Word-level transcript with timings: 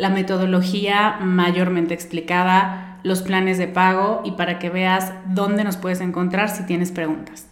la 0.00 0.08
metodología 0.08 1.18
mayormente 1.20 1.92
explicada, 1.92 2.98
los 3.02 3.20
planes 3.20 3.58
de 3.58 3.68
pago 3.68 4.22
y 4.24 4.32
para 4.32 4.58
que 4.58 4.70
veas 4.70 5.12
dónde 5.26 5.62
nos 5.62 5.76
puedes 5.76 6.00
encontrar 6.00 6.48
si 6.48 6.64
tienes 6.64 6.90
preguntas. 6.90 7.48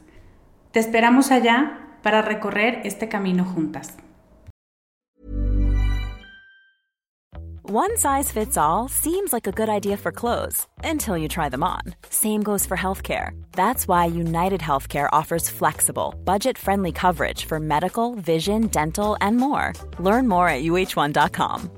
Te 0.72 0.80
esperamos 0.80 1.30
allá 1.30 1.78
para 2.02 2.22
recorrer 2.22 2.80
este 2.84 3.08
camino 3.08 3.44
juntas. 3.44 3.98
One 7.70 7.98
size 7.98 8.32
fits 8.32 8.56
all 8.56 8.88
seems 8.88 9.30
like 9.30 9.46
a 9.46 9.52
good 9.52 9.68
idea 9.68 9.98
for 9.98 10.10
clothes 10.10 10.66
until 10.82 11.18
you 11.18 11.28
try 11.28 11.50
them 11.50 11.62
on. 11.62 11.82
Same 12.08 12.42
goes 12.42 12.64
for 12.64 12.78
healthcare. 12.78 13.32
That's 13.52 13.86
why 13.86 14.06
United 14.06 14.62
Healthcare 14.62 15.10
offers 15.12 15.50
flexible, 15.50 16.14
budget-friendly 16.24 16.92
coverage 16.92 17.44
for 17.44 17.60
medical, 17.60 18.14
vision, 18.14 18.68
dental, 18.68 19.18
and 19.20 19.36
more. 19.36 19.74
Learn 19.98 20.26
more 20.28 20.48
at 20.48 20.62
uh1.com. 20.62 21.77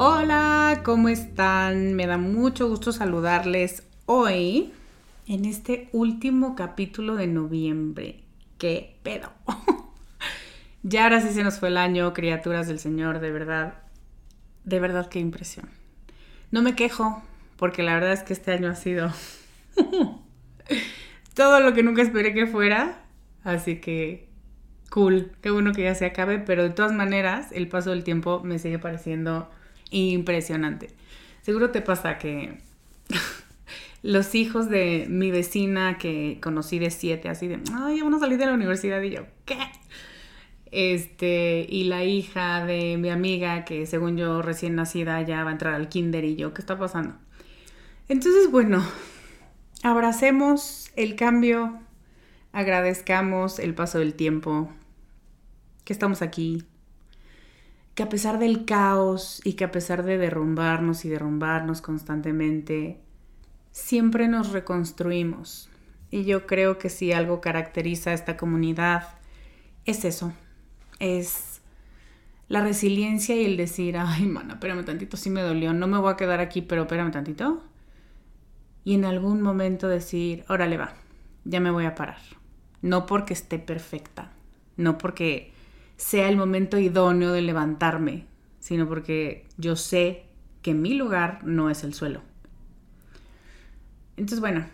Hola, 0.00 0.82
¿cómo 0.84 1.08
están? 1.08 1.94
Me 1.94 2.06
da 2.06 2.18
mucho 2.18 2.68
gusto 2.68 2.92
saludarles 2.92 3.82
hoy 4.06 4.72
en 5.26 5.44
este 5.44 5.88
último 5.90 6.54
capítulo 6.54 7.16
de 7.16 7.26
noviembre. 7.26 8.22
¿Qué 8.58 8.96
pedo? 9.02 9.32
ya 10.84 11.02
ahora 11.02 11.20
sí 11.20 11.30
se 11.30 11.42
nos 11.42 11.58
fue 11.58 11.70
el 11.70 11.76
año, 11.76 12.14
criaturas 12.14 12.68
del 12.68 12.78
Señor, 12.78 13.18
de 13.18 13.32
verdad. 13.32 13.74
De 14.62 14.78
verdad, 14.78 15.08
qué 15.08 15.18
impresión. 15.18 15.68
No 16.52 16.62
me 16.62 16.76
quejo, 16.76 17.20
porque 17.56 17.82
la 17.82 17.94
verdad 17.94 18.12
es 18.12 18.22
que 18.22 18.34
este 18.34 18.52
año 18.52 18.70
ha 18.70 18.76
sido 18.76 19.12
todo 21.34 21.58
lo 21.58 21.74
que 21.74 21.82
nunca 21.82 22.02
esperé 22.02 22.32
que 22.34 22.46
fuera. 22.46 23.02
Así 23.42 23.80
que 23.80 24.28
cool, 24.90 25.32
qué 25.42 25.50
bueno 25.50 25.72
que 25.72 25.82
ya 25.82 25.96
se 25.96 26.06
acabe, 26.06 26.38
pero 26.38 26.62
de 26.62 26.70
todas 26.70 26.92
maneras 26.92 27.48
el 27.50 27.66
paso 27.66 27.90
del 27.90 28.04
tiempo 28.04 28.42
me 28.44 28.60
sigue 28.60 28.78
pareciendo 28.78 29.50
impresionante. 29.90 30.90
Seguro 31.42 31.70
te 31.70 31.80
pasa 31.80 32.18
que 32.18 32.58
los 34.02 34.34
hijos 34.34 34.68
de 34.68 35.06
mi 35.08 35.30
vecina 35.30 35.98
que 35.98 36.38
conocí 36.42 36.78
de 36.78 36.90
siete, 36.90 37.28
así 37.28 37.48
de, 37.48 37.60
ay, 37.74 38.00
van 38.02 38.14
a 38.14 38.18
salir 38.18 38.38
de 38.38 38.46
la 38.46 38.54
universidad 38.54 39.00
y 39.02 39.10
yo, 39.10 39.22
¿qué? 39.44 39.58
Este, 40.70 41.66
y 41.68 41.84
la 41.84 42.04
hija 42.04 42.64
de 42.66 42.98
mi 42.98 43.08
amiga 43.08 43.64
que 43.64 43.86
según 43.86 44.18
yo 44.18 44.42
recién 44.42 44.74
nacida 44.74 45.22
ya 45.22 45.42
va 45.42 45.50
a 45.50 45.52
entrar 45.52 45.74
al 45.74 45.88
kinder 45.88 46.24
y 46.24 46.36
yo, 46.36 46.52
¿qué 46.52 46.60
está 46.60 46.78
pasando? 46.78 47.14
Entonces, 48.08 48.50
bueno, 48.50 48.84
abracemos 49.82 50.90
el 50.96 51.16
cambio, 51.16 51.78
agradezcamos 52.52 53.58
el 53.58 53.74
paso 53.74 53.98
del 53.98 54.14
tiempo, 54.14 54.70
que 55.84 55.92
estamos 55.92 56.22
aquí, 56.22 56.64
que 57.98 58.04
a 58.04 58.08
pesar 58.08 58.38
del 58.38 58.64
caos 58.64 59.40
y 59.42 59.54
que 59.54 59.64
a 59.64 59.72
pesar 59.72 60.04
de 60.04 60.18
derrumbarnos 60.18 61.04
y 61.04 61.08
derrumbarnos 61.08 61.80
constantemente, 61.80 63.00
siempre 63.72 64.28
nos 64.28 64.52
reconstruimos. 64.52 65.68
Y 66.08 66.22
yo 66.22 66.46
creo 66.46 66.78
que 66.78 66.90
si 66.90 67.12
algo 67.12 67.40
caracteriza 67.40 68.10
a 68.10 68.12
esta 68.12 68.36
comunidad, 68.36 69.08
es 69.84 70.04
eso, 70.04 70.32
es 71.00 71.60
la 72.46 72.62
resiliencia 72.62 73.34
y 73.34 73.44
el 73.44 73.56
decir, 73.56 73.96
ay, 73.98 74.26
mana, 74.26 74.52
espérame 74.54 74.84
tantito, 74.84 75.16
sí 75.16 75.28
me 75.28 75.42
dolió, 75.42 75.72
no 75.72 75.88
me 75.88 75.98
voy 75.98 76.12
a 76.12 76.16
quedar 76.16 76.38
aquí, 76.38 76.62
pero 76.62 76.82
espérame 76.82 77.10
tantito. 77.10 77.64
Y 78.84 78.94
en 78.94 79.06
algún 79.06 79.42
momento 79.42 79.88
decir, 79.88 80.44
órale 80.48 80.76
va, 80.76 80.94
ya 81.44 81.58
me 81.58 81.72
voy 81.72 81.86
a 81.86 81.96
parar. 81.96 82.20
No 82.80 83.06
porque 83.06 83.34
esté 83.34 83.58
perfecta, 83.58 84.30
no 84.76 84.98
porque 84.98 85.57
sea 85.98 86.28
el 86.28 86.36
momento 86.36 86.78
idóneo 86.78 87.32
de 87.32 87.42
levantarme, 87.42 88.26
sino 88.60 88.88
porque 88.88 89.46
yo 89.58 89.76
sé 89.76 90.24
que 90.62 90.72
mi 90.72 90.94
lugar 90.94 91.40
no 91.44 91.68
es 91.68 91.84
el 91.84 91.92
suelo. 91.92 92.22
Entonces, 94.16 94.40
bueno, 94.40 94.64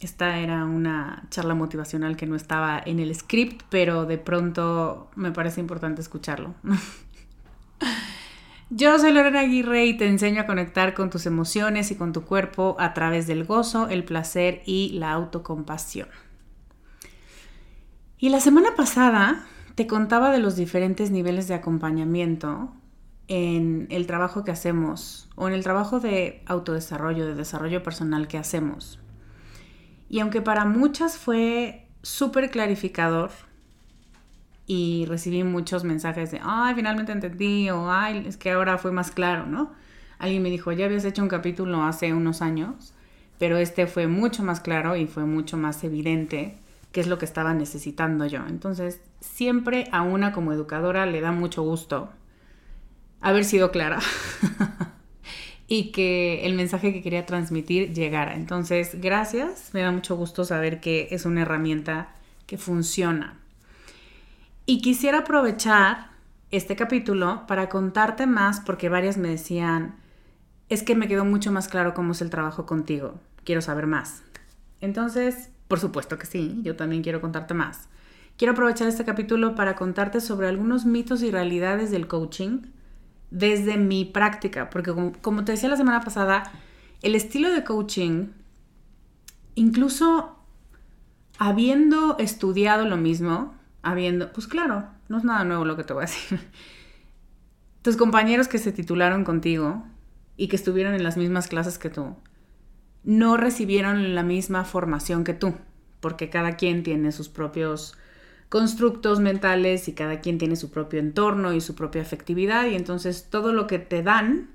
esta 0.00 0.38
era 0.38 0.64
una 0.64 1.26
charla 1.30 1.54
motivacional 1.54 2.16
que 2.16 2.26
no 2.26 2.34
estaba 2.34 2.82
en 2.84 2.98
el 2.98 3.14
script, 3.14 3.62
pero 3.68 4.04
de 4.04 4.18
pronto 4.18 5.10
me 5.14 5.32
parece 5.32 5.60
importante 5.60 6.00
escucharlo. 6.00 6.54
Yo 8.70 8.98
soy 8.98 9.12
Lorena 9.12 9.40
Aguirre 9.40 9.84
y 9.84 9.96
te 9.98 10.06
enseño 10.06 10.40
a 10.40 10.46
conectar 10.46 10.94
con 10.94 11.10
tus 11.10 11.26
emociones 11.26 11.90
y 11.90 11.96
con 11.96 12.14
tu 12.14 12.24
cuerpo 12.24 12.74
a 12.78 12.94
través 12.94 13.26
del 13.26 13.44
gozo, 13.44 13.88
el 13.88 14.02
placer 14.02 14.62
y 14.64 14.92
la 14.94 15.12
autocompasión. 15.12 16.08
Y 18.16 18.30
la 18.30 18.40
semana 18.40 18.74
pasada 18.74 19.46
te 19.74 19.86
contaba 19.86 20.30
de 20.30 20.38
los 20.38 20.56
diferentes 20.56 21.10
niveles 21.10 21.48
de 21.48 21.54
acompañamiento 21.54 22.72
en 23.28 23.86
el 23.90 24.06
trabajo 24.06 24.44
que 24.44 24.50
hacemos 24.50 25.28
o 25.36 25.48
en 25.48 25.54
el 25.54 25.62
trabajo 25.62 26.00
de 26.00 26.42
autodesarrollo, 26.46 27.26
de 27.26 27.34
desarrollo 27.34 27.82
personal 27.82 28.28
que 28.28 28.38
hacemos. 28.38 28.98
Y 30.08 30.20
aunque 30.20 30.42
para 30.42 30.66
muchas 30.66 31.16
fue 31.16 31.86
súper 32.02 32.50
clarificador 32.50 33.30
y 34.66 35.06
recibí 35.06 35.42
muchos 35.44 35.84
mensajes 35.84 36.30
de, 36.30 36.40
ay, 36.42 36.74
finalmente 36.74 37.12
entendí 37.12 37.70
o, 37.70 37.90
ay, 37.90 38.24
es 38.26 38.36
que 38.36 38.50
ahora 38.50 38.76
fue 38.78 38.92
más 38.92 39.10
claro, 39.10 39.46
¿no? 39.46 39.72
Alguien 40.18 40.42
me 40.42 40.50
dijo, 40.50 40.70
ya 40.72 40.84
habías 40.84 41.04
hecho 41.04 41.22
un 41.22 41.28
capítulo 41.28 41.82
hace 41.82 42.12
unos 42.12 42.42
años, 42.42 42.94
pero 43.38 43.56
este 43.56 43.86
fue 43.86 44.06
mucho 44.06 44.44
más 44.44 44.60
claro 44.60 44.96
y 44.96 45.06
fue 45.06 45.24
mucho 45.24 45.56
más 45.56 45.82
evidente 45.82 46.58
qué 46.92 47.00
es 47.00 47.06
lo 47.06 47.18
que 47.18 47.24
estaba 47.24 47.54
necesitando 47.54 48.26
yo. 48.26 48.46
Entonces, 48.46 49.00
siempre 49.20 49.88
a 49.92 50.02
una 50.02 50.32
como 50.32 50.52
educadora 50.52 51.06
le 51.06 51.20
da 51.20 51.32
mucho 51.32 51.62
gusto 51.62 52.10
haber 53.20 53.44
sido 53.44 53.70
clara 53.70 53.98
y 55.66 55.90
que 55.90 56.44
el 56.44 56.54
mensaje 56.54 56.92
que 56.92 57.02
quería 57.02 57.24
transmitir 57.24 57.94
llegara. 57.94 58.34
Entonces, 58.34 59.00
gracias. 59.00 59.70
Me 59.72 59.80
da 59.80 59.90
mucho 59.90 60.16
gusto 60.16 60.44
saber 60.44 60.80
que 60.80 61.08
es 61.10 61.24
una 61.24 61.42
herramienta 61.42 62.14
que 62.46 62.58
funciona. 62.58 63.38
Y 64.66 64.82
quisiera 64.82 65.20
aprovechar 65.20 66.10
este 66.50 66.76
capítulo 66.76 67.46
para 67.46 67.70
contarte 67.70 68.26
más 68.26 68.60
porque 68.60 68.90
varias 68.90 69.16
me 69.16 69.28
decían, 69.28 69.96
es 70.68 70.82
que 70.82 70.94
me 70.94 71.08
quedó 71.08 71.24
mucho 71.24 71.50
más 71.50 71.68
claro 71.68 71.94
cómo 71.94 72.12
es 72.12 72.20
el 72.20 72.28
trabajo 72.28 72.66
contigo. 72.66 73.18
Quiero 73.44 73.62
saber 73.62 73.86
más. 73.86 74.22
Entonces, 74.80 75.51
por 75.72 75.80
supuesto 75.80 76.18
que 76.18 76.26
sí, 76.26 76.60
yo 76.64 76.76
también 76.76 77.02
quiero 77.02 77.22
contarte 77.22 77.54
más. 77.54 77.88
Quiero 78.36 78.52
aprovechar 78.52 78.88
este 78.88 79.06
capítulo 79.06 79.54
para 79.54 79.74
contarte 79.74 80.20
sobre 80.20 80.46
algunos 80.46 80.84
mitos 80.84 81.22
y 81.22 81.30
realidades 81.30 81.90
del 81.90 82.08
coaching 82.08 82.66
desde 83.30 83.78
mi 83.78 84.04
práctica, 84.04 84.68
porque 84.68 84.92
como, 85.22 85.44
te 85.46 85.52
decía 85.52 85.70
la 85.70 85.78
semana 85.78 86.02
pasada, 86.02 86.42
el 87.00 87.14
estilo 87.14 87.50
de 87.50 87.64
coaching, 87.64 88.26
incluso 89.54 90.36
habiendo 91.38 92.18
estudiado 92.18 92.84
lo 92.84 92.98
mismo, 92.98 93.54
habiendo, 93.80 94.30
pues 94.30 94.48
claro, 94.48 94.88
no 95.08 95.16
es 95.16 95.24
nada 95.24 95.42
nuevo 95.44 95.64
lo 95.64 95.74
que 95.78 95.84
te 95.84 95.94
voy 95.94 96.02
a 96.02 96.06
decir. 96.06 96.38
Tus 97.80 97.96
compañeros 97.96 98.46
que 98.46 98.58
se 98.58 98.72
titularon 98.72 99.24
contigo 99.24 99.86
y 100.36 100.48
que 100.48 100.56
estuvieron 100.56 100.92
en 100.92 101.02
las 101.02 101.16
mismas 101.16 101.48
clases 101.48 101.78
que 101.78 101.88
tú, 101.88 102.14
no 103.04 103.36
recibieron 103.36 104.14
la 104.14 104.22
misma 104.22 104.64
formación 104.64 105.24
que 105.24 105.34
tú, 105.34 105.54
porque 106.00 106.30
cada 106.30 106.56
quien 106.56 106.82
tiene 106.82 107.12
sus 107.12 107.28
propios 107.28 107.96
constructos 108.48 109.18
mentales 109.18 109.88
y 109.88 109.94
cada 109.94 110.20
quien 110.20 110.36
tiene 110.36 110.56
su 110.56 110.70
propio 110.70 111.00
entorno 111.00 111.54
y 111.54 111.60
su 111.60 111.74
propia 111.74 112.02
afectividad 112.02 112.66
y 112.66 112.74
entonces 112.74 113.28
todo 113.30 113.52
lo 113.52 113.66
que 113.66 113.78
te 113.78 114.02
dan, 114.02 114.50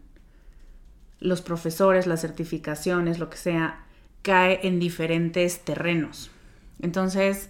los 1.19 1.41
profesores, 1.41 2.05
las 2.05 2.21
certificaciones, 2.21 3.17
lo 3.17 3.29
que 3.29 3.38
sea, 3.38 3.85
cae 4.21 4.59
en 4.67 4.79
diferentes 4.79 5.65
terrenos. 5.65 6.29
Entonces, 6.79 7.49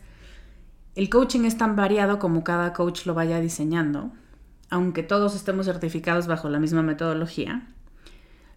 el 0.95 1.09
coaching 1.09 1.41
es 1.41 1.57
tan 1.57 1.75
variado 1.75 2.17
como 2.17 2.43
cada 2.43 2.71
coach 2.73 3.05
lo 3.05 3.13
vaya 3.13 3.41
diseñando, 3.41 4.11
aunque 4.69 5.03
todos 5.03 5.35
estemos 5.35 5.65
certificados 5.65 6.27
bajo 6.27 6.49
la 6.49 6.59
misma 6.59 6.81
metodología. 6.81 7.67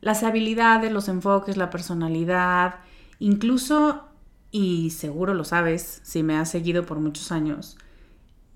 Las 0.01 0.23
habilidades, 0.23 0.93
los 0.93 1.09
enfoques, 1.09 1.57
la 1.57 1.71
personalidad, 1.71 2.77
incluso 3.19 4.11
y 4.51 4.91
seguro 4.91 5.35
lo 5.35 5.45
sabes 5.45 6.01
si 6.03 6.23
me 6.23 6.37
has 6.37 6.51
seguido 6.51 6.85
por 6.85 6.99
muchos 6.99 7.31
años, 7.33 7.79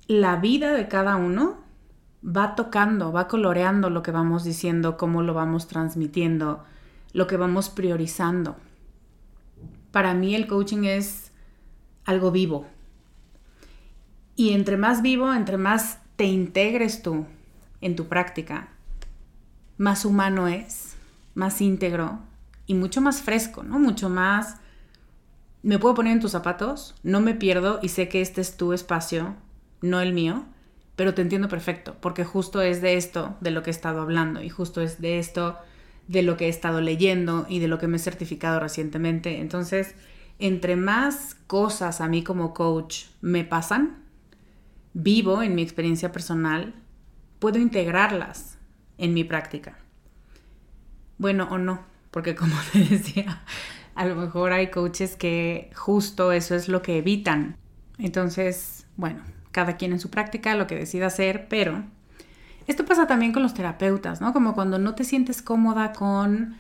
la 0.06 0.37
vida 0.37 0.73
de 0.73 0.88
cada 0.88 1.17
uno 1.17 1.58
va 2.25 2.55
tocando, 2.55 3.12
va 3.12 3.29
coloreando 3.29 3.91
lo 3.91 4.02
que 4.02 4.11
vamos 4.11 4.44
diciendo, 4.44 4.96
cómo 4.96 5.23
lo 5.23 5.35
vamos 5.35 5.69
transmitiendo, 5.69 6.64
lo 7.12 7.26
que 7.26 7.37
vamos 7.37 7.69
priorizando. 7.70 8.56
Para 9.93 10.14
mí 10.14 10.35
el 10.35 10.46
coaching 10.46 10.85
es 10.85 11.31
algo 12.05 12.31
vivo. 12.31 12.67
Y 14.37 14.52
entre 14.52 14.76
más 14.76 15.00
vivo, 15.00 15.32
entre 15.32 15.58
más 15.58 16.00
te 16.17 16.25
integres 16.25 17.02
tú 17.02 17.26
en 17.81 17.94
tu 17.94 18.06
práctica, 18.06 18.69
más 19.76 20.05
humano 20.05 20.49
es, 20.49 20.94
más 21.34 21.60
íntegro 21.60 22.20
y 22.66 22.75
mucho 22.75 23.00
más 23.00 23.22
fresco, 23.22 23.62
¿no? 23.62 23.78
Mucho 23.78 24.08
más 24.08 24.56
me 25.64 25.78
puedo 25.78 25.94
poner 25.94 26.12
en 26.12 26.20
tus 26.20 26.32
zapatos, 26.32 26.94
no 27.02 27.22
me 27.22 27.34
pierdo 27.34 27.81
y 27.82 27.88
sé 27.88 28.08
que 28.08 28.20
este 28.20 28.42
es 28.42 28.58
tu 28.58 28.75
espacio, 28.75 29.34
no 29.81 30.00
el 30.00 30.12
mío, 30.12 30.44
pero 30.94 31.14
te 31.14 31.22
entiendo 31.22 31.48
perfecto, 31.48 31.96
porque 32.00 32.22
justo 32.22 32.60
es 32.60 32.82
de 32.82 32.98
esto 32.98 33.36
de 33.40 33.50
lo 33.50 33.62
que 33.62 33.70
he 33.70 33.72
estado 33.72 34.02
hablando 34.02 34.42
y 34.42 34.50
justo 34.50 34.82
es 34.82 35.00
de 35.00 35.19
esto 35.19 35.56
de 36.06 36.22
lo 36.22 36.36
que 36.36 36.46
he 36.46 36.48
estado 36.50 36.82
leyendo 36.82 37.46
y 37.48 37.60
de 37.60 37.69
lo 37.69 37.78
que 37.78 37.88
me 37.88 37.96
he 37.96 38.00
certificado 38.00 38.60
recientemente. 38.60 39.40
Entonces, 39.40 39.94
entre 40.38 40.76
más 40.76 41.34
cosas 41.46 42.02
a 42.02 42.08
mí 42.08 42.22
como 42.22 42.52
coach 42.52 43.04
me 43.22 43.44
pasan, 43.44 44.04
vivo 44.92 45.42
en 45.42 45.54
mi 45.54 45.62
experiencia 45.62 46.12
personal, 46.12 46.75
puedo 47.38 47.58
integrarlas 47.58 48.58
en 48.98 49.14
mi 49.14 49.25
práctica. 49.25 49.78
Bueno, 51.19 51.49
o 51.50 51.58
no, 51.58 51.81
porque 52.11 52.34
como 52.37 52.55
te 52.72 52.81
decía, 52.81 53.43
a 53.94 54.05
lo 54.06 54.14
mejor 54.14 54.52
hay 54.52 54.70
coaches 54.70 55.16
que 55.16 55.70
justo 55.75 56.32
eso 56.32 56.55
es 56.55 56.69
lo 56.69 56.82
que 56.82 56.99
evitan. 56.99 57.56
Entonces, 57.99 58.87
bueno, 58.96 59.22
cada 59.52 59.76
quien 59.76 59.93
en 59.93 60.00
su 60.00 60.11
práctica, 60.11 60.55
lo 60.55 60.66
que 60.66 60.75
decida 60.75 61.06
hacer, 61.06 61.46
pero 61.49 61.84
esto 62.66 62.84
pasa 62.84 63.06
también 63.06 63.32
con 63.32 63.43
los 63.43 63.55
terapeutas, 63.55 64.20
¿no? 64.20 64.32
Como 64.32 64.55
cuando 64.55 64.78
no 64.78 64.94
te 64.94 65.05
sientes 65.05 65.43
cómoda 65.43 65.93
con 65.93 66.56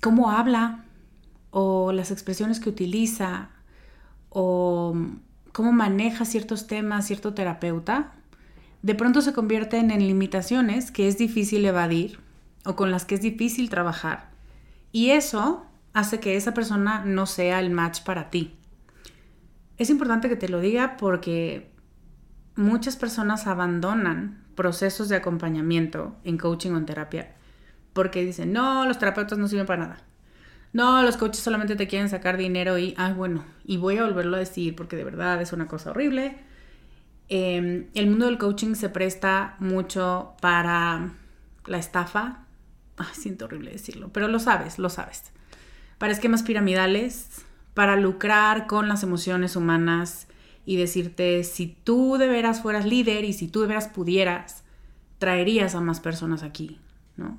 cómo 0.00 0.30
habla 0.30 0.84
o 1.50 1.92
las 1.92 2.10
expresiones 2.10 2.60
que 2.60 2.68
utiliza 2.68 3.50
o 4.28 4.94
cómo 5.52 5.72
maneja 5.72 6.24
ciertos 6.24 6.66
temas 6.66 7.06
cierto 7.06 7.34
terapeuta, 7.34 8.12
de 8.82 8.94
pronto 8.94 9.20
se 9.22 9.32
convierten 9.32 9.90
en 9.90 10.06
limitaciones 10.06 10.90
que 10.90 11.08
es 11.08 11.18
difícil 11.18 11.64
evadir 11.64 12.20
o 12.66 12.76
con 12.76 12.90
las 12.90 13.04
que 13.04 13.14
es 13.14 13.22
difícil 13.22 13.70
trabajar. 13.70 14.30
Y 14.92 15.10
eso 15.10 15.66
hace 15.92 16.20
que 16.20 16.36
esa 16.36 16.54
persona 16.54 17.04
no 17.04 17.26
sea 17.26 17.60
el 17.60 17.70
match 17.70 18.02
para 18.02 18.30
ti. 18.30 18.56
Es 19.78 19.90
importante 19.90 20.28
que 20.28 20.36
te 20.36 20.48
lo 20.48 20.60
diga 20.60 20.96
porque 20.96 21.70
muchas 22.54 22.96
personas 22.96 23.46
abandonan 23.46 24.44
procesos 24.54 25.08
de 25.08 25.16
acompañamiento 25.16 26.16
en 26.24 26.38
coaching 26.38 26.72
o 26.72 26.78
en 26.78 26.86
terapia 26.86 27.36
porque 27.96 28.22
dicen, 28.22 28.52
no, 28.52 28.84
los 28.86 28.98
terapeutas 28.98 29.38
no 29.38 29.48
sirven 29.48 29.66
para 29.66 29.84
nada. 29.84 29.98
No, 30.74 31.02
los 31.02 31.16
coaches 31.16 31.42
solamente 31.42 31.76
te 31.76 31.88
quieren 31.88 32.10
sacar 32.10 32.36
dinero 32.36 32.76
y, 32.78 32.94
ah, 32.98 33.14
bueno, 33.16 33.42
y 33.64 33.78
voy 33.78 33.96
a 33.96 34.04
volverlo 34.04 34.36
a 34.36 34.38
decir 34.38 34.76
porque 34.76 34.96
de 34.96 35.04
verdad 35.04 35.40
es 35.40 35.54
una 35.54 35.66
cosa 35.66 35.90
horrible. 35.90 36.36
Em, 37.30 37.86
el 37.94 38.08
mundo 38.08 38.26
del 38.26 38.36
coaching 38.36 38.74
se 38.74 38.90
presta 38.90 39.56
mucho 39.58 40.34
para 40.42 41.14
la 41.64 41.78
estafa. 41.78 42.44
Siento 43.12 43.46
horrible 43.46 43.72
decirlo, 43.72 44.10
pero 44.12 44.28
lo 44.28 44.38
sabes, 44.38 44.78
lo 44.78 44.88
sabes 44.88 45.32
para 45.98 46.12
esquemas 46.12 46.42
piramidales, 46.42 47.44
para 47.74 47.96
lucrar 47.96 48.66
con 48.66 48.88
las 48.88 49.02
emociones 49.02 49.56
humanas 49.56 50.28
y 50.64 50.76
decirte 50.76 51.44
si 51.44 51.66
tú 51.84 52.16
de 52.18 52.28
veras 52.28 52.60
fueras 52.60 52.86
líder 52.86 53.24
y 53.24 53.32
si 53.32 53.48
tú 53.48 53.62
de 53.62 53.68
veras 53.68 53.88
pudieras, 53.88 54.64
traerías 55.18 55.74
a 55.74 55.80
más 55.80 56.00
personas 56.00 56.42
aquí, 56.42 56.78
¿no? 57.16 57.38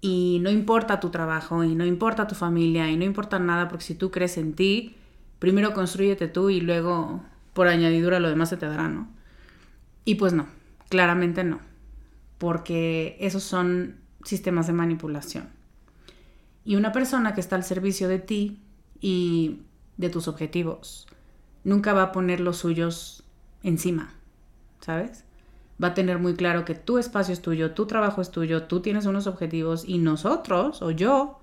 Y 0.00 0.38
no 0.42 0.50
importa 0.50 1.00
tu 1.00 1.10
trabajo 1.10 1.62
y 1.64 1.74
no 1.74 1.84
importa 1.86 2.26
tu 2.26 2.34
familia 2.34 2.90
y 2.90 2.96
no 2.96 3.04
importa 3.04 3.38
nada 3.38 3.68
porque 3.68 3.84
si 3.84 3.94
tú 3.94 4.10
crees 4.10 4.36
en 4.36 4.54
ti, 4.54 4.96
primero 5.38 5.74
construyete 5.74 6.28
tú 6.28 6.50
y 6.50 6.60
luego 6.60 7.22
por 7.52 7.68
añadidura 7.68 8.18
lo 8.18 8.28
demás 8.28 8.48
se 8.48 8.56
te 8.56 8.66
dará, 8.66 8.88
¿no? 8.88 9.08
Y 10.04 10.16
pues 10.16 10.32
no, 10.32 10.46
claramente 10.88 11.44
no, 11.44 11.60
porque 12.38 13.16
esos 13.20 13.42
son 13.44 14.01
sistemas 14.24 14.66
de 14.66 14.72
manipulación. 14.72 15.48
Y 16.64 16.76
una 16.76 16.92
persona 16.92 17.34
que 17.34 17.40
está 17.40 17.56
al 17.56 17.64
servicio 17.64 18.08
de 18.08 18.18
ti 18.18 18.60
y 19.00 19.60
de 19.96 20.10
tus 20.10 20.28
objetivos 20.28 21.06
nunca 21.64 21.92
va 21.92 22.04
a 22.04 22.12
poner 22.12 22.40
los 22.40 22.58
suyos 22.58 23.24
encima, 23.62 24.14
¿sabes? 24.80 25.24
Va 25.82 25.88
a 25.88 25.94
tener 25.94 26.18
muy 26.18 26.34
claro 26.34 26.64
que 26.64 26.74
tu 26.74 26.98
espacio 26.98 27.32
es 27.32 27.42
tuyo, 27.42 27.72
tu 27.72 27.86
trabajo 27.86 28.20
es 28.20 28.30
tuyo, 28.30 28.64
tú 28.64 28.80
tienes 28.80 29.06
unos 29.06 29.26
objetivos 29.26 29.84
y 29.86 29.98
nosotros 29.98 30.82
o 30.82 30.90
yo 30.90 31.40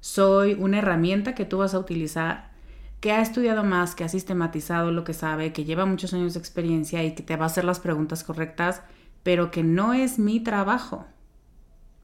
soy 0.00 0.54
una 0.54 0.78
herramienta 0.78 1.34
que 1.34 1.46
tú 1.46 1.58
vas 1.58 1.74
a 1.74 1.78
utilizar, 1.78 2.52
que 3.00 3.12
ha 3.12 3.22
estudiado 3.22 3.64
más, 3.64 3.94
que 3.94 4.04
ha 4.04 4.08
sistematizado 4.08 4.90
lo 4.90 5.04
que 5.04 5.14
sabe, 5.14 5.52
que 5.52 5.64
lleva 5.64 5.86
muchos 5.86 6.12
años 6.12 6.34
de 6.34 6.40
experiencia 6.40 7.02
y 7.04 7.14
que 7.14 7.22
te 7.22 7.36
va 7.36 7.44
a 7.44 7.46
hacer 7.46 7.64
las 7.64 7.80
preguntas 7.80 8.24
correctas, 8.24 8.82
pero 9.22 9.50
que 9.50 9.62
no 9.62 9.94
es 9.94 10.18
mi 10.18 10.40
trabajo. 10.40 11.06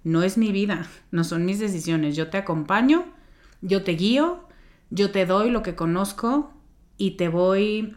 No 0.04 0.22
es 0.22 0.38
mi 0.38 0.52
vida, 0.52 0.88
no 1.10 1.24
son 1.24 1.44
mis 1.44 1.58
decisiones. 1.58 2.16
Yo 2.16 2.30
te 2.30 2.38
acompaño, 2.38 3.04
yo 3.60 3.84
te 3.84 3.92
guío, 3.92 4.48
yo 4.90 5.10
te 5.10 5.26
doy 5.26 5.50
lo 5.50 5.62
que 5.62 5.74
conozco 5.74 6.52
y 6.96 7.12
te 7.12 7.28
voy 7.28 7.96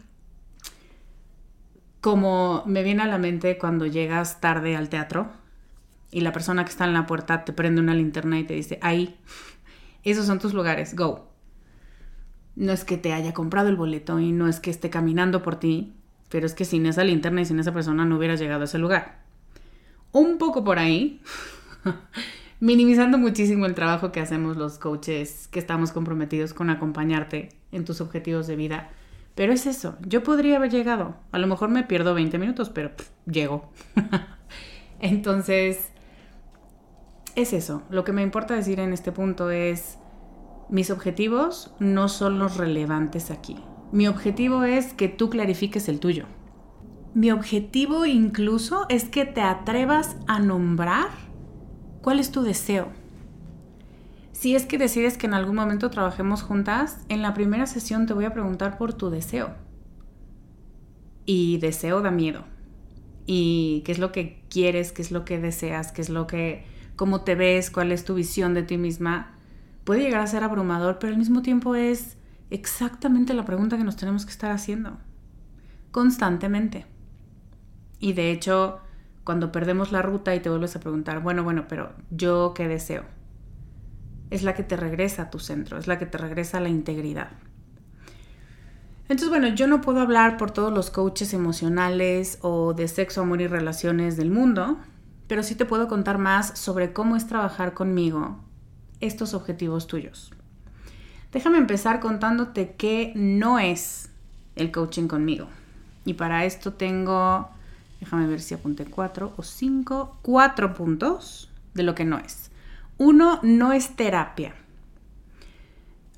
como 2.00 2.62
me 2.66 2.82
viene 2.82 3.02
a 3.02 3.06
la 3.06 3.16
mente 3.16 3.56
cuando 3.56 3.86
llegas 3.86 4.38
tarde 4.38 4.76
al 4.76 4.90
teatro 4.90 5.30
y 6.10 6.20
la 6.20 6.32
persona 6.32 6.64
que 6.64 6.70
está 6.70 6.84
en 6.84 6.92
la 6.92 7.06
puerta 7.06 7.46
te 7.46 7.52
prende 7.52 7.80
una 7.80 7.94
linterna 7.94 8.38
y 8.38 8.44
te 8.44 8.52
dice, 8.54 8.78
ahí, 8.82 9.16
esos 10.02 10.26
son 10.26 10.38
tus 10.38 10.54
lugares, 10.54 10.94
go. 10.94 11.30
No 12.56 12.72
es 12.72 12.84
que 12.84 12.98
te 12.98 13.12
haya 13.12 13.32
comprado 13.32 13.68
el 13.68 13.76
boleto 13.76 14.20
y 14.20 14.30
no 14.30 14.48
es 14.48 14.60
que 14.60 14.70
esté 14.70 14.90
caminando 14.90 15.42
por 15.42 15.56
ti, 15.56 15.94
pero 16.28 16.46
es 16.46 16.54
que 16.54 16.64
sin 16.64 16.86
esa 16.86 17.04
linterna 17.04 17.40
y 17.40 17.46
sin 17.46 17.58
esa 17.58 17.72
persona 17.72 18.04
no 18.04 18.16
hubieras 18.16 18.38
llegado 18.38 18.60
a 18.60 18.64
ese 18.66 18.78
lugar. 18.78 19.24
Un 20.12 20.38
poco 20.38 20.62
por 20.62 20.78
ahí, 20.78 21.20
minimizando 22.60 23.18
muchísimo 23.18 23.66
el 23.66 23.74
trabajo 23.74 24.12
que 24.12 24.20
hacemos 24.20 24.56
los 24.56 24.78
coaches 24.78 25.48
que 25.48 25.58
estamos 25.58 25.92
comprometidos 25.92 26.54
con 26.54 26.70
acompañarte 26.70 27.50
en 27.72 27.84
tus 27.84 28.00
objetivos 28.00 28.46
de 28.46 28.56
vida. 28.56 28.90
Pero 29.34 29.52
es 29.52 29.66
eso, 29.66 29.96
yo 30.06 30.22
podría 30.22 30.56
haber 30.56 30.70
llegado. 30.70 31.16
A 31.32 31.38
lo 31.38 31.46
mejor 31.46 31.68
me 31.68 31.82
pierdo 31.82 32.14
20 32.14 32.38
minutos, 32.38 32.70
pero 32.70 32.92
llego. 33.26 33.70
Entonces, 35.00 35.90
es 37.34 37.52
eso. 37.52 37.82
Lo 37.90 38.04
que 38.04 38.12
me 38.12 38.22
importa 38.22 38.54
decir 38.54 38.78
en 38.78 38.92
este 38.92 39.10
punto 39.10 39.50
es, 39.50 39.98
mis 40.68 40.90
objetivos 40.90 41.74
no 41.80 42.08
son 42.08 42.38
los 42.38 42.56
relevantes 42.56 43.30
aquí. 43.30 43.56
Mi 43.92 44.06
objetivo 44.08 44.64
es 44.64 44.94
que 44.94 45.08
tú 45.08 45.30
clarifiques 45.30 45.88
el 45.88 46.00
tuyo. 46.00 46.26
Mi 47.12 47.30
objetivo 47.30 48.06
incluso 48.06 48.86
es 48.88 49.04
que 49.04 49.24
te 49.24 49.40
atrevas 49.40 50.16
a 50.26 50.40
nombrar 50.40 51.08
cuál 52.04 52.20
es 52.20 52.30
tu 52.30 52.42
deseo. 52.42 52.88
Si 54.32 54.54
es 54.54 54.66
que 54.66 54.76
decides 54.76 55.16
que 55.16 55.26
en 55.26 55.32
algún 55.32 55.56
momento 55.56 55.88
trabajemos 55.88 56.42
juntas, 56.42 56.98
en 57.08 57.22
la 57.22 57.32
primera 57.32 57.66
sesión 57.66 58.04
te 58.04 58.12
voy 58.12 58.26
a 58.26 58.34
preguntar 58.34 58.76
por 58.76 58.92
tu 58.92 59.08
deseo. 59.08 59.54
Y 61.24 61.56
deseo 61.58 62.02
da 62.02 62.10
miedo. 62.10 62.44
Y 63.24 63.82
qué 63.86 63.92
es 63.92 63.98
lo 63.98 64.12
que 64.12 64.44
quieres, 64.50 64.92
qué 64.92 65.00
es 65.00 65.12
lo 65.12 65.24
que 65.24 65.38
deseas, 65.38 65.92
qué 65.92 66.02
es 66.02 66.10
lo 66.10 66.26
que, 66.26 66.66
cómo 66.94 67.22
te 67.22 67.36
ves, 67.36 67.70
cuál 67.70 67.90
es 67.90 68.04
tu 68.04 68.14
visión 68.14 68.52
de 68.52 68.64
ti 68.64 68.76
misma. 68.76 69.34
Puede 69.84 70.02
llegar 70.02 70.20
a 70.20 70.26
ser 70.26 70.44
abrumador, 70.44 70.98
pero 70.98 71.14
al 71.14 71.18
mismo 71.18 71.40
tiempo 71.40 71.74
es 71.74 72.18
exactamente 72.50 73.32
la 73.32 73.46
pregunta 73.46 73.78
que 73.78 73.84
nos 73.84 73.96
tenemos 73.96 74.26
que 74.26 74.32
estar 74.32 74.50
haciendo. 74.50 74.98
Constantemente. 75.90 76.84
Y 77.98 78.12
de 78.12 78.30
hecho, 78.30 78.80
cuando 79.24 79.50
perdemos 79.50 79.90
la 79.90 80.02
ruta 80.02 80.34
y 80.34 80.40
te 80.40 80.50
vuelves 80.50 80.76
a 80.76 80.80
preguntar, 80.80 81.20
bueno, 81.20 81.42
bueno, 81.42 81.66
pero 81.68 81.92
yo 82.10 82.52
qué 82.54 82.68
deseo, 82.68 83.04
es 84.30 84.42
la 84.42 84.54
que 84.54 84.62
te 84.62 84.76
regresa 84.76 85.22
a 85.22 85.30
tu 85.30 85.38
centro, 85.38 85.78
es 85.78 85.86
la 85.86 85.98
que 85.98 86.06
te 86.06 86.18
regresa 86.18 86.58
a 86.58 86.60
la 86.60 86.68
integridad. 86.68 87.30
Entonces, 89.04 89.28
bueno, 89.28 89.48
yo 89.48 89.66
no 89.66 89.80
puedo 89.80 90.00
hablar 90.00 90.38
por 90.38 90.50
todos 90.50 90.72
los 90.72 90.90
coaches 90.90 91.34
emocionales 91.34 92.38
o 92.40 92.72
de 92.72 92.88
sexo, 92.88 93.20
amor 93.20 93.42
y 93.42 93.46
relaciones 93.46 94.16
del 94.16 94.30
mundo, 94.30 94.78
pero 95.26 95.42
sí 95.42 95.54
te 95.54 95.66
puedo 95.66 95.88
contar 95.88 96.18
más 96.18 96.58
sobre 96.58 96.92
cómo 96.92 97.16
es 97.16 97.26
trabajar 97.26 97.74
conmigo 97.74 98.40
estos 99.00 99.34
objetivos 99.34 99.86
tuyos. 99.86 100.32
Déjame 101.32 101.58
empezar 101.58 102.00
contándote 102.00 102.76
qué 102.78 103.12
no 103.14 103.58
es 103.58 104.10
el 104.56 104.70
coaching 104.70 105.08
conmigo. 105.08 105.48
Y 106.04 106.14
para 106.14 106.44
esto 106.44 106.74
tengo 106.74 107.50
Déjame 108.04 108.26
ver 108.26 108.42
si 108.42 108.52
apunté 108.52 108.84
cuatro 108.84 109.32
o 109.38 109.42
cinco. 109.42 110.18
Cuatro 110.20 110.74
puntos 110.74 111.50
de 111.72 111.84
lo 111.84 111.94
que 111.94 112.04
no 112.04 112.18
es. 112.18 112.50
Uno, 112.98 113.40
no 113.42 113.72
es 113.72 113.96
terapia. 113.96 114.54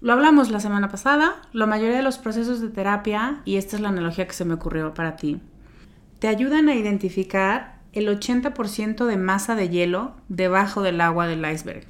Lo 0.01 0.13
hablamos 0.13 0.51
la 0.51 0.59
semana 0.59 0.89
pasada. 0.89 1.37
La 1.53 1.67
mayoría 1.67 1.99
de 1.99 2.03
los 2.03 2.19
procesos 2.19 2.61
de 2.61 2.71
terapia, 2.71 3.41
y 3.45 3.55
esta 3.55 3.77
es 3.77 3.83
la 3.83 3.91
analogía 3.91 4.27
que 4.27 4.33
se 4.33 4.45
me 4.45 4.55
ocurrió 4.55 4.95
para 4.95 5.15
ti, 5.15 5.41
te 6.19 6.27
ayudan 6.27 6.69
a 6.69 6.75
identificar 6.75 7.79
el 7.93 8.09
80% 8.09 9.07
de 9.07 9.17
masa 9.17 9.55
de 9.55 9.69
hielo 9.69 10.17
debajo 10.29 10.83
del 10.83 11.01
agua 11.01 11.29
del 11.29 11.49
iceberg 11.49 11.87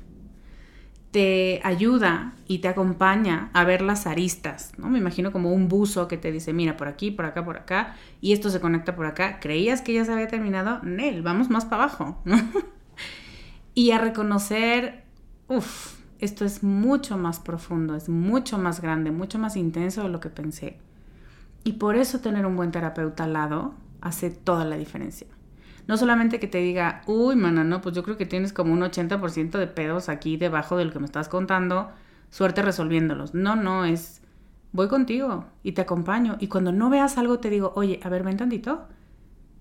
te 1.16 1.62
ayuda 1.64 2.35
y 2.46 2.58
te 2.58 2.68
acompaña 2.68 3.49
a 3.54 3.64
ver 3.64 3.80
las 3.80 4.06
aristas, 4.06 4.73
¿no? 4.76 4.90
Me 4.90 4.99
imagino 4.99 5.32
como 5.32 5.50
un 5.50 5.66
buzo 5.66 6.08
que 6.08 6.18
te 6.18 6.30
dice, 6.30 6.52
mira, 6.52 6.76
por 6.76 6.88
aquí, 6.88 7.11
por 7.11 7.25
acá, 7.25 7.42
por 7.42 7.56
acá, 7.56 7.96
y 8.20 8.35
esto 8.35 8.50
se 8.50 8.61
conecta 8.61 8.94
por 8.94 9.06
acá. 9.06 9.40
¿Creías 9.40 9.80
que 9.80 9.94
ya 9.94 10.04
se 10.04 10.12
había 10.12 10.28
terminado? 10.28 10.78
Nel, 10.82 11.23
vamos 11.23 11.49
más 11.49 11.64
para 11.64 11.85
abajo, 11.85 12.18
y 13.75 13.92
a 13.92 13.99
reconocer, 13.99 15.04
uff, 15.49 15.94
esto 16.18 16.44
es 16.44 16.62
mucho 16.62 17.16
más 17.16 17.40
profundo, 17.40 17.96
es 17.96 18.11
mucho 18.11 18.58
más 18.58 18.82
grande, 18.82 19.11
mucho 19.11 19.38
más 19.38 19.56
intenso 19.56 20.02
de 20.02 20.11
lo 20.11 20.20
que 20.20 20.28
pensé. 20.28 20.76
Y 21.64 21.73
por 21.73 21.96
eso 21.96 22.20
tener 22.20 22.44
un 22.44 22.56
buen 22.56 22.73
terapeuta 22.73 23.25
al 23.25 23.32
lado 23.32 23.73
hace 24.02 24.28
toda 24.28 24.66
la 24.66 24.76
diferencia. 24.76 25.28
No 25.87 25.97
solamente 25.97 26.40
que 26.40 26.49
te 26.49 26.59
diga, 26.59 27.02
uy, 27.07 27.37
mana, 27.37 27.62
no, 27.62 27.81
pues 27.81 27.95
yo 27.95 28.02
creo 28.02 28.16
que 28.16 28.26
tienes 28.26 28.52
como 28.52 28.73
un 28.73 28.81
80% 28.81 29.59
de 29.59 29.66
pedos 29.66 30.09
aquí 30.09 30.37
debajo 30.37 30.76
de 30.76 30.85
lo 30.85 30.93
que 30.93 30.99
me 30.99 31.07
estás 31.07 31.28
contando, 31.28 31.90
suerte 32.31 32.62
resolviéndolos. 32.62 33.35
No, 33.35 33.55
no, 33.55 33.85
es, 33.85 34.21
voy 34.73 34.88
contigo 34.88 35.47
y 35.62 35.73
te 35.73 35.83
acompaño. 35.83 36.37
Y 36.40 36.49
cuando 36.49 36.73
no 36.73 36.90
veas 36.90 37.19
algo 37.19 37.38
te 37.38 37.50
digo, 37.50 37.73
oye, 37.76 38.00
a 38.02 38.09
ver, 38.09 38.25
ven 38.25 38.37
tantito, 38.37 38.88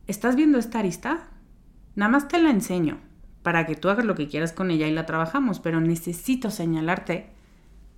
¿estás 0.07 0.35
viendo 0.35 0.57
esta 0.57 0.79
arista? 0.79 1.27
Nada 1.95 2.11
más 2.11 2.27
te 2.27 2.41
la 2.41 2.49
enseño 2.49 2.99
para 3.43 3.67
que 3.67 3.75
tú 3.75 3.89
hagas 3.89 4.05
lo 4.05 4.15
que 4.15 4.27
quieras 4.27 4.51
con 4.51 4.71
ella 4.71 4.87
y 4.87 4.91
la 4.91 5.05
trabajamos, 5.05 5.59
pero 5.59 5.79
necesito 5.79 6.49
señalarte 6.49 7.29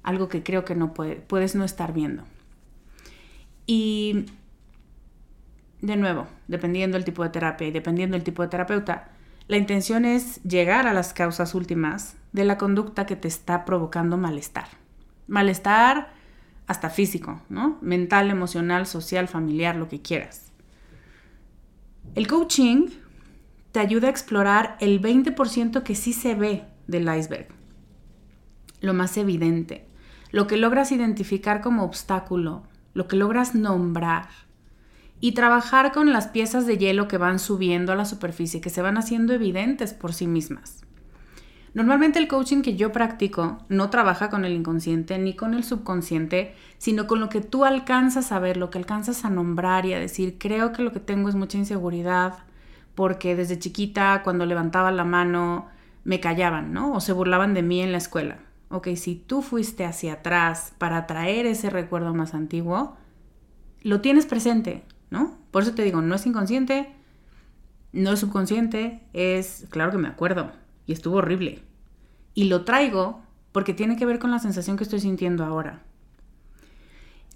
algo 0.04 0.28
que 0.28 0.44
creo 0.44 0.66
que 0.66 0.76
no 0.76 0.94
puedes 0.94 1.56
no 1.56 1.64
estar 1.64 1.94
viendo. 1.94 2.24
Y 3.66 4.26
de 5.82 5.96
nuevo, 5.96 6.28
dependiendo 6.48 6.98
del 6.98 7.06
tipo 7.06 7.24
de 7.24 7.30
terapia 7.30 7.68
y 7.68 7.72
dependiendo 7.72 8.16
del 8.16 8.24
tipo 8.24 8.42
de 8.42 8.50
terapeuta, 8.50 9.10
la 9.48 9.58
intención 9.58 10.06
es 10.06 10.42
llegar 10.44 10.88
a 10.88 10.94
las 10.94 11.14
causas 11.14 11.56
últimas 11.56 12.16
de 12.34 12.44
la 12.44 12.58
conducta 12.58 13.06
que 13.06 13.16
te 13.16 13.28
está 13.28 13.64
provocando 13.64 14.18
malestar. 14.18 14.68
Malestar 15.28 16.12
hasta 16.68 16.90
físico, 16.90 17.42
¿no? 17.48 17.78
Mental, 17.82 18.30
emocional, 18.30 18.86
social, 18.86 19.28
familiar, 19.28 19.76
lo 19.76 19.88
que 19.88 20.02
quieras. 20.02 20.52
El 22.16 22.28
coaching 22.28 22.90
te 23.72 23.80
ayuda 23.80 24.08
a 24.08 24.12
explorar 24.12 24.76
el 24.80 25.02
20% 25.02 25.84
que 25.84 25.96
sí 25.96 26.12
se 26.12 26.36
ve 26.36 26.66
del 26.88 27.04
iceberg, 27.16 27.48
lo 28.82 28.94
más 28.94 29.18
evidente, 29.18 29.88
lo 30.32 30.48
que 30.48 30.58
logras 30.58 30.92
identificar 30.92 31.62
como 31.62 31.84
obstáculo, 31.84 32.64
lo 32.94 33.08
que 33.08 33.16
logras 33.16 33.56
nombrar 33.56 34.28
y 35.20 35.32
trabajar 35.32 35.92
con 35.92 36.12
las 36.14 36.28
piezas 36.28 36.66
de 36.66 36.78
hielo 36.78 37.08
que 37.08 37.18
van 37.18 37.40
subiendo 37.40 37.92
a 37.92 37.96
la 37.96 38.06
superficie, 38.06 38.62
que 38.62 38.70
se 38.70 38.82
van 38.82 38.98
haciendo 38.98 39.34
evidentes 39.34 39.94
por 39.94 40.14
sí 40.14 40.28
mismas. 40.28 40.82
Normalmente 41.74 42.18
el 42.18 42.28
coaching 42.28 42.62
que 42.62 42.76
yo 42.76 42.92
practico 42.92 43.60
no 43.70 43.90
trabaja 43.90 44.30
con 44.30 44.46
el 44.46 44.54
inconsciente 44.54 45.20
ni 45.20 45.36
con 45.36 45.54
el 45.54 45.64
subconsciente, 45.64 46.56
sino 46.78 47.06
con 47.06 47.20
lo 47.20 47.30
que 47.30 47.42
tú 47.42 47.66
alcanzas 47.66 48.32
a 48.32 48.40
ver, 48.40 48.58
lo 48.58 48.70
que 48.70 48.80
alcanzas 48.80 49.26
a 49.26 49.30
nombrar 49.30 49.86
y 49.86 49.94
a 49.94 50.00
decir, 50.00 50.38
creo 50.40 50.72
que 50.74 50.82
lo 50.82 50.92
que 50.92 51.00
tengo 51.00 51.30
es 51.30 51.36
mucha 51.36 51.58
inseguridad, 51.58 52.40
porque 52.96 53.36
desde 53.36 53.60
chiquita 53.60 54.22
cuando 54.24 54.46
levantaba 54.48 54.92
la 54.92 55.04
mano 55.04 55.68
me 56.04 56.20
callaban, 56.20 56.74
¿no? 56.74 56.94
O 56.94 57.00
se 57.00 57.14
burlaban 57.14 57.54
de 57.54 57.62
mí 57.62 57.82
en 57.82 57.92
la 57.92 58.00
escuela. 58.00 58.40
Ok, 58.70 58.88
si 58.96 59.16
tú 59.16 59.42
fuiste 59.44 59.86
hacia 59.86 60.14
atrás 60.14 60.74
para 60.80 61.06
traer 61.06 61.46
ese 61.46 61.70
recuerdo 61.70 62.16
más 62.16 62.34
antiguo, 62.34 62.98
lo 63.84 64.02
tienes 64.02 64.26
presente, 64.26 64.84
¿no? 65.10 65.38
Por 65.52 65.64
eso 65.64 65.74
te 65.74 65.84
digo, 65.84 66.02
no 66.02 66.16
es 66.16 66.26
inconsciente, 66.26 66.94
no 67.94 68.14
es 68.14 68.20
subconsciente, 68.20 69.02
es, 69.14 69.66
claro 69.70 69.92
que 69.92 69.98
me 69.98 70.08
acuerdo, 70.08 70.52
y 70.86 70.94
estuvo 70.94 71.18
horrible. 71.18 71.64
Y 72.34 72.46
lo 72.46 72.64
traigo 72.64 73.22
porque 73.52 73.74
tiene 73.74 73.98
que 73.98 74.06
ver 74.06 74.20
con 74.20 74.32
la 74.32 74.40
sensación 74.40 74.78
que 74.78 74.84
estoy 74.84 75.00
sintiendo 75.00 75.44
ahora. 75.44 75.84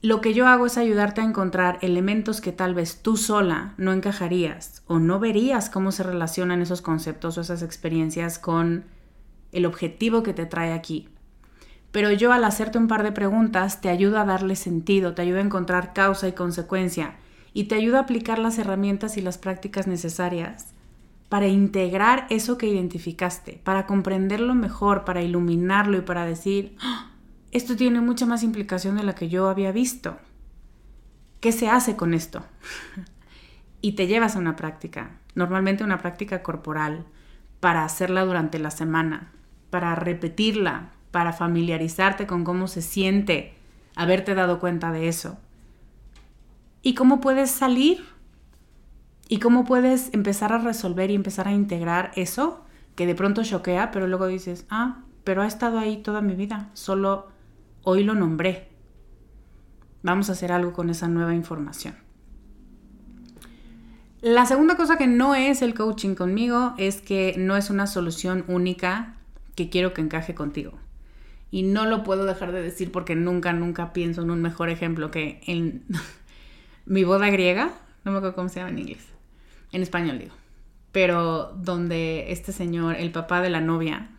Lo 0.04 0.20
que 0.20 0.34
yo 0.34 0.48
hago 0.48 0.66
es 0.66 0.78
ayudarte 0.78 1.22
a 1.22 1.26
encontrar 1.26 1.78
elementos 1.82 2.42
que 2.42 2.52
tal 2.52 2.74
vez 2.74 3.04
tú 3.04 3.18
sola 3.18 3.76
no 3.78 3.94
encajarías 3.94 4.82
o 4.88 4.98
no 4.98 5.20
verías 5.20 5.70
cómo 5.70 5.92
se 5.92 6.02
relacionan 6.02 6.62
esos 6.62 6.82
conceptos 6.82 7.38
o 7.38 7.42
esas 7.42 7.62
experiencias 7.62 8.40
con 8.40 8.86
el 9.52 9.66
objetivo 9.68 10.24
que 10.24 10.34
te 10.34 10.48
trae 10.48 10.74
aquí. 10.74 11.10
Pero 11.92 12.12
yo 12.12 12.32
al 12.34 12.46
hacerte 12.46 12.80
un 12.80 12.88
par 12.88 13.04
de 13.04 13.12
preguntas 13.12 13.82
te 13.82 13.90
ayudo 13.90 14.18
a 14.18 14.26
darle 14.26 14.56
sentido, 14.56 15.14
te 15.14 15.22
ayudo 15.22 15.38
a 15.38 15.44
encontrar 15.44 15.94
causa 15.94 16.28
y 16.28 16.34
consecuencia 16.34 17.16
y 17.54 17.66
te 17.66 17.76
ayuda 17.76 18.00
a 18.00 18.02
aplicar 18.02 18.40
las 18.40 18.58
herramientas 18.58 19.18
y 19.18 19.22
las 19.22 19.38
prácticas 19.38 19.88
necesarias 19.88 20.74
para 21.30 21.48
integrar 21.48 22.28
eso 22.30 22.58
que 22.58 22.68
identificaste, 22.68 23.62
para 23.64 23.86
comprenderlo 23.86 24.54
mejor, 24.54 25.06
para 25.06 25.22
iluminarlo 25.22 25.98
y 25.98 26.02
para 26.02 26.26
decir, 26.26 26.76
¡Ah! 26.82 27.12
esto 27.52 27.76
tiene 27.76 28.02
mucha 28.02 28.26
más 28.26 28.44
implicación 28.44 28.98
de 28.98 29.04
la 29.04 29.16
que 29.16 29.30
yo 29.30 29.50
había 29.50 29.72
visto. 29.72 30.18
¿Qué 31.40 31.52
se 31.52 31.70
hace 31.70 31.96
con 31.96 32.14
esto? 32.14 32.46
y 33.82 33.94
te 33.94 34.08
llevas 34.08 34.36
a 34.36 34.40
una 34.40 34.56
práctica, 34.56 35.20
normalmente 35.36 35.84
una 35.84 36.00
práctica 36.00 36.44
corporal, 36.44 37.06
para 37.60 37.86
hacerla 37.86 38.26
durante 38.26 38.60
la 38.60 38.72
semana, 38.72 39.32
para 39.70 39.96
repetirla, 39.96 40.92
para 41.12 41.32
familiarizarte 41.32 42.28
con 42.28 42.44
cómo 42.44 42.68
se 42.68 42.82
siente 42.82 43.56
haberte 43.96 44.36
dado 44.36 44.60
cuenta 44.60 44.92
de 44.92 45.08
eso 45.08 45.38
y 46.82 46.94
cómo 46.94 47.22
puedes 47.22 47.52
salir 47.52 48.04
y 49.28 49.40
cómo 49.40 49.64
puedes 49.64 50.14
empezar 50.14 50.52
a 50.52 50.58
resolver 50.58 51.10
y 51.12 51.16
empezar 51.16 51.48
a 51.48 51.54
integrar 51.54 52.12
eso 52.16 52.66
que 52.96 53.06
de 53.06 53.16
pronto 53.16 53.44
choquea, 53.44 53.92
pero 53.92 54.08
luego 54.08 54.28
dices, 54.28 54.66
ah, 54.70 55.04
pero 55.24 55.42
ha 55.42 55.48
estado 55.48 55.80
ahí 55.80 55.98
toda 55.98 56.22
mi 56.22 56.36
vida, 56.36 56.70
solo 56.74 57.28
hoy 57.84 58.04
lo 58.04 58.14
nombré. 58.14 58.70
Vamos 60.04 60.30
a 60.30 60.34
hacer 60.34 60.52
algo 60.52 60.74
con 60.74 60.90
esa 60.90 61.08
nueva 61.08 61.34
información. 61.34 61.96
La 64.22 64.46
segunda 64.46 64.76
cosa 64.76 64.98
que 64.98 65.08
no 65.08 65.34
es 65.34 65.62
el 65.62 65.74
coaching 65.74 66.14
conmigo 66.14 66.76
es 66.78 67.02
que 67.02 67.34
no 67.38 67.58
es 67.58 67.70
una 67.70 67.88
solución 67.88 68.44
única 68.48 69.16
que 69.56 69.70
quiero 69.70 69.94
que 69.94 70.02
encaje 70.02 70.36
contigo. 70.36 70.74
Y 71.50 71.64
no 71.64 71.86
lo 71.86 72.04
puedo 72.04 72.26
dejar 72.26 72.52
de 72.52 72.62
decir 72.62 72.92
porque 72.92 73.16
nunca, 73.16 73.52
nunca 73.52 73.94
pienso 73.94 74.22
en 74.22 74.30
un 74.30 74.42
mejor 74.42 74.70
ejemplo 74.70 75.10
que 75.10 75.42
en 75.48 75.86
mi 76.92 77.06
boda 77.06 77.30
griega, 77.30 77.72
no 78.04 78.12
me 78.12 78.18
acuerdo 78.18 78.36
cómo 78.36 78.50
se 78.50 78.60
llama 78.60 78.72
en 78.72 78.80
inglés, 78.80 79.08
en 79.72 79.82
español 79.82 80.20
digo. 80.20 80.36
pero 80.92 81.54
donde 81.56 82.34
este 82.34 82.52
señor, 82.52 82.98
el 82.98 83.14
papá 83.14 83.40
de 83.42 83.50
la 83.50 83.62
novia, 83.62 84.10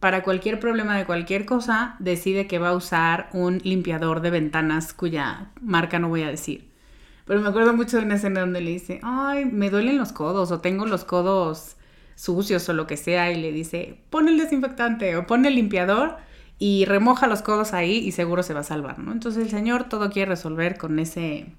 para 0.00 0.22
cualquier 0.22 0.58
problema 0.58 0.96
de 0.96 1.04
cualquier 1.04 1.44
cosa, 1.44 1.94
decide 1.98 2.46
que 2.46 2.58
va 2.58 2.70
a 2.70 2.74
usar 2.74 3.28
un 3.34 3.58
limpiador 3.64 4.22
de 4.22 4.30
ventanas 4.30 4.94
cuya 4.94 5.50
marca 5.60 5.98
no 5.98 6.08
voy 6.08 6.22
a 6.22 6.30
decir. 6.30 6.70
Pero 7.26 7.42
me 7.42 7.48
acuerdo 7.48 7.74
mucho 7.74 7.98
de 7.98 8.04
una 8.04 8.14
escena 8.14 8.40
donde 8.40 8.62
le 8.62 8.70
dice, 8.70 8.98
ay, 9.02 9.44
me 9.44 9.68
duelen 9.68 9.98
los 9.98 10.12
codos 10.12 10.50
o 10.52 10.60
tengo 10.60 10.86
los 10.86 11.04
codos 11.04 11.76
sucios 12.14 12.66
o 12.70 12.72
lo 12.72 12.86
que 12.86 12.96
sea 12.96 13.30
y 13.30 13.42
le 13.42 13.52
dice, 13.52 14.00
pon 14.08 14.28
el 14.28 14.38
desinfectante 14.38 15.16
o 15.16 15.26
pon 15.26 15.44
el 15.44 15.54
limpiador 15.54 16.16
y 16.58 16.86
remoja 16.86 17.26
los 17.26 17.42
codos 17.42 17.74
ahí 17.74 17.98
y 17.98 18.12
seguro 18.12 18.42
se 18.42 18.54
va 18.54 18.60
a 18.60 18.62
salvar, 18.62 18.98
¿no? 18.98 19.12
Entonces 19.12 19.42
el 19.42 19.50
señor 19.50 19.84
todo 19.90 20.08
quiere 20.08 20.30
resolver 20.30 20.78
con 20.78 20.98
ese, 20.98 21.52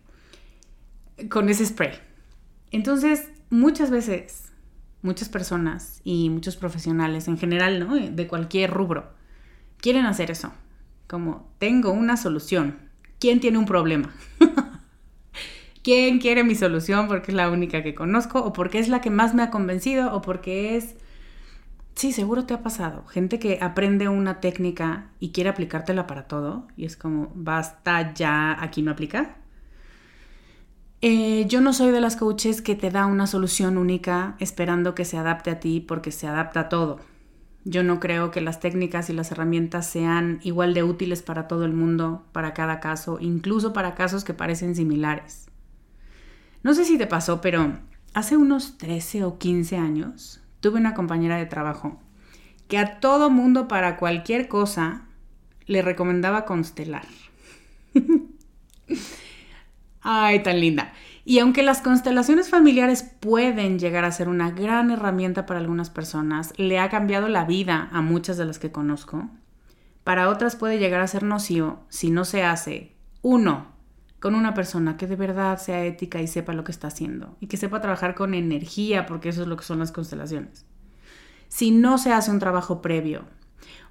con 1.29 1.49
ese 1.49 1.65
spray. 1.65 1.93
Entonces, 2.71 3.29
muchas 3.49 3.89
veces, 3.89 4.51
muchas 5.01 5.29
personas 5.29 6.01
y 6.03 6.29
muchos 6.29 6.55
profesionales 6.55 7.27
en 7.27 7.37
general, 7.37 7.79
¿no? 7.79 7.95
De 7.95 8.27
cualquier 8.27 8.71
rubro, 8.71 9.11
quieren 9.79 10.05
hacer 10.05 10.31
eso. 10.31 10.53
Como, 11.07 11.49
tengo 11.59 11.91
una 11.91 12.17
solución. 12.17 12.77
¿Quién 13.19 13.39
tiene 13.39 13.57
un 13.57 13.65
problema? 13.65 14.13
¿Quién 15.83 16.19
quiere 16.19 16.43
mi 16.43 16.53
solución 16.53 17.07
porque 17.07 17.31
es 17.31 17.35
la 17.35 17.49
única 17.49 17.81
que 17.81 17.95
conozco 17.95 18.39
o 18.43 18.51
porque 18.51 18.79
es 18.79 18.89
la 18.89 18.99
que 18.99 19.09
más 19.09 19.33
me 19.33 19.43
ha 19.43 19.49
convencido 19.49 20.13
o 20.13 20.21
porque 20.21 20.75
es... 20.75 20.95
Sí, 21.95 22.11
seguro 22.11 22.45
te 22.45 22.53
ha 22.53 22.61
pasado. 22.61 23.05
Gente 23.07 23.39
que 23.39 23.59
aprende 23.61 24.07
una 24.09 24.39
técnica 24.39 25.09
y 25.19 25.31
quiere 25.31 25.49
aplicártela 25.49 26.05
para 26.05 26.27
todo 26.27 26.67
y 26.75 26.85
es 26.85 26.97
como, 26.97 27.31
basta 27.33 28.13
ya, 28.13 28.61
aquí 28.61 28.81
no 28.81 28.91
aplica. 28.91 29.37
Eh, 31.01 31.45
yo 31.47 31.61
no 31.61 31.73
soy 31.73 31.91
de 31.91 32.01
las 32.01 32.15
coaches 32.15 32.63
que 32.63 32.75
te 32.75 32.89
da 32.89 33.05
una 33.05 33.27
solución 33.27 33.77
única 33.77 34.35
esperando 34.39 34.95
que 34.95 35.05
se 35.05 35.17
adapte 35.17 35.51
a 35.51 35.59
ti 35.59 35.79
porque 35.79 36.11
se 36.11 36.27
adapta 36.27 36.61
a 36.61 36.69
todo. 36.69 36.99
Yo 37.65 37.83
no 37.83 37.99
creo 37.99 38.31
que 38.31 38.41
las 38.41 38.59
técnicas 38.59 39.09
y 39.09 39.13
las 39.13 39.31
herramientas 39.31 39.87
sean 39.87 40.39
igual 40.41 40.73
de 40.73 40.83
útiles 40.83 41.21
para 41.21 41.47
todo 41.47 41.65
el 41.65 41.73
mundo, 41.73 42.25
para 42.31 42.53
cada 42.53 42.79
caso, 42.79 43.19
incluso 43.19 43.73
para 43.73 43.93
casos 43.93 44.23
que 44.23 44.33
parecen 44.33 44.75
similares. 44.75 45.49
No 46.63 46.73
sé 46.73 46.83
si 46.83 46.97
te 46.97 47.05
pasó, 47.05 47.41
pero 47.41 47.77
hace 48.13 48.35
unos 48.35 48.79
13 48.79 49.23
o 49.25 49.37
15 49.37 49.77
años 49.77 50.41
tuve 50.61 50.79
una 50.79 50.95
compañera 50.95 51.37
de 51.37 51.45
trabajo 51.45 51.99
que 52.67 52.79
a 52.79 52.99
todo 52.99 53.29
mundo 53.29 53.67
para 53.67 53.97
cualquier 53.97 54.47
cosa 54.47 55.03
le 55.67 55.83
recomendaba 55.83 56.45
constelar. 56.45 57.05
Ay, 60.09 60.41
tan 60.41 60.61
linda. 60.61 60.93
Y 61.25 61.39
aunque 61.39 61.63
las 61.63 61.81
constelaciones 61.81 62.49
familiares 62.49 63.03
pueden 63.03 63.77
llegar 63.77 64.05
a 64.05 64.11
ser 64.13 64.29
una 64.29 64.51
gran 64.51 64.89
herramienta 64.89 65.45
para 65.45 65.59
algunas 65.59 65.89
personas, 65.89 66.53
le 66.55 66.79
ha 66.79 66.87
cambiado 66.87 67.27
la 67.27 67.43
vida 67.43 67.89
a 67.91 67.99
muchas 67.99 68.37
de 68.37 68.45
las 68.45 68.57
que 68.57 68.71
conozco, 68.71 69.29
para 70.05 70.29
otras 70.29 70.55
puede 70.55 70.79
llegar 70.79 71.01
a 71.01 71.07
ser 71.07 71.23
nocivo 71.23 71.83
si 71.89 72.09
no 72.09 72.23
se 72.23 72.45
hace, 72.45 72.95
uno, 73.21 73.73
con 74.21 74.33
una 74.33 74.53
persona 74.53 74.95
que 74.95 75.07
de 75.07 75.17
verdad 75.17 75.57
sea 75.57 75.83
ética 75.83 76.21
y 76.21 76.27
sepa 76.27 76.53
lo 76.53 76.63
que 76.63 76.71
está 76.71 76.87
haciendo 76.87 77.35
y 77.41 77.47
que 77.47 77.57
sepa 77.57 77.81
trabajar 77.81 78.15
con 78.15 78.33
energía, 78.33 79.07
porque 79.07 79.27
eso 79.27 79.41
es 79.41 79.49
lo 79.49 79.57
que 79.57 79.65
son 79.65 79.79
las 79.79 79.91
constelaciones. 79.91 80.65
Si 81.49 81.71
no 81.71 81.97
se 81.97 82.13
hace 82.13 82.31
un 82.31 82.39
trabajo 82.39 82.81
previo 82.81 83.25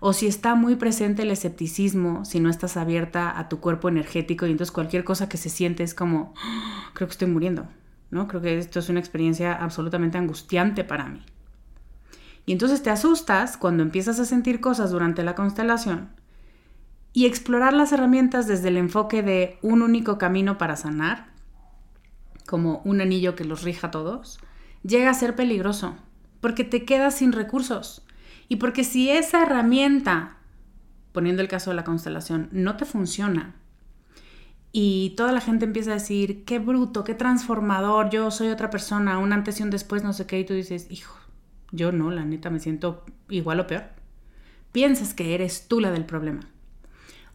o 0.01 0.13
si 0.13 0.27
está 0.27 0.55
muy 0.55 0.77
presente 0.77 1.23
el 1.23 1.31
escepticismo, 1.31 2.25
si 2.25 2.41
no 2.41 2.51
estás 2.51 2.77
abierta 2.77 3.39
a 3.39 3.49
tu 3.49 3.61
cuerpo 3.61 3.89
energético 3.89 4.47
y 4.47 4.51
entonces 4.51 4.73
cualquier 4.73 5.05
cosa 5.05 5.29
que 5.29 5.37
se 5.37 5.49
siente 5.49 5.83
es 5.83 5.95
como, 5.95 6.35
ah, 6.37 6.91
creo 6.95 7.09
que 7.09 7.13
estoy 7.13 7.29
muriendo, 7.29 7.67
¿no? 8.11 8.29
Creo 8.29 8.41
que 8.43 8.59
esto 8.59 8.79
es 8.79 8.89
una 8.89 9.01
experiencia 9.01 9.55
absolutamente 9.55 10.19
angustiante 10.19 10.85
para 10.85 11.09
mí. 11.09 11.23
Y 12.47 12.53
entonces 12.53 12.83
te 12.83 12.91
asustas 12.91 13.57
cuando 13.57 13.83
empiezas 13.83 14.21
a 14.21 14.25
sentir 14.25 14.61
cosas 14.61 14.91
durante 14.91 15.25
la 15.25 15.35
constelación 15.35 16.11
y 17.13 17.27
explorar 17.27 17.73
las 17.73 17.93
herramientas 17.93 18.47
desde 18.47 18.69
el 18.69 18.77
enfoque 18.77 19.23
de 19.23 19.59
un 19.63 19.83
único 19.83 20.19
camino 20.19 20.59
para 20.59 20.77
sanar, 20.77 21.29
como 22.47 22.83
un 22.85 23.01
anillo 23.01 23.35
que 23.35 23.45
los 23.45 23.63
rija 23.63 23.89
a 23.89 23.91
todos, 23.91 24.39
llega 24.83 25.11
a 25.11 25.15
ser 25.15 25.35
peligroso, 25.35 25.97
porque 26.41 26.63
te 26.63 26.85
quedas 26.85 27.17
sin 27.17 27.33
recursos. 27.33 28.06
Y 28.49 28.57
porque 28.57 28.85
si 28.85 29.11
esa 29.11 29.43
herramienta, 29.43 30.39
poniendo 31.13 31.43
el 31.43 31.49
caso 31.49 31.71
de 31.71 31.77
la 31.77 31.85
constelación, 31.85 32.49
no 32.53 32.77
te 32.77 32.85
funciona, 32.85 33.55
y 34.73 35.15
toda 35.17 35.33
la 35.33 35.41
gente 35.41 35.65
empieza 35.65 35.93
a 35.93 35.95
decir, 35.95 36.45
qué 36.45 36.59
bruto, 36.59 37.03
qué 37.03 37.15
transformador, 37.15 38.11
yo 38.11 38.31
soy 38.31 38.49
otra 38.49 38.69
persona, 38.69 39.19
un 39.19 39.33
antes 39.33 39.59
y 39.59 39.63
un 39.63 39.71
después, 39.71 40.05
no 40.05 40.13
sé 40.13 40.27
qué, 40.27 40.39
y 40.41 40.45
tú 40.45 40.53
dices, 40.53 40.87
hijo, 40.91 41.17
yo 41.73 41.93
no, 41.93 42.11
la 42.11 42.25
neta, 42.25 42.51
me 42.51 42.61
siento 42.61 43.05
igual 43.29 43.61
o 43.61 43.67
peor. 43.67 43.85
Piensas 44.73 45.15
que 45.15 45.35
eres 45.35 45.67
tú 45.69 45.81
la 45.81 45.91
del 45.91 46.05
problema 46.05 46.41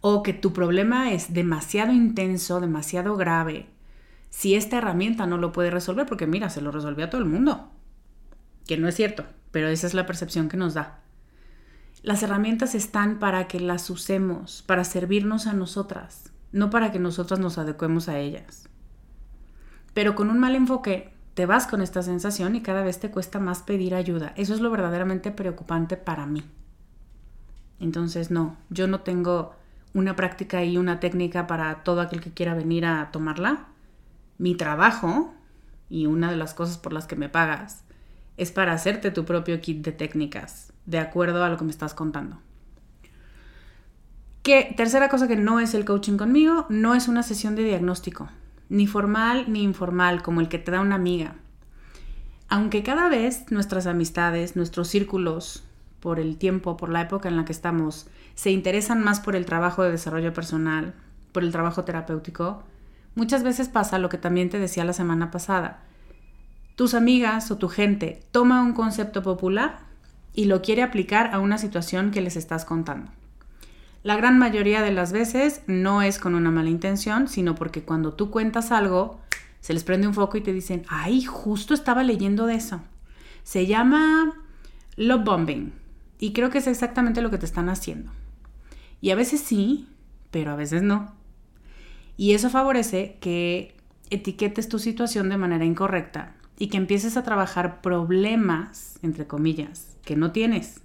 o 0.02 0.24
que 0.24 0.34
tu 0.34 0.52
problema 0.52 1.12
es 1.12 1.34
demasiado 1.34 1.94
intenso, 1.94 2.60
demasiado 2.60 3.16
grave, 3.16 3.68
si 4.30 4.56
esta 4.56 4.78
herramienta 4.78 5.28
no 5.28 5.38
lo 5.38 5.52
puede 5.52 5.70
resolver, 5.70 6.06
porque 6.06 6.28
mira, 6.28 6.50
se 6.50 6.62
lo 6.62 6.72
resolvió 6.72 7.06
a 7.06 7.10
todo 7.10 7.22
el 7.22 7.28
mundo, 7.28 7.70
que 8.66 8.78
no 8.78 8.88
es 8.88 8.96
cierto, 8.96 9.26
pero 9.52 9.68
esa 9.68 9.88
es 9.88 9.94
la 9.94 10.06
percepción 10.06 10.50
que 10.50 10.58
nos 10.58 10.74
da. 10.74 11.00
Las 12.04 12.24
herramientas 12.24 12.74
están 12.74 13.20
para 13.20 13.48
que 13.48 13.60
las 13.60 13.90
usemos, 13.90 14.64
para 14.64 14.84
servirnos 14.84 15.46
a 15.46 15.54
nosotras, 15.54 16.32
no 16.52 16.70
para 16.70 16.92
que 16.92 17.00
nosotras 17.00 17.40
nos 17.40 17.58
adecuemos 17.58 18.10
a 18.10 18.18
ellas. 18.18 18.68
Pero 19.94 20.16
con 20.16 20.30
un 20.30 20.40
mal 20.40 20.56
enfoque, 20.56 21.14
te 21.34 21.46
vas 21.46 21.68
con 21.68 21.82
esta 21.82 22.02
sensación 22.02 22.56
y 22.56 22.62
cada 22.62 22.84
vez 22.84 23.00
te 23.00 23.12
cuesta 23.12 23.40
más 23.40 23.62
pedir 23.62 23.96
ayuda. 23.96 24.34
Eso 24.36 24.54
es 24.54 24.62
lo 24.62 24.72
verdaderamente 24.72 25.32
preocupante 25.32 25.96
para 25.98 26.26
mí. 26.26 26.44
Entonces, 27.80 28.32
no, 28.32 28.58
yo 28.70 28.88
no 28.88 29.02
tengo 29.02 29.56
una 29.94 30.16
práctica 30.16 30.64
y 30.64 30.78
una 30.78 31.00
técnica 31.00 31.48
para 31.48 31.84
todo 31.84 32.02
aquel 32.02 32.22
que 32.22 32.34
quiera 32.34 32.54
venir 32.54 32.86
a 32.86 33.12
tomarla. 33.12 33.68
Mi 34.38 34.56
trabajo, 34.56 35.34
y 35.90 36.06
una 36.06 36.32
de 36.32 36.38
las 36.38 36.54
cosas 36.54 36.78
por 36.78 36.94
las 36.94 37.06
que 37.06 37.16
me 37.16 37.30
pagas, 37.30 37.84
es 38.42 38.52
para 38.52 38.74
hacerte 38.74 39.12
tu 39.12 39.24
propio 39.24 39.62
kit 39.62 39.86
de 39.86 39.92
técnicas, 39.92 40.74
de 40.88 40.98
acuerdo 40.98 41.44
a 41.44 41.50
lo 41.50 41.58
que 41.58 41.64
me 41.64 41.70
estás 41.70 41.94
contando. 41.94 42.40
Que 44.42 44.74
tercera 44.76 45.10
cosa 45.10 45.28
que 45.28 45.36
no 45.36 45.60
es 45.60 45.76
el 45.76 45.86
coaching 45.86 46.18
conmigo, 46.18 46.66
no 46.70 46.96
es 46.96 47.08
una 47.08 47.22
sesión 47.22 47.56
de 47.56 47.64
diagnóstico, 47.64 48.30
ni 48.70 48.88
formal 48.88 49.46
ni 49.54 49.62
informal, 49.62 50.24
como 50.24 50.42
el 50.42 50.50
que 50.50 50.58
te 50.58 50.72
da 50.72 50.82
una 50.82 50.96
amiga. 50.96 51.36
Aunque 52.50 52.82
cada 52.82 53.10
vez 53.10 53.52
nuestras 53.52 53.86
amistades, 53.86 54.56
nuestros 54.56 54.88
círculos, 54.88 55.64
por 56.00 56.20
el 56.20 56.38
tiempo, 56.38 56.78
por 56.78 56.90
la 56.90 57.02
época 57.02 57.30
en 57.30 57.38
la 57.38 57.46
que 57.46 57.52
estamos, 57.52 58.08
se 58.34 58.50
interesan 58.50 59.04
más 59.04 59.20
por 59.20 59.36
el 59.36 59.46
trabajo 59.46 59.84
de 59.84 59.92
desarrollo 59.92 60.34
personal, 60.34 60.96
por 61.32 61.44
el 61.44 61.52
trabajo 61.52 61.84
terapéutico, 61.84 62.64
muchas 63.14 63.44
veces 63.44 63.70
pasa 63.70 64.00
lo 64.00 64.10
que 64.10 64.18
también 64.18 64.50
te 64.50 64.58
decía 64.58 64.84
la 64.84 64.94
semana 64.94 65.30
pasada. 65.30 65.84
Tus 66.82 66.96
amigas 66.96 67.52
o 67.52 67.58
tu 67.58 67.68
gente 67.70 68.24
toma 68.32 68.64
un 68.64 68.74
concepto 68.74 69.22
popular 69.22 69.82
y 70.34 70.46
lo 70.46 70.64
quiere 70.64 70.82
aplicar 70.82 71.32
a 71.32 71.38
una 71.38 71.60
situación 71.60 72.10
que 72.10 72.22
les 72.22 72.36
estás 72.36 72.66
contando. 72.66 73.12
La 74.02 74.16
gran 74.16 74.40
mayoría 74.40 74.82
de 74.82 74.90
las 74.90 75.12
veces 75.12 75.62
no 75.68 76.02
es 76.02 76.18
con 76.18 76.34
una 76.34 76.50
mala 76.50 76.72
intención, 76.72 77.28
sino 77.28 77.54
porque 77.54 77.84
cuando 77.84 78.14
tú 78.14 78.32
cuentas 78.32 78.72
algo, 78.72 79.22
se 79.60 79.76
les 79.76 79.84
prende 79.84 80.08
un 80.08 80.16
foco 80.16 80.40
y 80.40 80.42
te 80.42 80.54
dicen, 80.54 80.82
ay, 80.90 81.22
justo 81.24 81.76
estaba 81.76 82.02
leyendo 82.02 82.48
de 82.48 82.56
eso. 82.56 82.82
Se 83.44 83.68
llama 83.68 84.34
love 84.96 85.24
bombing 85.24 85.74
y 86.18 86.34
creo 86.34 86.50
que 86.50 86.58
es 86.58 86.66
exactamente 86.66 87.22
lo 87.22 87.30
que 87.30 87.38
te 87.38 87.46
están 87.46 87.70
haciendo. 87.70 88.12
Y 89.02 89.12
a 89.12 89.16
veces 89.16 89.42
sí, 89.42 89.88
pero 90.32 90.50
a 90.50 90.56
veces 90.56 90.82
no. 90.82 91.14
Y 92.18 92.34
eso 92.34 92.50
favorece 92.50 93.20
que 93.22 93.78
etiquetes 94.10 94.68
tu 94.68 94.80
situación 94.80 95.30
de 95.30 95.38
manera 95.38 95.64
incorrecta 95.64 96.38
y 96.62 96.68
que 96.68 96.78
empieces 96.78 97.18
a 97.18 97.24
trabajar 97.24 97.82
problemas, 97.82 99.00
entre 99.02 99.26
comillas, 99.26 99.98
que 100.06 100.16
no 100.16 100.32
tienes, 100.32 100.82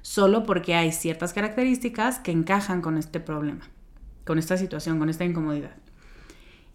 solo 0.00 0.44
porque 0.44 0.76
hay 0.76 0.92
ciertas 0.92 1.32
características 1.32 2.20
que 2.20 2.30
encajan 2.30 2.80
con 2.82 2.96
este 2.96 3.18
problema, 3.18 3.68
con 4.24 4.38
esta 4.38 4.56
situación, 4.56 5.00
con 5.00 5.08
esta 5.08 5.24
incomodidad. 5.24 5.74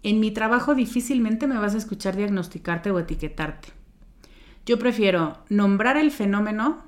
En 0.03 0.19
mi 0.19 0.29
trabajo 0.31 0.75
difícilmente 0.75 1.47
me 1.47 1.57
vas 1.57 1.73
a 1.73 1.77
escuchar 1.77 2.17
diagnosticarte 2.17 2.91
o 2.91 2.99
etiquetarte. 2.99 3.69
Yo 4.65 4.77
prefiero 4.77 5.37
nombrar 5.47 5.95
el 5.95 6.11
fenómeno 6.11 6.83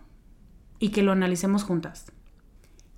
y 0.80 0.90
que 0.90 1.04
lo 1.04 1.14
analicemos 1.14 1.64
juntas. 1.64 2.12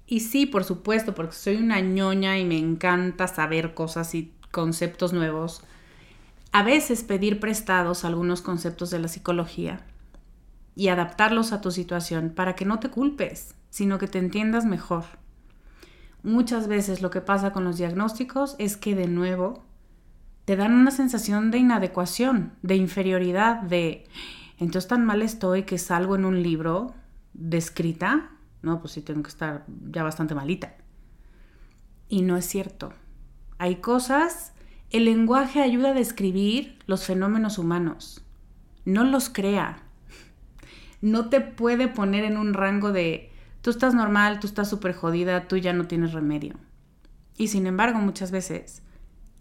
Y 0.07 0.21
sí, 0.21 0.47
por 0.47 0.63
supuesto, 0.63 1.13
porque 1.13 1.35
soy 1.35 1.57
una 1.57 1.79
ñoña 1.79 2.39
y 2.39 2.45
me 2.45 2.57
encanta 2.57 3.27
saber 3.27 3.75
cosas 3.75 4.15
y 4.15 4.33
conceptos 4.49 5.13
nuevos. 5.13 5.61
A 6.51 6.63
veces 6.63 7.03
pedir 7.03 7.39
prestados 7.39 8.05
algunos 8.05 8.41
conceptos 8.41 8.89
de 8.89 8.99
la 8.99 9.07
psicología 9.07 9.85
y 10.75 10.89
adaptarlos 10.89 11.51
a 11.53 11.61
tu 11.61 11.71
situación 11.71 12.31
para 12.35 12.55
que 12.55 12.65
no 12.65 12.79
te 12.79 12.89
culpes, 12.89 13.55
sino 13.69 13.97
que 13.97 14.07
te 14.07 14.19
entiendas 14.19 14.65
mejor. 14.65 15.05
Muchas 16.23 16.67
veces 16.67 17.01
lo 17.01 17.09
que 17.09 17.21
pasa 17.21 17.51
con 17.51 17.63
los 17.63 17.77
diagnósticos 17.77 18.55
es 18.59 18.77
que 18.77 18.95
de 18.95 19.07
nuevo 19.07 19.63
te 20.45 20.55
dan 20.55 20.73
una 20.73 20.91
sensación 20.91 21.51
de 21.51 21.57
inadecuación, 21.57 22.53
de 22.61 22.75
inferioridad, 22.75 23.61
de 23.61 24.05
Entonces 24.59 24.87
tan 24.87 25.05
mal 25.05 25.21
estoy 25.21 25.63
que 25.63 25.77
salgo 25.77 26.15
en 26.15 26.25
un 26.25 26.41
libro 26.41 26.93
descrita, 27.33 28.31
no, 28.61 28.79
pues 28.79 28.93
sí 28.93 29.01
tengo 29.01 29.23
que 29.23 29.29
estar 29.29 29.65
ya 29.89 30.03
bastante 30.03 30.35
malita. 30.35 30.75
Y 32.09 32.21
no 32.21 32.37
es 32.37 32.45
cierto. 32.45 32.93
Hay 33.57 33.77
cosas, 33.77 34.53
el 34.91 35.05
lenguaje 35.05 35.61
ayuda 35.61 35.89
a 35.89 35.93
describir 35.93 36.79
los 36.85 37.05
fenómenos 37.05 37.57
humanos, 37.57 38.21
no 38.85 39.03
los 39.03 39.29
crea. 39.29 39.83
No 41.01 41.29
te 41.29 41.41
puede 41.41 41.87
poner 41.89 42.23
en 42.23 42.37
un 42.37 42.53
rango 42.53 42.91
de 42.91 43.29
tú 43.61 43.69
estás 43.69 43.93
normal, 43.93 44.39
tú 44.39 44.47
estás 44.47 44.69
súper 44.69 44.93
jodida, 44.93 45.47
tú 45.47 45.57
ya 45.57 45.73
no 45.73 45.87
tienes 45.87 46.13
remedio. 46.13 46.55
Y 47.37 47.49
sin 47.49 47.67
embargo, 47.67 47.99
muchas 47.99 48.31
veces, 48.31 48.81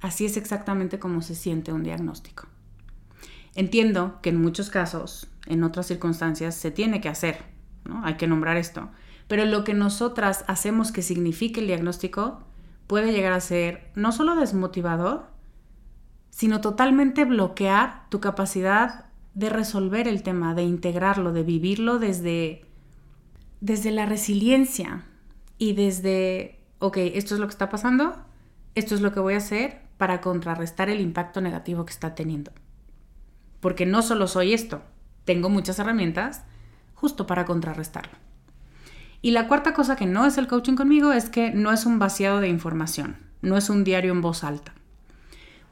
así 0.00 0.26
es 0.26 0.36
exactamente 0.36 0.98
como 0.98 1.22
se 1.22 1.34
siente 1.34 1.72
un 1.72 1.84
diagnóstico. 1.84 2.48
Entiendo 3.54 4.18
que 4.22 4.30
en 4.30 4.42
muchos 4.42 4.68
casos, 4.68 5.28
en 5.46 5.62
otras 5.62 5.86
circunstancias, 5.86 6.56
se 6.56 6.70
tiene 6.72 7.00
que 7.00 7.08
hacer, 7.08 7.38
¿no? 7.84 8.04
Hay 8.04 8.16
que 8.16 8.26
nombrar 8.26 8.56
esto. 8.56 8.90
Pero 9.28 9.44
lo 9.44 9.64
que 9.64 9.74
nosotras 9.74 10.44
hacemos 10.46 10.92
que 10.92 11.02
signifique 11.02 11.60
el 11.60 11.68
diagnóstico 11.68 12.42
puede 12.86 13.12
llegar 13.12 13.32
a 13.32 13.40
ser 13.40 13.90
no 13.94 14.12
solo 14.12 14.34
desmotivador, 14.34 15.35
sino 16.36 16.60
totalmente 16.60 17.24
bloquear 17.24 18.04
tu 18.10 18.20
capacidad 18.20 19.06
de 19.32 19.48
resolver 19.48 20.06
el 20.06 20.22
tema, 20.22 20.54
de 20.54 20.64
integrarlo, 20.64 21.32
de 21.32 21.42
vivirlo 21.42 21.98
desde, 21.98 22.64
desde 23.60 23.90
la 23.90 24.04
resiliencia 24.04 25.04
y 25.56 25.72
desde, 25.72 26.60
ok, 26.78 26.98
esto 26.98 27.34
es 27.34 27.40
lo 27.40 27.46
que 27.46 27.52
está 27.52 27.70
pasando, 27.70 28.16
esto 28.74 28.94
es 28.94 29.00
lo 29.00 29.12
que 29.12 29.20
voy 29.20 29.34
a 29.34 29.38
hacer 29.38 29.80
para 29.96 30.20
contrarrestar 30.20 30.90
el 30.90 31.00
impacto 31.00 31.40
negativo 31.40 31.86
que 31.86 31.92
está 31.92 32.14
teniendo 32.14 32.52
porque 33.66 33.84
no 33.84 34.02
solo 34.02 34.28
soy 34.28 34.54
esto, 34.54 34.82
tengo 35.24 35.48
muchas 35.48 35.80
herramientas 35.80 36.44
justo 36.94 37.26
para 37.26 37.44
contrarrestarlo. 37.44 38.12
Y 39.22 39.32
la 39.32 39.48
cuarta 39.48 39.74
cosa 39.74 39.96
que 39.96 40.06
no 40.06 40.24
es 40.24 40.38
el 40.38 40.46
coaching 40.46 40.76
conmigo 40.76 41.12
es 41.12 41.30
que 41.30 41.50
no 41.50 41.72
es 41.72 41.84
un 41.84 41.98
vaciado 41.98 42.40
de 42.40 42.46
información, 42.46 43.16
no 43.42 43.56
es 43.56 43.68
un 43.68 43.82
diario 43.82 44.12
en 44.12 44.20
voz 44.20 44.44
alta. 44.44 44.72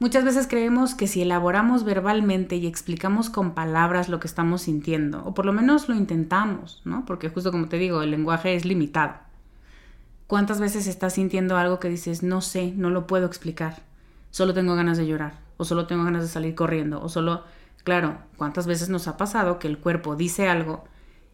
Muchas 0.00 0.24
veces 0.24 0.46
creemos 0.46 0.94
que 0.94 1.06
si 1.06 1.22
elaboramos 1.22 1.84
verbalmente 1.84 2.56
y 2.56 2.66
explicamos 2.66 3.30
con 3.30 3.54
palabras 3.54 4.08
lo 4.08 4.20
que 4.20 4.26
estamos 4.26 4.62
sintiendo, 4.62 5.24
o 5.24 5.34
por 5.34 5.46
lo 5.46 5.52
menos 5.52 5.88
lo 5.88 5.94
intentamos, 5.94 6.82
¿no? 6.84 7.04
Porque 7.06 7.28
justo 7.28 7.52
como 7.52 7.68
te 7.68 7.78
digo, 7.78 8.02
el 8.02 8.10
lenguaje 8.10 8.54
es 8.54 8.64
limitado. 8.64 9.14
¿Cuántas 10.26 10.60
veces 10.60 10.86
estás 10.86 11.14
sintiendo 11.14 11.56
algo 11.56 11.80
que 11.80 11.88
dices, 11.88 12.22
no 12.22 12.40
sé, 12.40 12.72
no 12.76 12.90
lo 12.90 13.06
puedo 13.06 13.26
explicar, 13.26 13.82
solo 14.30 14.52
tengo 14.52 14.74
ganas 14.74 14.98
de 14.98 15.06
llorar, 15.06 15.38
o 15.56 15.64
solo 15.64 15.86
tengo 15.86 16.04
ganas 16.04 16.22
de 16.22 16.28
salir 16.28 16.54
corriendo, 16.54 17.00
o 17.02 17.08
solo 17.08 17.44
Claro, 17.84 18.16
¿cuántas 18.38 18.66
veces 18.66 18.88
nos 18.88 19.06
ha 19.08 19.18
pasado 19.18 19.58
que 19.58 19.68
el 19.68 19.78
cuerpo 19.78 20.16
dice 20.16 20.48
algo 20.48 20.84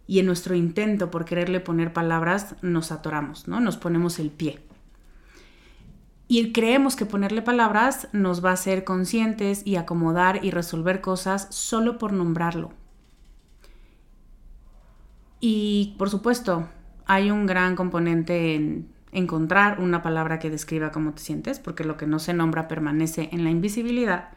y 0.08 0.18
en 0.18 0.26
nuestro 0.26 0.56
intento 0.56 1.08
por 1.10 1.24
quererle 1.24 1.60
poner 1.60 1.92
palabras 1.92 2.56
nos 2.60 2.90
atoramos, 2.90 3.46
¿no? 3.46 3.60
Nos 3.60 3.76
ponemos 3.76 4.18
el 4.18 4.30
pie. 4.30 4.58
Y 6.32 6.52
creemos 6.52 6.94
que 6.94 7.06
ponerle 7.06 7.42
palabras 7.42 8.06
nos 8.12 8.44
va 8.44 8.50
a 8.50 8.52
hacer 8.52 8.84
conscientes 8.84 9.62
y 9.64 9.74
acomodar 9.74 10.44
y 10.44 10.52
resolver 10.52 11.00
cosas 11.00 11.48
solo 11.50 11.98
por 11.98 12.12
nombrarlo. 12.12 12.70
Y 15.40 15.96
por 15.98 16.08
supuesto, 16.08 16.68
hay 17.04 17.32
un 17.32 17.46
gran 17.46 17.74
componente 17.74 18.54
en 18.54 18.86
encontrar 19.10 19.80
una 19.80 20.02
palabra 20.02 20.38
que 20.38 20.50
describa 20.50 20.92
cómo 20.92 21.14
te 21.14 21.20
sientes, 21.20 21.58
porque 21.58 21.82
lo 21.82 21.96
que 21.96 22.06
no 22.06 22.20
se 22.20 22.32
nombra 22.32 22.68
permanece 22.68 23.28
en 23.32 23.42
la 23.42 23.50
invisibilidad. 23.50 24.28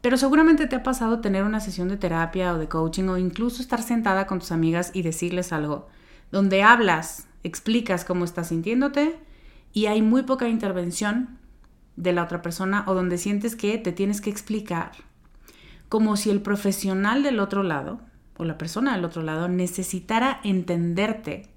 Pero 0.00 0.16
seguramente 0.16 0.66
te 0.66 0.74
ha 0.74 0.82
pasado 0.82 1.20
tener 1.20 1.44
una 1.44 1.60
sesión 1.60 1.86
de 1.86 1.98
terapia 1.98 2.52
o 2.52 2.58
de 2.58 2.66
coaching 2.66 3.04
o 3.04 3.16
incluso 3.16 3.62
estar 3.62 3.80
sentada 3.80 4.26
con 4.26 4.40
tus 4.40 4.50
amigas 4.50 4.90
y 4.92 5.02
decirles 5.02 5.52
algo, 5.52 5.86
donde 6.32 6.64
hablas, 6.64 7.28
explicas 7.44 8.04
cómo 8.04 8.24
estás 8.24 8.48
sintiéndote 8.48 9.20
y 9.72 9.86
hay 9.86 10.02
muy 10.02 10.22
poca 10.22 10.48
intervención 10.48 11.38
de 11.96 12.12
la 12.12 12.24
otra 12.24 12.42
persona 12.42 12.84
o 12.86 12.94
donde 12.94 13.18
sientes 13.18 13.56
que 13.56 13.78
te 13.78 13.92
tienes 13.92 14.20
que 14.20 14.30
explicar, 14.30 14.92
como 15.88 16.16
si 16.16 16.30
el 16.30 16.40
profesional 16.40 17.22
del 17.22 17.40
otro 17.40 17.62
lado 17.62 18.00
o 18.36 18.44
la 18.44 18.58
persona 18.58 18.94
del 18.94 19.04
otro 19.04 19.22
lado 19.22 19.48
necesitara 19.48 20.40
entenderte, 20.42 21.48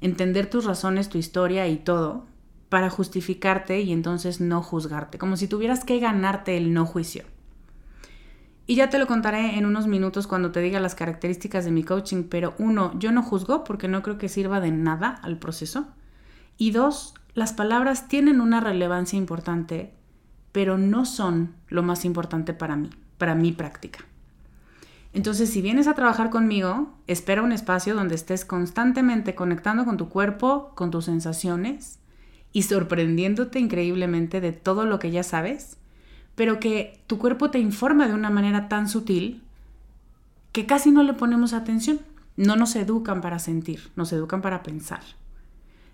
entender 0.00 0.48
tus 0.48 0.64
razones, 0.64 1.08
tu 1.08 1.18
historia 1.18 1.66
y 1.68 1.76
todo 1.76 2.26
para 2.68 2.90
justificarte 2.90 3.80
y 3.80 3.92
entonces 3.92 4.40
no 4.40 4.62
juzgarte, 4.62 5.18
como 5.18 5.36
si 5.36 5.48
tuvieras 5.48 5.84
que 5.84 5.98
ganarte 5.98 6.56
el 6.56 6.72
no 6.72 6.86
juicio. 6.86 7.24
Y 8.66 8.74
ya 8.74 8.90
te 8.90 8.98
lo 8.98 9.06
contaré 9.06 9.56
en 9.56 9.64
unos 9.64 9.86
minutos 9.86 10.26
cuando 10.26 10.52
te 10.52 10.60
diga 10.60 10.78
las 10.78 10.94
características 10.94 11.64
de 11.64 11.70
mi 11.70 11.84
coaching, 11.84 12.24
pero 12.24 12.54
uno, 12.58 12.92
yo 12.98 13.12
no 13.12 13.22
juzgo 13.22 13.64
porque 13.64 13.88
no 13.88 14.02
creo 14.02 14.18
que 14.18 14.28
sirva 14.28 14.60
de 14.60 14.70
nada 14.70 15.18
al 15.22 15.38
proceso. 15.38 15.88
Y 16.58 16.72
dos, 16.72 17.14
las 17.38 17.52
palabras 17.52 18.08
tienen 18.08 18.40
una 18.40 18.60
relevancia 18.60 19.16
importante, 19.16 19.92
pero 20.52 20.76
no 20.76 21.04
son 21.04 21.54
lo 21.68 21.82
más 21.82 22.04
importante 22.04 22.52
para 22.52 22.76
mí, 22.76 22.90
para 23.16 23.34
mi 23.34 23.52
práctica. 23.52 24.00
Entonces, 25.14 25.50
si 25.50 25.62
vienes 25.62 25.86
a 25.88 25.94
trabajar 25.94 26.28
conmigo, 26.28 26.94
espera 27.06 27.42
un 27.42 27.52
espacio 27.52 27.94
donde 27.94 28.14
estés 28.14 28.44
constantemente 28.44 29.34
conectando 29.34 29.84
con 29.84 29.96
tu 29.96 30.08
cuerpo, 30.08 30.72
con 30.74 30.90
tus 30.90 31.06
sensaciones 31.06 31.98
y 32.52 32.62
sorprendiéndote 32.62 33.58
increíblemente 33.58 34.40
de 34.40 34.52
todo 34.52 34.84
lo 34.84 34.98
que 34.98 35.10
ya 35.10 35.22
sabes 35.22 35.78
pero 36.38 36.60
que 36.60 37.00
tu 37.08 37.18
cuerpo 37.18 37.50
te 37.50 37.58
informa 37.58 38.06
de 38.06 38.14
una 38.14 38.30
manera 38.30 38.68
tan 38.68 38.88
sutil 38.88 39.42
que 40.52 40.66
casi 40.66 40.92
no 40.92 41.02
le 41.02 41.12
ponemos 41.12 41.52
atención. 41.52 41.98
No 42.36 42.54
nos 42.54 42.76
educan 42.76 43.20
para 43.20 43.40
sentir, 43.40 43.90
nos 43.96 44.12
educan 44.12 44.40
para 44.40 44.62
pensar. 44.62 45.00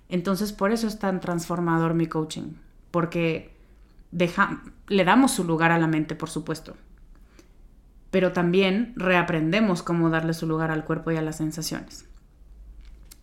Entonces 0.09 0.53
por 0.53 0.73
eso 0.73 0.87
es 0.87 0.99
tan 0.99 1.21
transformador 1.21 1.95
mi 1.95 2.07
coaching, 2.07 2.55
porque 2.91 3.55
le 4.89 5.05
damos 5.05 5.33
su 5.33 5.45
lugar 5.45 5.73
a 5.73 5.79
la 5.79 5.87
mente, 5.87 6.15
por 6.15 6.31
supuesto, 6.31 6.77
pero 8.11 8.33
también 8.33 8.93
reaprendemos 8.97 9.83
cómo 9.83 10.11
darle 10.11 10.35
su 10.35 10.47
lugar 10.47 10.71
al 10.71 10.85
cuerpo 10.85 11.11
y 11.11 11.17
a 11.17 11.23
las 11.23 11.39
sensaciones. 11.39 12.07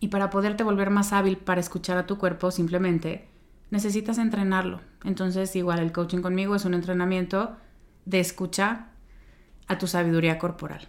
Y 0.00 0.08
para 0.08 0.30
poderte 0.30 0.64
volver 0.64 0.90
más 0.90 1.12
hábil 1.12 1.38
para 1.38 1.60
escuchar 1.60 1.96
a 1.96 2.06
tu 2.06 2.18
cuerpo, 2.18 2.50
simplemente 2.50 3.28
necesitas 3.70 4.18
entrenarlo. 4.18 4.80
Entonces, 5.04 5.54
igual 5.56 5.78
el 5.78 5.92
coaching 5.92 6.20
conmigo 6.20 6.56
es 6.56 6.64
un 6.64 6.74
entrenamiento 6.74 7.56
de 8.04 8.20
escucha 8.20 8.88
a 9.68 9.78
tu 9.78 9.86
sabiduría 9.86 10.38
corporal. 10.38 10.88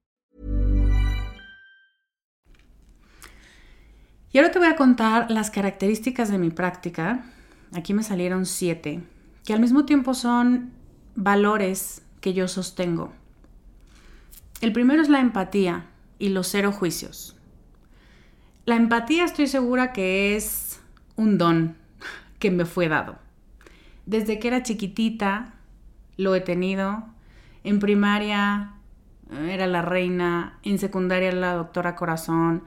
Y 4.33 4.37
ahora 4.37 4.51
te 4.51 4.59
voy 4.59 4.69
a 4.69 4.75
contar 4.75 5.29
las 5.29 5.51
características 5.51 6.29
de 6.29 6.37
mi 6.37 6.49
práctica. 6.49 7.25
Aquí 7.73 7.93
me 7.93 8.03
salieron 8.03 8.45
siete, 8.45 9.03
que 9.45 9.53
al 9.53 9.59
mismo 9.59 9.85
tiempo 9.85 10.13
son 10.13 10.71
valores 11.15 12.01
que 12.21 12.33
yo 12.33 12.47
sostengo. 12.47 13.11
El 14.61 14.71
primero 14.71 15.01
es 15.01 15.09
la 15.09 15.19
empatía 15.19 15.85
y 16.19 16.29
los 16.29 16.47
cero 16.47 16.71
juicios. 16.71 17.35
La 18.65 18.75
empatía 18.75 19.25
estoy 19.25 19.47
segura 19.47 19.91
que 19.91 20.35
es 20.35 20.79
un 21.15 21.37
don 21.37 21.75
que 22.39 22.51
me 22.51 22.65
fue 22.65 22.87
dado. 22.87 23.17
Desde 24.05 24.39
que 24.39 24.47
era 24.47 24.63
chiquitita 24.63 25.55
lo 26.17 26.35
he 26.35 26.41
tenido. 26.41 27.03
En 27.63 27.79
primaria 27.79 28.73
eh, 29.31 29.49
era 29.51 29.67
la 29.67 29.81
reina, 29.81 30.59
en 30.63 30.79
secundaria 30.79 31.31
la 31.31 31.53
doctora 31.53 31.95
corazón. 31.95 32.63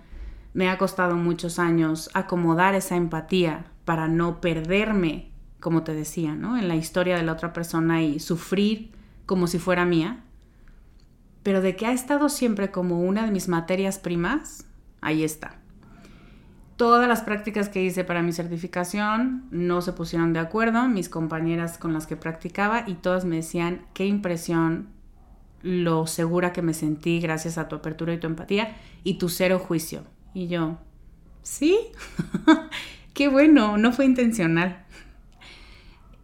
Me 0.55 0.71
ha 0.71 0.79
costado 0.79 1.17
muchos 1.17 1.59
años 1.59 2.09
acomodar 2.15 2.75
esa 2.75 2.97
empatía 2.97 3.67
para 3.85 4.09
no 4.09 4.41
perderme, 4.41 5.31
como 5.61 5.83
te 5.83 5.93
decía, 5.93 6.35
¿no? 6.35 6.57
en 6.57 6.69
la 6.69 6.77
historia 6.77 7.17
de 7.17 7.23
la 7.23 7.33
otra 7.33 7.53
persona 7.53 8.03
y 8.03 8.21
sufrir 8.21 8.93
como 9.27 9.47
si 9.47 9.59
fuera 9.59 9.85
mía. 9.85 10.23
Pero 11.43 11.61
de 11.61 11.77
que 11.77 11.87
ha 11.87 11.93
estado 11.93 12.31
siempre 12.31 12.71
como 12.71 13.03
una 13.03 13.27
de 13.27 13.31
mis 13.31 13.49
materias 13.49 13.99
primas, 13.99 14.67
ahí 15.03 15.25
está 15.25 15.59
todas 16.77 17.09
las 17.09 17.23
prácticas 17.23 17.69
que 17.69 17.83
hice 17.83 18.05
para 18.05 18.23
mi 18.23 18.33
certificación 18.33 19.45
no 19.51 19.81
se 19.81 19.93
pusieron 19.93 20.33
de 20.33 20.41
acuerdo, 20.41 20.89
mis 20.89 21.09
compañeras 21.09 21.79
con 21.79 21.93
las 21.93 22.07
que 22.07 22.17
practicaba, 22.17 22.85
y 22.87 22.95
todas 22.95 23.25
me 23.25 23.37
decían, 23.37 23.87
qué 23.95 24.07
impresión 24.07 24.89
lo 25.63 26.07
segura 26.07 26.53
que 26.53 26.63
me 26.63 26.75
sentí 26.75 27.21
gracias 27.21 27.57
a 27.57 27.69
tu 27.69 27.77
apertura 27.77 28.13
y 28.13 28.19
tu 28.19 28.27
empatía 28.27 28.77
y 29.03 29.15
tu 29.15 29.29
cero 29.29 29.59
juicio. 29.59 30.03
Y 30.35 30.49
yo, 30.49 30.79
¿sí? 31.43 31.79
Qué 33.15 33.29
bueno, 33.29 33.79
no 33.79 33.93
fue 33.93 34.05
intencional. 34.05 34.85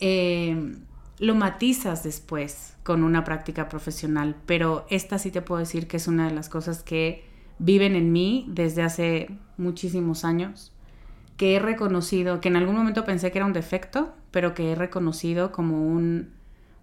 Eh, 0.00 0.76
lo 1.20 1.34
matizas 1.34 2.02
después 2.02 2.74
con 2.82 3.04
una 3.04 3.24
práctica 3.24 3.68
profesional, 3.68 4.36
pero 4.46 4.86
esta 4.90 5.18
sí 5.18 5.30
te 5.30 5.42
puedo 5.42 5.60
decir 5.60 5.86
que 5.86 5.98
es 5.98 6.08
una 6.08 6.26
de 6.26 6.34
las 6.34 6.48
cosas 6.48 6.82
que 6.82 7.24
viven 7.58 7.94
en 7.94 8.10
mí 8.10 8.46
desde 8.48 8.82
hace 8.82 9.30
muchísimos 9.58 10.24
años, 10.24 10.72
que 11.36 11.56
he 11.56 11.58
reconocido, 11.58 12.40
que 12.40 12.48
en 12.48 12.56
algún 12.56 12.74
momento 12.74 13.04
pensé 13.04 13.30
que 13.30 13.38
era 13.38 13.46
un 13.46 13.52
defecto, 13.52 14.14
pero 14.30 14.54
que 14.54 14.72
he 14.72 14.74
reconocido 14.74 15.52
como 15.52 15.86
un, 15.86 16.30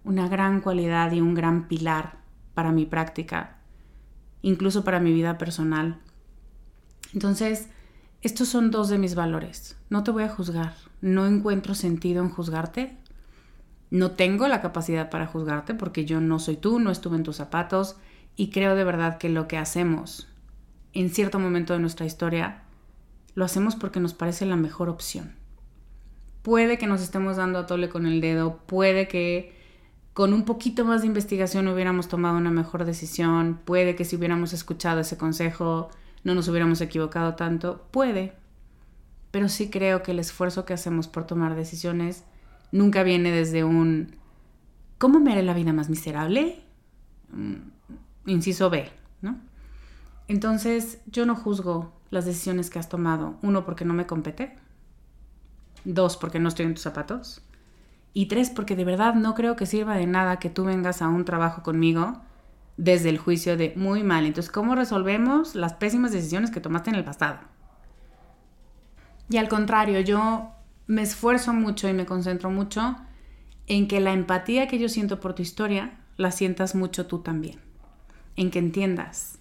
una 0.04 0.28
gran 0.28 0.60
cualidad 0.60 1.12
y 1.12 1.20
un 1.20 1.34
gran 1.34 1.68
pilar 1.68 2.18
para 2.54 2.70
mi 2.70 2.86
práctica, 2.86 3.58
incluso 4.40 4.84
para 4.84 5.00
mi 5.00 5.12
vida 5.12 5.36
personal. 5.36 5.98
Entonces, 7.14 7.68
estos 8.22 8.48
son 8.48 8.70
dos 8.70 8.88
de 8.88 8.98
mis 8.98 9.14
valores. 9.14 9.76
No 9.90 10.02
te 10.04 10.10
voy 10.10 10.24
a 10.24 10.28
juzgar, 10.28 10.74
no 11.00 11.26
encuentro 11.26 11.74
sentido 11.74 12.22
en 12.22 12.30
juzgarte, 12.30 12.96
no 13.90 14.10
tengo 14.10 14.48
la 14.48 14.60
capacidad 14.60 15.08
para 15.08 15.26
juzgarte 15.26 15.74
porque 15.74 16.04
yo 16.04 16.20
no 16.20 16.38
soy 16.38 16.56
tú, 16.56 16.78
no 16.78 16.90
estuve 16.90 17.16
en 17.16 17.22
tus 17.22 17.36
zapatos 17.36 17.96
y 18.36 18.50
creo 18.50 18.74
de 18.74 18.84
verdad 18.84 19.18
que 19.18 19.28
lo 19.28 19.48
que 19.48 19.56
hacemos 19.56 20.28
en 20.92 21.10
cierto 21.10 21.38
momento 21.38 21.72
de 21.72 21.78
nuestra 21.78 22.06
historia 22.06 22.62
lo 23.34 23.44
hacemos 23.44 23.76
porque 23.76 24.00
nos 24.00 24.14
parece 24.14 24.46
la 24.46 24.56
mejor 24.56 24.88
opción. 24.88 25.36
Puede 26.42 26.76
que 26.76 26.86
nos 26.86 27.00
estemos 27.00 27.36
dando 27.36 27.60
a 27.60 27.66
tole 27.66 27.88
con 27.88 28.06
el 28.06 28.20
dedo, 28.20 28.58
puede 28.66 29.06
que 29.06 29.56
con 30.12 30.32
un 30.32 30.44
poquito 30.44 30.84
más 30.84 31.02
de 31.02 31.06
investigación 31.06 31.68
hubiéramos 31.68 32.08
tomado 32.08 32.36
una 32.36 32.50
mejor 32.50 32.84
decisión, 32.84 33.60
puede 33.64 33.94
que 33.94 34.04
si 34.04 34.16
hubiéramos 34.16 34.52
escuchado 34.52 35.00
ese 35.00 35.16
consejo 35.16 35.90
no 36.28 36.34
nos 36.34 36.46
hubiéramos 36.48 36.82
equivocado 36.82 37.36
tanto, 37.36 37.86
puede. 37.90 38.34
Pero 39.30 39.48
sí 39.48 39.70
creo 39.70 40.02
que 40.02 40.10
el 40.10 40.18
esfuerzo 40.18 40.66
que 40.66 40.74
hacemos 40.74 41.08
por 41.08 41.26
tomar 41.26 41.56
decisiones 41.56 42.24
nunca 42.70 43.02
viene 43.02 43.30
desde 43.30 43.64
un 43.64 44.14
¿cómo 44.98 45.20
me 45.20 45.32
haré 45.32 45.42
la 45.42 45.54
vida 45.54 45.72
más 45.72 45.88
miserable? 45.88 46.62
Mm, 47.32 48.30
inciso 48.30 48.68
B, 48.68 48.90
¿no? 49.22 49.38
Entonces, 50.28 51.00
yo 51.06 51.24
no 51.24 51.34
juzgo 51.34 51.94
las 52.10 52.26
decisiones 52.26 52.68
que 52.68 52.78
has 52.78 52.90
tomado. 52.90 53.36
Uno, 53.40 53.64
porque 53.64 53.86
no 53.86 53.94
me 53.94 54.06
compete. 54.06 54.54
Dos, 55.86 56.18
porque 56.18 56.40
no 56.40 56.50
estoy 56.50 56.66
en 56.66 56.74
tus 56.74 56.82
zapatos. 56.82 57.40
Y 58.12 58.26
tres, 58.26 58.50
porque 58.50 58.76
de 58.76 58.84
verdad 58.84 59.14
no 59.14 59.34
creo 59.34 59.56
que 59.56 59.64
sirva 59.64 59.96
de 59.96 60.06
nada 60.06 60.38
que 60.38 60.50
tú 60.50 60.64
vengas 60.64 61.00
a 61.00 61.08
un 61.08 61.24
trabajo 61.24 61.62
conmigo 61.62 62.20
desde 62.78 63.10
el 63.10 63.18
juicio 63.18 63.58
de 63.58 63.74
muy 63.76 64.02
mal. 64.02 64.24
Entonces, 64.24 64.50
¿cómo 64.50 64.74
resolvemos 64.74 65.54
las 65.54 65.74
pésimas 65.74 66.12
decisiones 66.12 66.50
que 66.50 66.60
tomaste 66.60 66.88
en 66.88 66.96
el 66.96 67.04
pasado? 67.04 67.40
Y 69.28 69.36
al 69.36 69.48
contrario, 69.48 70.00
yo 70.00 70.52
me 70.86 71.02
esfuerzo 71.02 71.52
mucho 71.52 71.88
y 71.88 71.92
me 71.92 72.06
concentro 72.06 72.50
mucho 72.50 72.96
en 73.66 73.88
que 73.88 74.00
la 74.00 74.12
empatía 74.12 74.68
que 74.68 74.78
yo 74.78 74.88
siento 74.88 75.20
por 75.20 75.34
tu 75.34 75.42
historia 75.42 75.98
la 76.16 76.30
sientas 76.30 76.74
mucho 76.74 77.06
tú 77.06 77.18
también. 77.18 77.58
En 78.36 78.50
que 78.50 78.60
entiendas 78.60 79.38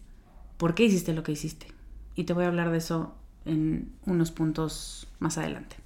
por 0.57 0.75
qué 0.75 0.83
hiciste 0.83 1.13
lo 1.13 1.23
que 1.23 1.31
hiciste. 1.31 1.67
Y 2.15 2.25
te 2.25 2.33
voy 2.33 2.43
a 2.43 2.47
hablar 2.47 2.71
de 2.71 2.79
eso 2.79 3.15
en 3.45 3.93
unos 4.05 4.31
puntos 4.31 5.07
más 5.19 5.37
adelante. 5.37 5.77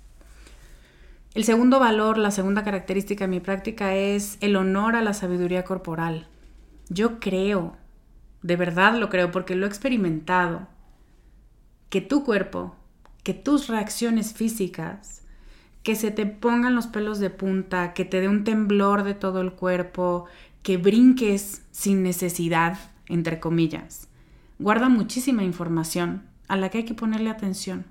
El 1.33 1.43
segundo 1.43 1.79
valor, 1.79 2.17
la 2.17 2.31
segunda 2.31 2.63
característica 2.63 3.25
de 3.25 3.29
mi 3.29 3.39
práctica 3.41 3.93
es 3.95 4.37
el 4.39 4.55
honor 4.55 4.95
a 4.95 5.01
la 5.01 5.13
sabiduría 5.13 5.63
corporal. 5.63 6.27
Yo 6.93 7.21
creo, 7.21 7.77
de 8.41 8.57
verdad 8.57 8.99
lo 8.99 9.09
creo 9.09 9.31
porque 9.31 9.55
lo 9.55 9.65
he 9.65 9.69
experimentado, 9.69 10.67
que 11.89 12.01
tu 12.01 12.25
cuerpo, 12.25 12.75
que 13.23 13.33
tus 13.33 13.69
reacciones 13.69 14.33
físicas 14.33 15.21
que 15.83 15.95
se 15.95 16.11
te 16.11 16.25
pongan 16.25 16.75
los 16.75 16.87
pelos 16.87 17.19
de 17.19 17.29
punta, 17.29 17.93
que 17.93 18.03
te 18.03 18.19
dé 18.19 18.27
un 18.27 18.43
temblor 18.43 19.03
de 19.03 19.13
todo 19.13 19.39
el 19.39 19.53
cuerpo, 19.53 20.25
que 20.63 20.75
brinques 20.75 21.61
sin 21.71 22.03
necesidad, 22.03 22.77
entre 23.07 23.39
comillas. 23.39 24.09
Guarda 24.59 24.89
muchísima 24.89 25.45
información 25.45 26.23
a 26.49 26.57
la 26.57 26.67
que 26.67 26.79
hay 26.79 26.83
que 26.83 26.93
ponerle 26.93 27.29
atención. 27.29 27.85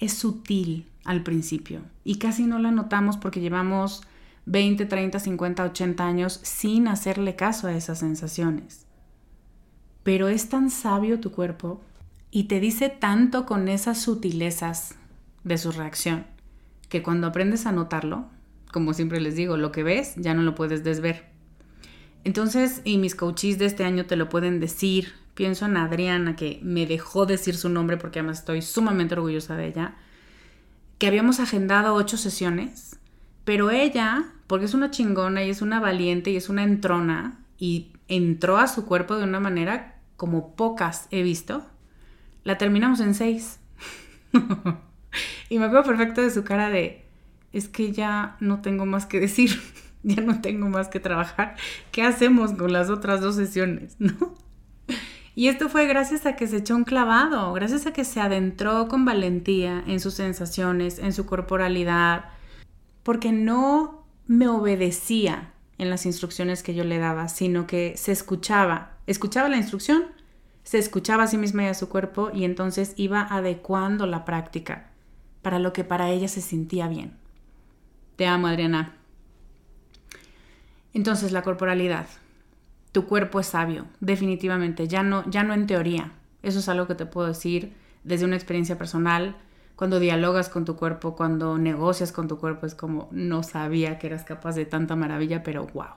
Es 0.00 0.14
sutil 0.14 0.88
al 1.04 1.22
principio 1.22 1.82
y 2.02 2.16
casi 2.16 2.46
no 2.46 2.58
la 2.58 2.72
notamos 2.72 3.16
porque 3.16 3.40
llevamos 3.40 4.02
20, 4.50 4.86
30, 4.86 5.20
50, 5.20 5.64
80 5.64 6.06
años 6.06 6.40
sin 6.42 6.88
hacerle 6.88 7.36
caso 7.36 7.66
a 7.66 7.74
esas 7.74 7.98
sensaciones. 7.98 8.86
Pero 10.02 10.28
es 10.28 10.48
tan 10.48 10.70
sabio 10.70 11.20
tu 11.20 11.32
cuerpo 11.32 11.82
y 12.30 12.44
te 12.44 12.58
dice 12.58 12.88
tanto 12.88 13.44
con 13.44 13.68
esas 13.68 14.00
sutilezas 14.00 14.94
de 15.44 15.58
su 15.58 15.70
reacción 15.70 16.26
que 16.88 17.02
cuando 17.02 17.26
aprendes 17.26 17.66
a 17.66 17.72
notarlo, 17.72 18.26
como 18.72 18.94
siempre 18.94 19.20
les 19.20 19.36
digo, 19.36 19.58
lo 19.58 19.70
que 19.70 19.82
ves 19.82 20.14
ya 20.16 20.32
no 20.32 20.42
lo 20.42 20.54
puedes 20.54 20.82
desver. 20.82 21.26
Entonces, 22.24 22.80
y 22.84 22.96
mis 22.96 23.14
coaches 23.14 23.58
de 23.58 23.66
este 23.66 23.84
año 23.84 24.06
te 24.06 24.16
lo 24.16 24.30
pueden 24.30 24.60
decir. 24.60 25.12
Pienso 25.34 25.66
en 25.66 25.76
Adriana, 25.76 26.36
que 26.36 26.58
me 26.62 26.86
dejó 26.86 27.26
decir 27.26 27.54
su 27.54 27.68
nombre 27.68 27.96
porque 27.98 28.18
además 28.18 28.40
estoy 28.40 28.62
sumamente 28.62 29.14
orgullosa 29.14 29.56
de 29.56 29.68
ella, 29.68 29.96
que 30.98 31.06
habíamos 31.06 31.38
agendado 31.38 31.94
ocho 31.94 32.16
sesiones, 32.16 32.98
pero 33.44 33.70
ella, 33.70 34.32
porque 34.48 34.64
es 34.64 34.74
una 34.74 34.90
chingona 34.90 35.44
y 35.44 35.50
es 35.50 35.62
una 35.62 35.78
valiente 35.78 36.30
y 36.30 36.36
es 36.36 36.48
una 36.48 36.64
entrona, 36.64 37.38
y 37.56 37.92
entró 38.08 38.58
a 38.58 38.66
su 38.66 38.84
cuerpo 38.86 39.16
de 39.16 39.24
una 39.24 39.38
manera 39.38 40.00
como 40.16 40.56
pocas 40.56 41.06
he 41.12 41.22
visto, 41.22 41.64
la 42.42 42.58
terminamos 42.58 42.98
en 42.98 43.14
seis. 43.14 43.60
Y 45.48 45.58
me 45.58 45.66
acuerdo 45.66 45.84
perfecto 45.84 46.20
de 46.20 46.30
su 46.30 46.44
cara 46.44 46.70
de, 46.70 47.06
es 47.52 47.68
que 47.68 47.92
ya 47.92 48.36
no 48.40 48.60
tengo 48.60 48.86
más 48.86 49.06
que 49.06 49.20
decir, 49.20 49.50
ya 50.02 50.22
no 50.22 50.40
tengo 50.40 50.68
más 50.68 50.88
que 50.88 51.00
trabajar. 51.00 51.56
¿Qué 51.90 52.02
hacemos 52.02 52.52
con 52.52 52.72
las 52.72 52.90
otras 52.90 53.20
dos 53.20 53.36
sesiones? 53.36 53.96
¿No? 53.98 54.34
Y 55.34 55.48
esto 55.48 55.68
fue 55.68 55.86
gracias 55.86 56.26
a 56.26 56.34
que 56.34 56.48
se 56.48 56.56
echó 56.56 56.74
un 56.74 56.84
clavado, 56.84 57.52
gracias 57.52 57.86
a 57.86 57.92
que 57.92 58.04
se 58.04 58.20
adentró 58.20 58.88
con 58.88 59.04
valentía 59.04 59.84
en 59.86 60.00
sus 60.00 60.14
sensaciones, 60.14 60.98
en 60.98 61.12
su 61.12 61.26
corporalidad, 61.26 62.24
porque 63.04 63.30
no 63.30 63.97
me 64.28 64.46
obedecía 64.46 65.52
en 65.78 65.90
las 65.90 66.06
instrucciones 66.06 66.62
que 66.62 66.74
yo 66.74 66.84
le 66.84 66.98
daba, 66.98 67.28
sino 67.28 67.66
que 67.66 67.96
se 67.96 68.12
escuchaba, 68.12 68.98
escuchaba 69.06 69.48
la 69.48 69.56
instrucción, 69.56 70.04
se 70.62 70.78
escuchaba 70.78 71.24
a 71.24 71.26
sí 71.26 71.38
misma 71.38 71.64
y 71.64 71.66
a 71.66 71.74
su 71.74 71.88
cuerpo 71.88 72.30
y 72.32 72.44
entonces 72.44 72.92
iba 72.96 73.22
adecuando 73.22 74.06
la 74.06 74.24
práctica 74.24 74.90
para 75.42 75.58
lo 75.58 75.72
que 75.72 75.82
para 75.82 76.10
ella 76.10 76.28
se 76.28 76.42
sentía 76.42 76.88
bien. 76.88 77.16
Te 78.16 78.26
amo, 78.26 78.48
Adriana. 78.48 78.96
Entonces, 80.92 81.32
la 81.32 81.42
corporalidad. 81.42 82.06
Tu 82.92 83.06
cuerpo 83.06 83.40
es 83.40 83.46
sabio, 83.46 83.86
definitivamente, 84.00 84.88
ya 84.88 85.02
no, 85.02 85.28
ya 85.30 85.42
no 85.42 85.54
en 85.54 85.66
teoría. 85.66 86.12
Eso 86.42 86.58
es 86.58 86.68
algo 86.68 86.86
que 86.86 86.94
te 86.94 87.06
puedo 87.06 87.28
decir 87.28 87.72
desde 88.04 88.24
una 88.24 88.36
experiencia 88.36 88.76
personal. 88.76 89.36
Cuando 89.78 90.00
dialogas 90.00 90.48
con 90.48 90.64
tu 90.64 90.74
cuerpo, 90.74 91.14
cuando 91.14 91.56
negocias 91.56 92.10
con 92.10 92.26
tu 92.26 92.36
cuerpo, 92.36 92.66
es 92.66 92.74
como 92.74 93.08
no 93.12 93.44
sabía 93.44 94.00
que 94.00 94.08
eras 94.08 94.24
capaz 94.24 94.56
de 94.56 94.66
tanta 94.66 94.96
maravilla, 94.96 95.44
pero 95.44 95.68
wow. 95.68 95.94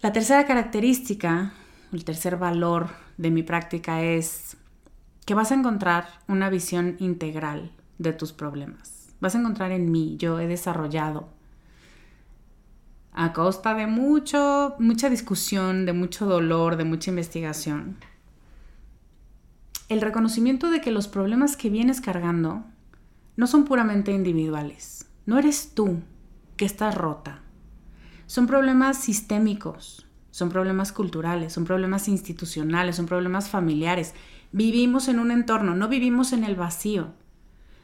La 0.00 0.12
tercera 0.12 0.48
característica, 0.48 1.52
el 1.92 2.04
tercer 2.04 2.38
valor 2.38 2.88
de 3.18 3.30
mi 3.30 3.44
práctica 3.44 4.02
es 4.02 4.56
que 5.26 5.34
vas 5.34 5.52
a 5.52 5.54
encontrar 5.54 6.08
una 6.26 6.50
visión 6.50 6.96
integral 6.98 7.70
de 7.98 8.12
tus 8.12 8.32
problemas. 8.32 9.14
Vas 9.20 9.36
a 9.36 9.38
encontrar 9.38 9.70
en 9.70 9.92
mí, 9.92 10.16
yo 10.18 10.40
he 10.40 10.48
desarrollado 10.48 11.28
a 13.12 13.32
costa 13.32 13.74
de 13.74 13.86
mucho, 13.86 14.74
mucha 14.80 15.08
discusión, 15.08 15.86
de 15.86 15.92
mucho 15.92 16.26
dolor, 16.26 16.74
de 16.74 16.84
mucha 16.84 17.10
investigación, 17.10 17.96
el 19.88 20.00
reconocimiento 20.00 20.70
de 20.70 20.80
que 20.80 20.90
los 20.90 21.08
problemas 21.08 21.56
que 21.56 21.70
vienes 21.70 22.00
cargando 22.00 22.64
no 23.36 23.46
son 23.46 23.64
puramente 23.64 24.12
individuales. 24.12 25.06
No 25.26 25.38
eres 25.38 25.72
tú 25.74 26.00
que 26.56 26.64
estás 26.64 26.94
rota. 26.94 27.42
Son 28.26 28.46
problemas 28.46 28.98
sistémicos, 28.98 30.06
son 30.30 30.48
problemas 30.48 30.92
culturales, 30.92 31.52
son 31.52 31.64
problemas 31.64 32.08
institucionales, 32.08 32.96
son 32.96 33.06
problemas 33.06 33.48
familiares 33.48 34.14
Vivimos 34.52 35.08
en 35.08 35.18
un 35.18 35.30
entorno, 35.30 35.74
no 35.74 35.88
vivimos 35.88 36.32
en 36.32 36.44
el 36.44 36.54
vacío. 36.54 37.12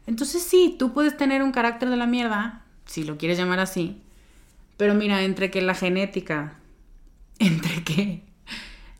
Entonces 0.06 0.42
sí, 0.42 0.76
tú 0.78 0.92
puedes 0.92 1.16
tener 1.16 1.42
un 1.42 1.52
carácter 1.52 1.90
de 1.90 1.98
la 1.98 2.06
mierda, 2.06 2.64
si 2.86 3.04
lo 3.04 3.18
quieres 3.18 3.38
llamar 3.38 3.60
así, 3.60 4.00
pero 4.76 4.94
mira, 4.94 5.22
entre 5.22 5.50
que 5.50 5.60
la 5.60 5.74
genética, 5.74 6.58
entre 7.38 7.84
que 7.84 8.24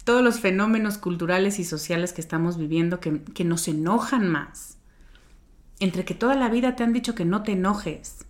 todos 0.05 0.23
los 0.23 0.41
fenómenos 0.41 0.99
culturales 0.99 1.59
y 1.59 1.65
sociales 1.65 2.13
que 2.13 2.21
estamos 2.21 2.59
viviendo 2.59 3.01
que, 3.01 3.23
que 3.23 3.45
nos 3.45 3.69
enojan 3.69 4.29
más, 4.29 4.79
entre 5.81 6.05
que 6.05 6.15
toda 6.15 6.35
la 6.35 6.49
vida 6.49 6.77
te 6.77 6.85
han 6.85 6.93
dicho 6.93 7.15
que 7.15 7.25
no 7.25 7.43
te 7.43 7.53
enojes, 7.53 8.27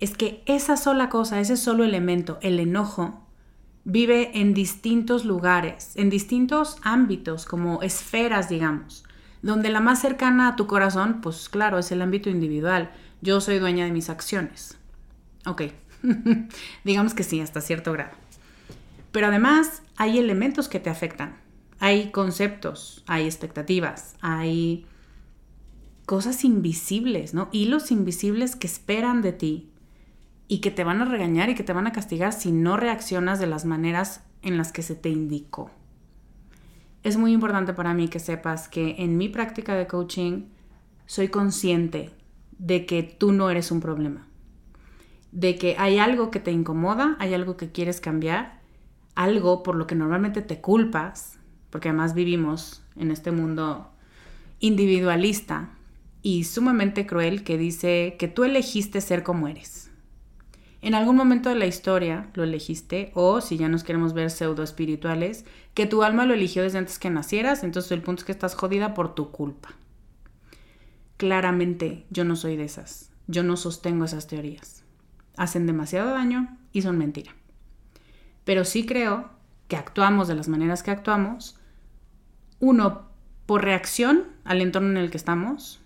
es 0.00 0.16
que 0.16 0.42
esa 0.46 0.76
sola 0.76 1.08
cosa, 1.08 1.40
ese 1.40 1.56
solo 1.56 1.84
elemento, 1.84 2.38
el 2.42 2.60
enojo, 2.60 3.26
vive 3.84 4.32
en 4.34 4.52
distintos 4.52 5.24
lugares, 5.24 5.92
en 5.94 6.10
distintos 6.10 6.76
ámbitos, 6.82 7.46
como 7.46 7.82
esferas, 7.82 8.48
digamos, 8.48 9.04
donde 9.42 9.70
la 9.70 9.80
más 9.80 10.00
cercana 10.00 10.48
a 10.48 10.56
tu 10.56 10.66
corazón, 10.66 11.20
pues 11.20 11.48
claro, 11.48 11.78
es 11.78 11.92
el 11.92 12.02
ámbito 12.02 12.28
individual. 12.28 12.90
Yo 13.22 13.40
soy 13.40 13.58
dueña 13.58 13.84
de 13.84 13.92
mis 13.92 14.10
acciones. 14.10 14.76
Ok, 15.46 15.62
digamos 16.84 17.14
que 17.14 17.22
sí, 17.22 17.40
hasta 17.40 17.60
cierto 17.60 17.92
grado. 17.92 18.10
Pero 19.12 19.28
además 19.28 19.82
hay 19.96 20.18
elementos 20.18 20.68
que 20.68 20.80
te 20.80 20.90
afectan. 20.90 21.40
Hay 21.78 22.10
conceptos, 22.10 23.04
hay 23.06 23.26
expectativas, 23.26 24.16
hay 24.20 24.86
cosas 26.06 26.44
invisibles, 26.44 27.34
¿no? 27.34 27.48
Hilos 27.52 27.90
invisibles 27.90 28.56
que 28.56 28.66
esperan 28.66 29.20
de 29.20 29.32
ti 29.32 29.70
y 30.48 30.60
que 30.60 30.70
te 30.70 30.84
van 30.84 31.02
a 31.02 31.04
regañar 31.04 31.50
y 31.50 31.54
que 31.54 31.64
te 31.64 31.72
van 31.72 31.86
a 31.86 31.92
castigar 31.92 32.32
si 32.32 32.52
no 32.52 32.76
reaccionas 32.76 33.38
de 33.40 33.46
las 33.46 33.64
maneras 33.64 34.22
en 34.42 34.56
las 34.56 34.72
que 34.72 34.82
se 34.82 34.94
te 34.94 35.10
indicó. 35.10 35.70
Es 37.02 37.16
muy 37.16 37.32
importante 37.32 37.72
para 37.72 37.94
mí 37.94 38.08
que 38.08 38.20
sepas 38.20 38.68
que 38.68 38.96
en 38.98 39.16
mi 39.16 39.28
práctica 39.28 39.74
de 39.74 39.86
coaching 39.86 40.46
soy 41.06 41.28
consciente 41.28 42.10
de 42.58 42.86
que 42.86 43.02
tú 43.02 43.32
no 43.32 43.50
eres 43.50 43.70
un 43.70 43.80
problema, 43.80 44.26
de 45.30 45.56
que 45.56 45.76
hay 45.78 45.98
algo 45.98 46.30
que 46.30 46.40
te 46.40 46.52
incomoda, 46.52 47.16
hay 47.18 47.34
algo 47.34 47.56
que 47.56 47.70
quieres 47.70 48.00
cambiar, 48.00 48.55
algo 49.16 49.64
por 49.64 49.74
lo 49.74 49.88
que 49.88 49.96
normalmente 49.96 50.42
te 50.42 50.60
culpas, 50.60 51.40
porque 51.70 51.88
además 51.88 52.14
vivimos 52.14 52.84
en 52.94 53.10
este 53.10 53.32
mundo 53.32 53.90
individualista 54.60 55.70
y 56.22 56.44
sumamente 56.44 57.06
cruel 57.06 57.42
que 57.42 57.58
dice 57.58 58.16
que 58.18 58.28
tú 58.28 58.44
elegiste 58.44 59.00
ser 59.00 59.22
como 59.22 59.48
eres. 59.48 59.90
En 60.82 60.94
algún 60.94 61.16
momento 61.16 61.48
de 61.48 61.56
la 61.56 61.66
historia 61.66 62.30
lo 62.34 62.44
elegiste, 62.44 63.10
o 63.14 63.40
si 63.40 63.56
ya 63.56 63.68
nos 63.68 63.82
queremos 63.82 64.12
ver 64.12 64.30
pseudo 64.30 64.62
espirituales, 64.62 65.44
que 65.74 65.86
tu 65.86 66.02
alma 66.02 66.26
lo 66.26 66.34
eligió 66.34 66.62
desde 66.62 66.78
antes 66.78 66.98
que 66.98 67.10
nacieras, 67.10 67.64
entonces 67.64 67.90
el 67.92 68.02
punto 68.02 68.20
es 68.20 68.26
que 68.26 68.32
estás 68.32 68.54
jodida 68.54 68.94
por 68.94 69.14
tu 69.14 69.30
culpa. 69.30 69.70
Claramente 71.16 72.06
yo 72.10 72.24
no 72.24 72.36
soy 72.36 72.56
de 72.56 72.64
esas, 72.64 73.10
yo 73.26 73.42
no 73.42 73.56
sostengo 73.56 74.04
esas 74.04 74.26
teorías. 74.26 74.84
Hacen 75.36 75.66
demasiado 75.66 76.10
daño 76.10 76.56
y 76.72 76.82
son 76.82 76.98
mentira. 76.98 77.34
Pero 78.46 78.64
sí 78.64 78.86
creo 78.86 79.28
que 79.66 79.76
actuamos 79.76 80.28
de 80.28 80.36
las 80.36 80.46
maneras 80.46 80.84
que 80.84 80.92
actuamos, 80.92 81.58
uno, 82.60 83.08
por 83.44 83.64
reacción 83.64 84.24
al 84.44 84.60
entorno 84.60 84.90
en 84.90 84.96
el 84.98 85.10
que 85.10 85.16
estamos, 85.16 85.80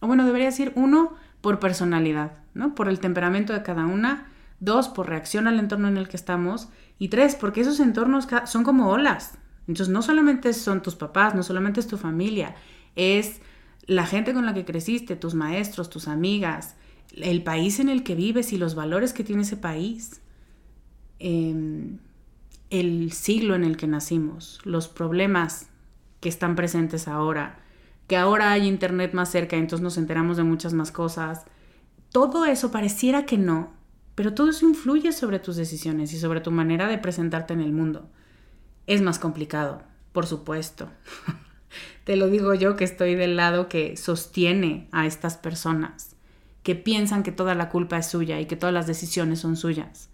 o 0.00 0.08
bueno, 0.08 0.26
debería 0.26 0.48
decir 0.48 0.72
uno, 0.74 1.14
por 1.40 1.60
personalidad, 1.60 2.32
¿no? 2.54 2.74
Por 2.74 2.88
el 2.88 2.98
temperamento 2.98 3.52
de 3.52 3.62
cada 3.62 3.86
una, 3.86 4.32
dos, 4.58 4.88
por 4.88 5.08
reacción 5.08 5.46
al 5.46 5.60
entorno 5.60 5.86
en 5.86 5.96
el 5.96 6.08
que 6.08 6.16
estamos, 6.16 6.68
y 6.98 7.08
tres, 7.08 7.36
porque 7.36 7.60
esos 7.60 7.78
entornos 7.78 8.26
son 8.46 8.64
como 8.64 8.90
olas. 8.90 9.38
Entonces, 9.68 9.88
no 9.88 10.02
solamente 10.02 10.52
son 10.54 10.82
tus 10.82 10.96
papás, 10.96 11.36
no 11.36 11.44
solamente 11.44 11.78
es 11.78 11.86
tu 11.86 11.98
familia, 11.98 12.56
es 12.96 13.40
la 13.86 14.06
gente 14.06 14.34
con 14.34 14.44
la 14.44 14.54
que 14.54 14.64
creciste, 14.64 15.14
tus 15.14 15.34
maestros, 15.34 15.88
tus 15.88 16.08
amigas, 16.08 16.74
el 17.14 17.44
país 17.44 17.78
en 17.78 17.88
el 17.88 18.02
que 18.02 18.16
vives 18.16 18.52
y 18.52 18.58
los 18.58 18.74
valores 18.74 19.12
que 19.12 19.22
tiene 19.22 19.42
ese 19.42 19.56
país. 19.56 20.21
Em, 21.24 21.98
el 22.68 23.12
siglo 23.12 23.54
en 23.54 23.62
el 23.62 23.76
que 23.76 23.86
nacimos, 23.86 24.58
los 24.64 24.88
problemas 24.88 25.68
que 26.18 26.28
están 26.28 26.56
presentes 26.56 27.06
ahora, 27.06 27.60
que 28.08 28.16
ahora 28.16 28.50
hay 28.50 28.66
internet 28.66 29.12
más 29.12 29.30
cerca, 29.30 29.54
entonces 29.56 29.84
nos 29.84 29.98
enteramos 29.98 30.36
de 30.36 30.42
muchas 30.42 30.74
más 30.74 30.90
cosas. 30.90 31.44
Todo 32.10 32.44
eso 32.44 32.72
pareciera 32.72 33.24
que 33.24 33.38
no, 33.38 33.72
pero 34.16 34.34
todo 34.34 34.50
eso 34.50 34.66
influye 34.66 35.12
sobre 35.12 35.38
tus 35.38 35.54
decisiones 35.54 36.12
y 36.12 36.18
sobre 36.18 36.40
tu 36.40 36.50
manera 36.50 36.88
de 36.88 36.98
presentarte 36.98 37.54
en 37.54 37.60
el 37.60 37.70
mundo. 37.70 38.10
Es 38.88 39.00
más 39.00 39.20
complicado, 39.20 39.82
por 40.10 40.26
supuesto. 40.26 40.90
Te 42.04 42.16
lo 42.16 42.26
digo 42.26 42.52
yo 42.54 42.74
que 42.74 42.82
estoy 42.82 43.14
del 43.14 43.36
lado 43.36 43.68
que 43.68 43.96
sostiene 43.96 44.88
a 44.90 45.06
estas 45.06 45.36
personas, 45.36 46.16
que 46.64 46.74
piensan 46.74 47.22
que 47.22 47.30
toda 47.30 47.54
la 47.54 47.68
culpa 47.68 47.98
es 47.98 48.08
suya 48.08 48.40
y 48.40 48.46
que 48.46 48.56
todas 48.56 48.74
las 48.74 48.88
decisiones 48.88 49.38
son 49.38 49.54
suyas. 49.54 50.08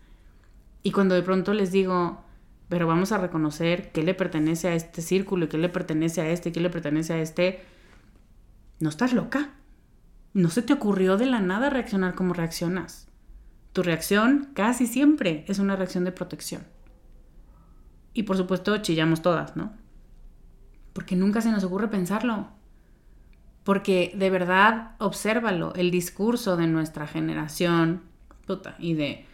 Y 0.83 0.93
cuando 0.93 1.15
de 1.15 1.23
pronto 1.23 1.53
les 1.55 1.73
digo, 1.73 2.25
pero 2.69 2.87
vamos 2.87 3.13
a 3.13 3.19
reconocer 3.19 3.93
qué 3.93 4.03
le 4.03 4.15
pertenece 4.15 4.69
a 4.69 4.75
este 4.75 5.03
círculo 5.03 5.47
y 5.47 5.49
qué 5.49 5.59
le 5.59 5.69
pertenece 5.69 6.21
a 6.21 6.31
este 6.31 6.51
y 6.51 6.53
qué 6.53 6.61
le 6.61 6.71
pertenece 6.71 7.15
a 7.15 7.21
este, 7.21 7.65
no 8.81 8.89
estás 8.89 9.13
loca. 9.13 9.55
No 10.35 10.51
se 10.51 10.63
te 10.63 10.75
ocurrió 10.75 11.17
de 11.17 11.27
la 11.27 11.41
nada 11.41 11.71
reaccionar 11.71 12.15
como 12.15 12.35
reaccionas. 12.35 13.09
Tu 13.73 13.83
reacción 13.83 14.51
casi 14.55 14.87
siempre 14.87 15.45
es 15.49 15.59
una 15.59 15.77
reacción 15.77 16.05
de 16.05 16.13
protección. 16.13 16.63
Y 18.13 18.25
por 18.25 18.37
supuesto 18.37 18.77
chillamos 18.79 19.23
todas, 19.23 19.57
¿no? 19.57 19.73
Porque 20.93 21.17
nunca 21.17 21.41
se 21.41 21.51
nos 21.51 21.65
ocurre 21.65 21.89
pensarlo. 21.89 22.49
Porque 23.65 24.13
de 24.15 24.31
verdad, 24.31 24.93
obsérvalo, 24.99 25.75
el 25.75 25.91
discurso 25.91 26.57
de 26.57 26.67
nuestra 26.67 27.07
generación, 27.07 28.03
puta, 28.47 28.77
y 28.79 28.95
de 28.95 29.27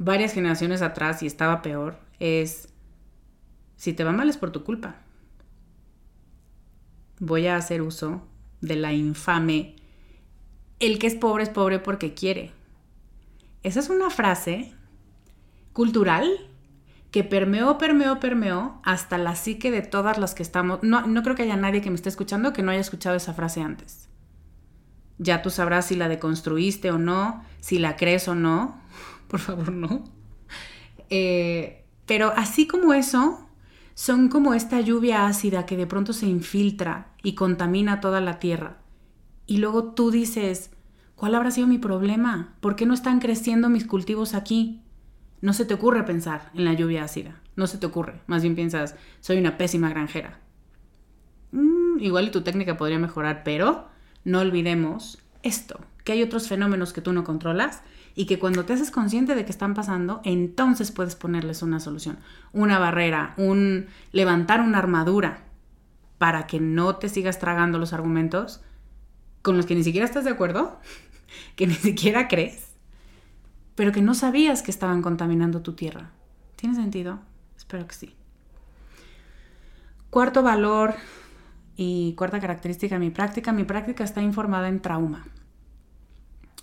varias 0.00 0.32
generaciones 0.32 0.80
atrás 0.80 1.22
y 1.22 1.26
estaba 1.26 1.60
peor, 1.60 1.98
es, 2.18 2.70
si 3.76 3.92
te 3.92 4.02
va 4.02 4.12
mal 4.12 4.30
es 4.30 4.38
por 4.38 4.50
tu 4.50 4.64
culpa. 4.64 4.96
Voy 7.18 7.46
a 7.46 7.56
hacer 7.56 7.82
uso 7.82 8.22
de 8.62 8.76
la 8.76 8.94
infame, 8.94 9.76
el 10.80 10.98
que 10.98 11.06
es 11.06 11.14
pobre 11.14 11.44
es 11.44 11.50
pobre 11.50 11.78
porque 11.78 12.14
quiere. 12.14 12.50
Esa 13.62 13.80
es 13.80 13.90
una 13.90 14.08
frase 14.08 14.72
cultural 15.74 16.26
que 17.10 17.22
permeó, 17.22 17.76
permeó, 17.76 18.20
permeó 18.20 18.80
hasta 18.82 19.18
la 19.18 19.36
psique 19.36 19.70
de 19.70 19.82
todas 19.82 20.16
las 20.16 20.34
que 20.34 20.42
estamos. 20.42 20.82
No, 20.82 21.06
no 21.06 21.22
creo 21.22 21.36
que 21.36 21.42
haya 21.42 21.56
nadie 21.56 21.82
que 21.82 21.90
me 21.90 21.96
esté 21.96 22.08
escuchando 22.08 22.54
que 22.54 22.62
no 22.62 22.70
haya 22.70 22.80
escuchado 22.80 23.16
esa 23.16 23.34
frase 23.34 23.60
antes. 23.60 24.08
Ya 25.18 25.42
tú 25.42 25.50
sabrás 25.50 25.88
si 25.88 25.96
la 25.96 26.08
deconstruiste 26.08 26.90
o 26.90 26.96
no, 26.96 27.44
si 27.60 27.78
la 27.78 27.96
crees 27.96 28.28
o 28.28 28.34
no. 28.34 28.80
Por 29.30 29.38
favor, 29.38 29.72
no. 29.72 30.04
Eh, 31.08 31.84
pero 32.04 32.32
así 32.36 32.66
como 32.66 32.92
eso, 32.92 33.48
son 33.94 34.28
como 34.28 34.54
esta 34.54 34.80
lluvia 34.80 35.26
ácida 35.26 35.66
que 35.66 35.76
de 35.76 35.86
pronto 35.86 36.12
se 36.12 36.26
infiltra 36.26 37.12
y 37.22 37.34
contamina 37.34 38.00
toda 38.00 38.20
la 38.20 38.40
tierra. 38.40 38.78
Y 39.46 39.58
luego 39.58 39.92
tú 39.92 40.10
dices, 40.10 40.70
¿cuál 41.14 41.36
habrá 41.36 41.52
sido 41.52 41.68
mi 41.68 41.78
problema? 41.78 42.56
¿Por 42.60 42.74
qué 42.74 42.86
no 42.86 42.94
están 42.94 43.20
creciendo 43.20 43.68
mis 43.68 43.86
cultivos 43.86 44.34
aquí? 44.34 44.82
No 45.40 45.52
se 45.52 45.64
te 45.64 45.74
ocurre 45.74 46.02
pensar 46.04 46.50
en 46.54 46.64
la 46.64 46.72
lluvia 46.74 47.04
ácida, 47.04 47.40
no 47.54 47.68
se 47.68 47.78
te 47.78 47.86
ocurre. 47.86 48.20
Más 48.26 48.42
bien 48.42 48.56
piensas, 48.56 48.96
soy 49.20 49.38
una 49.38 49.56
pésima 49.58 49.90
granjera. 49.90 50.40
Mm, 51.52 52.00
igual 52.00 52.26
y 52.26 52.30
tu 52.30 52.42
técnica 52.42 52.76
podría 52.76 52.98
mejorar, 52.98 53.42
pero 53.44 53.86
no 54.24 54.40
olvidemos 54.40 55.18
esto, 55.42 55.80
que 56.04 56.12
hay 56.12 56.22
otros 56.22 56.48
fenómenos 56.48 56.92
que 56.92 57.00
tú 57.00 57.12
no 57.12 57.24
controlas 57.24 57.82
y 58.20 58.26
que 58.26 58.38
cuando 58.38 58.66
te 58.66 58.74
haces 58.74 58.90
consciente 58.90 59.34
de 59.34 59.46
que 59.46 59.50
están 59.50 59.72
pasando, 59.72 60.20
entonces 60.24 60.92
puedes 60.92 61.16
ponerles 61.16 61.62
una 61.62 61.80
solución, 61.80 62.18
una 62.52 62.78
barrera, 62.78 63.32
un 63.38 63.86
levantar 64.12 64.60
una 64.60 64.76
armadura 64.76 65.44
para 66.18 66.46
que 66.46 66.60
no 66.60 66.96
te 66.96 67.08
sigas 67.08 67.38
tragando 67.38 67.78
los 67.78 67.94
argumentos 67.94 68.60
con 69.40 69.56
los 69.56 69.64
que 69.64 69.74
ni 69.74 69.82
siquiera 69.82 70.04
estás 70.04 70.24
de 70.24 70.32
acuerdo, 70.32 70.78
que 71.56 71.66
ni 71.66 71.72
siquiera 71.72 72.28
crees, 72.28 72.74
pero 73.74 73.90
que 73.90 74.02
no 74.02 74.12
sabías 74.12 74.62
que 74.62 74.70
estaban 74.70 75.00
contaminando 75.00 75.62
tu 75.62 75.72
tierra. 75.72 76.10
¿Tiene 76.56 76.74
sentido? 76.74 77.20
Espero 77.56 77.86
que 77.86 77.94
sí. 77.94 78.14
Cuarto 80.10 80.42
valor 80.42 80.92
y 81.74 82.12
cuarta 82.18 82.38
característica 82.38 82.96
de 82.96 82.98
mi 82.98 83.10
práctica, 83.10 83.50
mi 83.54 83.64
práctica 83.64 84.04
está 84.04 84.20
informada 84.20 84.68
en 84.68 84.82
trauma. 84.82 85.24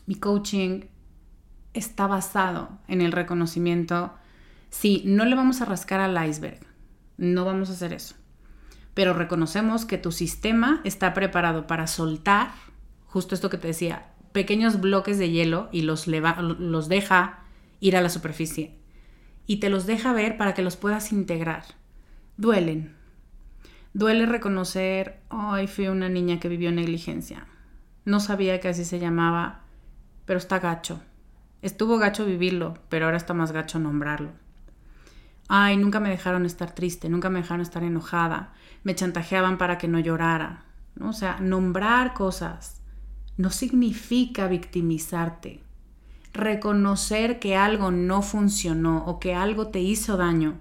Mi 0.05 0.13
coaching 0.13 0.81
está 1.77 2.07
basado 2.07 2.69
en 2.87 3.01
el 3.01 3.11
reconocimiento. 3.11 4.13
Sí, 4.69 5.03
no 5.05 5.25
le 5.25 5.35
vamos 5.35 5.61
a 5.61 5.65
rascar 5.65 5.99
al 5.99 6.27
iceberg, 6.27 6.59
no 7.17 7.45
vamos 7.45 7.69
a 7.69 7.73
hacer 7.73 7.93
eso. 7.93 8.15
Pero 8.93 9.13
reconocemos 9.13 9.85
que 9.85 9.97
tu 9.97 10.11
sistema 10.11 10.81
está 10.83 11.13
preparado 11.13 11.67
para 11.67 11.87
soltar, 11.87 12.51
justo 13.05 13.35
esto 13.35 13.49
que 13.49 13.57
te 13.57 13.67
decía, 13.67 14.07
pequeños 14.31 14.81
bloques 14.81 15.19
de 15.19 15.29
hielo 15.29 15.69
y 15.71 15.83
los, 15.83 16.07
los 16.07 16.89
deja 16.89 17.39
ir 17.79 17.95
a 17.95 18.01
la 18.01 18.09
superficie. 18.09 18.75
Y 19.45 19.57
te 19.57 19.69
los 19.69 19.85
deja 19.85 20.13
ver 20.13 20.37
para 20.37 20.53
que 20.53 20.63
los 20.63 20.75
puedas 20.75 21.11
integrar. 21.11 21.63
Duelen. 22.37 22.95
Duele 23.93 24.25
reconocer, 24.25 25.21
hoy 25.29 25.67
fui 25.67 25.87
una 25.87 26.09
niña 26.09 26.39
que 26.39 26.49
vivió 26.49 26.71
negligencia. 26.71 27.47
No 28.03 28.19
sabía 28.19 28.59
que 28.59 28.67
así 28.67 28.83
se 28.83 28.99
llamaba, 28.99 29.61
pero 30.25 30.37
está 30.37 30.59
gacho 30.59 31.01
Estuvo 31.61 31.97
gacho 31.97 32.25
vivirlo, 32.25 32.75
pero 32.89 33.05
ahora 33.05 33.17
está 33.17 33.33
más 33.33 33.51
gacho 33.51 33.79
nombrarlo. 33.79 34.31
Ay, 35.47 35.77
nunca 35.77 35.99
me 35.99 36.09
dejaron 36.09 36.45
estar 36.45 36.73
triste, 36.75 37.09
nunca 37.09 37.29
me 37.29 37.41
dejaron 37.41 37.61
estar 37.61 37.83
enojada, 37.83 38.53
me 38.83 38.95
chantajeaban 38.95 39.57
para 39.57 39.77
que 39.77 39.87
no 39.87 39.99
llorara. 39.99 40.65
¿no? 40.95 41.09
O 41.09 41.13
sea, 41.13 41.39
nombrar 41.39 42.13
cosas 42.13 42.81
no 43.37 43.49
significa 43.49 44.47
victimizarte. 44.47 45.63
Reconocer 46.33 47.39
que 47.39 47.55
algo 47.55 47.91
no 47.91 48.21
funcionó 48.21 49.05
o 49.05 49.19
que 49.19 49.33
algo 49.33 49.67
te 49.67 49.79
hizo 49.79 50.17
daño 50.17 50.59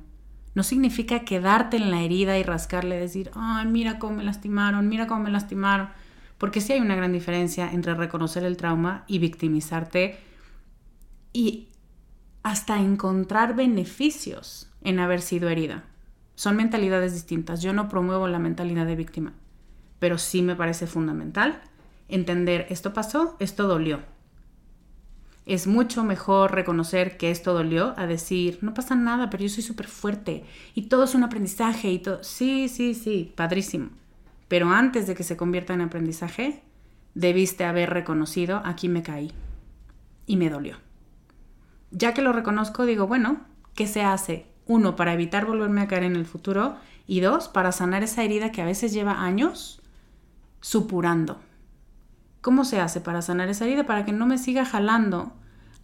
no 0.57 0.63
significa 0.63 1.21
quedarte 1.21 1.77
en 1.77 1.91
la 1.91 2.01
herida 2.01 2.39
y 2.39 2.43
rascarle, 2.43 2.99
decir, 2.99 3.31
ay, 3.35 3.67
mira 3.67 3.99
cómo 3.99 4.17
me 4.17 4.25
lastimaron, 4.25 4.89
mira 4.89 5.07
cómo 5.07 5.25
me 5.25 5.31
lastimaron. 5.31 5.91
Porque 6.39 6.63
sí 6.63 6.73
hay 6.73 6.81
una 6.81 6.97
gran 6.97 7.13
diferencia 7.13 7.71
entre 7.71 7.95
reconocer 7.95 8.43
el 8.43 8.57
trauma 8.57 9.05
y 9.07 9.19
victimizarte 9.19 10.19
y 11.37 11.69
hasta 12.43 12.81
encontrar 12.81 13.55
beneficios 13.55 14.71
en 14.83 15.01
haber 15.01 15.21
sido 15.21 15.49
herida. 15.49 15.85
Son 16.35 16.57
mentalidades 16.57 17.13
distintas. 17.13 17.61
Yo 17.63 17.73
no 17.73 17.89
promuevo 17.89 18.29
la 18.29 18.39
mentalidad 18.39 18.87
de 18.87 18.97
víctima, 18.97 19.35
pero 19.99 20.19
sí 20.19 20.43
me 20.43 20.57
parece 20.57 20.87
fundamental 20.87 21.61
entender 22.09 22.67
esto 22.71 22.93
pasó, 22.93 23.37
esto 23.41 23.67
dolió 23.67 24.01
es 25.47 25.69
mucho 25.69 26.03
mejor 26.03 26.53
reconocer 26.53 27.17
que 27.17 27.31
esto 27.31 27.55
dolió 27.55 27.95
a 27.97 28.07
decir, 28.07 28.59
no 28.63 28.75
pasa 28.75 28.97
nada, 28.97 29.31
pero 29.31 29.45
yo 29.45 29.49
soy 29.49 29.63
súper 29.63 29.87
fuerte 29.87 30.45
y 30.75 30.83
todo 30.83 31.05
es 31.05 31.15
un 31.15 31.23
aprendizaje 31.23 31.91
y 31.93 32.01
todo. 32.01 32.23
Sí, 32.25 32.69
sí, 32.69 32.95
sí, 32.95 33.33
padrísimo. 33.37 33.91
Pero 34.49 34.71
antes 34.71 35.07
de 35.07 35.15
que 35.15 35.23
se 35.23 35.37
convierta 35.37 35.73
en 35.73 35.83
aprendizaje, 35.83 36.63
debiste 37.15 37.65
haber 37.65 37.91
reconocido, 37.91 38.61
aquí 38.65 38.89
me 38.89 39.05
caí 39.05 39.31
y 40.27 40.37
me 40.37 40.51
dolió. 40.51 40.86
Ya 41.91 42.15
que 42.15 42.23
lo 42.23 42.33
reconozco, 42.33 42.85
digo, 42.85 43.07
bueno, 43.07 43.41
¿qué 43.75 43.87
se 43.87 44.03
hace? 44.03 44.47
Uno, 44.67 44.97
para 44.97 45.13
evitar 45.13 45.47
volverme 45.47 45.81
a 45.81 45.89
caer 45.89 46.05
en 46.05 46.17
el 46.17 46.27
futuro 46.27 46.77
y 47.07 47.21
dos, 47.21 47.49
para 47.49 47.73
sanar 47.73 48.03
esa 48.03 48.25
herida 48.25 48.53
que 48.53 48.63
a 48.63 48.67
veces 48.67 48.93
lleva 48.93 49.23
años 49.23 49.81
supurando. 50.61 51.41
¿Cómo 52.41 52.65
se 52.65 52.81
hace 52.81 53.01
para 53.01 53.23
sanar 53.23 53.49
esa 53.49 53.65
herida? 53.65 53.87
Para 53.87 54.05
que 54.05 54.13
no 54.13 54.27
me 54.27 54.39
siga 54.39 54.65
jalando 54.65 55.33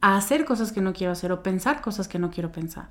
a 0.01 0.17
hacer 0.17 0.45
cosas 0.45 0.73
que 0.73 0.81
no 0.81 0.93
quiero 0.93 1.13
hacer 1.13 1.33
o 1.33 1.43
pensar 1.43 1.81
cosas 1.81 2.09
que 2.09 2.19
no 2.19 2.31
quiero 2.31 2.51
pensar. 2.51 2.89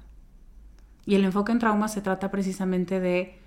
Y 1.05 1.15
el 1.15 1.25
enfoque 1.25 1.51
en 1.51 1.59
trauma 1.59 1.87
se 1.87 2.01
trata 2.01 2.31
precisamente 2.31 2.99
de 2.99 3.37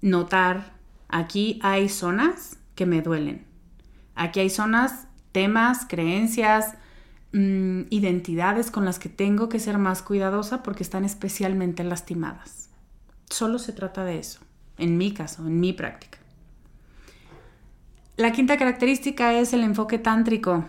notar, 0.00 0.74
aquí 1.08 1.58
hay 1.62 1.88
zonas 1.88 2.58
que 2.74 2.86
me 2.86 3.02
duelen. 3.02 3.44
Aquí 4.14 4.40
hay 4.40 4.50
zonas, 4.50 5.08
temas, 5.32 5.86
creencias, 5.88 6.74
mm, 7.34 7.88
identidades 7.90 8.70
con 8.70 8.86
las 8.86 8.98
que 8.98 9.10
tengo 9.10 9.50
que 9.50 9.58
ser 9.58 9.76
más 9.76 10.00
cuidadosa 10.00 10.62
porque 10.62 10.82
están 10.82 11.04
especialmente 11.04 11.84
lastimadas. 11.84 12.70
Solo 13.28 13.58
se 13.58 13.72
trata 13.72 14.04
de 14.04 14.18
eso, 14.18 14.40
en 14.78 14.96
mi 14.96 15.12
caso, 15.12 15.46
en 15.46 15.60
mi 15.60 15.72
práctica. 15.72 16.18
La 18.16 18.30
quinta 18.30 18.56
característica 18.56 19.34
es 19.34 19.52
el 19.52 19.64
enfoque 19.64 19.98
tántrico. 19.98 20.64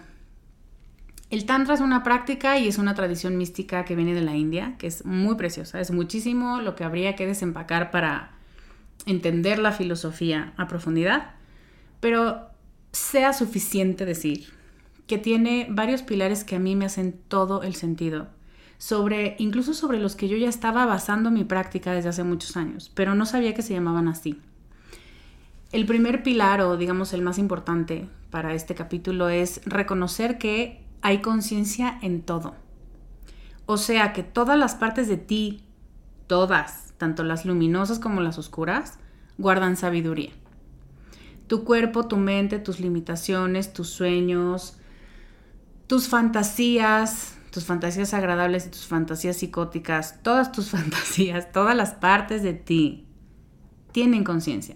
El 1.30 1.46
tantra 1.46 1.76
es 1.76 1.80
una 1.80 2.02
práctica 2.02 2.58
y 2.58 2.68
es 2.68 2.80
una 2.80 2.96
tradición 2.96 3.38
mística 3.38 3.86
que 3.86 3.96
viene 3.96 4.16
de 4.16 4.22
la 4.22 4.36
India, 4.36 4.76
que 4.80 4.88
es 4.88 5.06
muy 5.06 5.36
preciosa. 5.36 5.80
Es 5.80 5.92
muchísimo 5.92 6.60
lo 6.62 6.76
que 6.76 6.84
habría 6.84 7.16
que 7.16 7.28
desempacar 7.28 7.92
para 7.92 8.32
entender 9.06 9.60
la 9.60 9.72
filosofía 9.72 10.54
a 10.58 10.68
profundidad, 10.68 11.36
pero 12.00 12.50
sea 12.92 13.34
suficiente 13.34 14.06
decir 14.06 14.48
que 15.08 15.18
tiene 15.18 15.68
varios 15.70 16.02
pilares 16.02 16.44
que 16.44 16.56
a 16.56 16.60
mí 16.60 16.76
me 16.76 16.86
hacen 16.86 17.20
todo 17.28 17.64
el 17.64 17.76
sentido, 17.76 18.28
sobre 18.78 19.36
incluso 19.40 19.74
sobre 19.74 20.00
los 20.00 20.16
que 20.16 20.28
yo 20.28 20.38
ya 20.38 20.50
estaba 20.50 20.86
basando 20.86 21.32
mi 21.32 21.44
práctica 21.44 21.94
desde 21.94 22.10
hace 22.10 22.24
muchos 22.24 22.58
años, 22.58 22.92
pero 22.94 23.16
no 23.16 23.26
sabía 23.26 23.54
que 23.54 23.62
se 23.62 23.74
llamaban 23.74 24.08
así. 24.08 24.40
El 25.72 25.86
primer 25.86 26.24
pilar, 26.24 26.62
o 26.62 26.78
digamos 26.78 27.14
el 27.14 27.22
más 27.22 27.38
importante 27.38 28.08
para 28.30 28.54
este 28.54 28.76
capítulo, 28.76 29.30
es 29.30 29.62
reconocer 29.66 30.38
que 30.38 30.82
hay 31.02 31.22
conciencia 31.22 32.00
en 32.02 32.22
todo. 32.22 32.56
O 33.66 33.78
sea 33.78 34.14
que 34.14 34.24
todas 34.24 34.58
las 34.58 34.76
partes 34.76 35.08
de 35.08 35.18
ti, 35.18 35.64
todas, 36.28 36.94
tanto 36.98 37.24
las 37.24 37.46
luminosas 37.46 38.00
como 38.00 38.22
las 38.22 38.38
oscuras, 38.38 39.00
guardan 39.38 39.76
sabiduría. 39.76 40.32
Tu 41.48 41.64
cuerpo, 41.64 42.08
tu 42.08 42.18
mente, 42.18 42.58
tus 42.60 42.80
limitaciones, 42.80 43.74
tus 43.74 43.90
sueños, 43.90 44.78
tus 45.88 46.08
fantasías, 46.08 47.38
tus 47.52 47.66
fantasías 47.66 48.14
agradables 48.14 48.66
y 48.66 48.70
tus 48.70 48.86
fantasías 48.88 49.38
psicóticas, 49.38 50.22
todas 50.24 50.52
tus 50.52 50.70
fantasías, 50.72 51.52
todas 51.52 51.76
las 51.76 51.94
partes 51.94 52.44
de 52.44 52.54
ti 52.54 53.08
tienen 53.92 54.24
conciencia. 54.24 54.76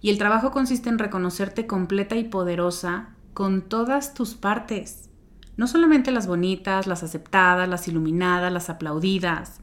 Y 0.00 0.10
el 0.10 0.18
trabajo 0.18 0.50
consiste 0.50 0.88
en 0.88 0.98
reconocerte 0.98 1.66
completa 1.66 2.16
y 2.16 2.24
poderosa 2.24 3.14
con 3.32 3.62
todas 3.62 4.12
tus 4.12 4.34
partes. 4.34 5.08
No 5.56 5.66
solamente 5.66 6.10
las 6.10 6.26
bonitas, 6.26 6.86
las 6.86 7.02
aceptadas, 7.02 7.68
las 7.68 7.88
iluminadas, 7.88 8.52
las 8.52 8.68
aplaudidas. 8.68 9.60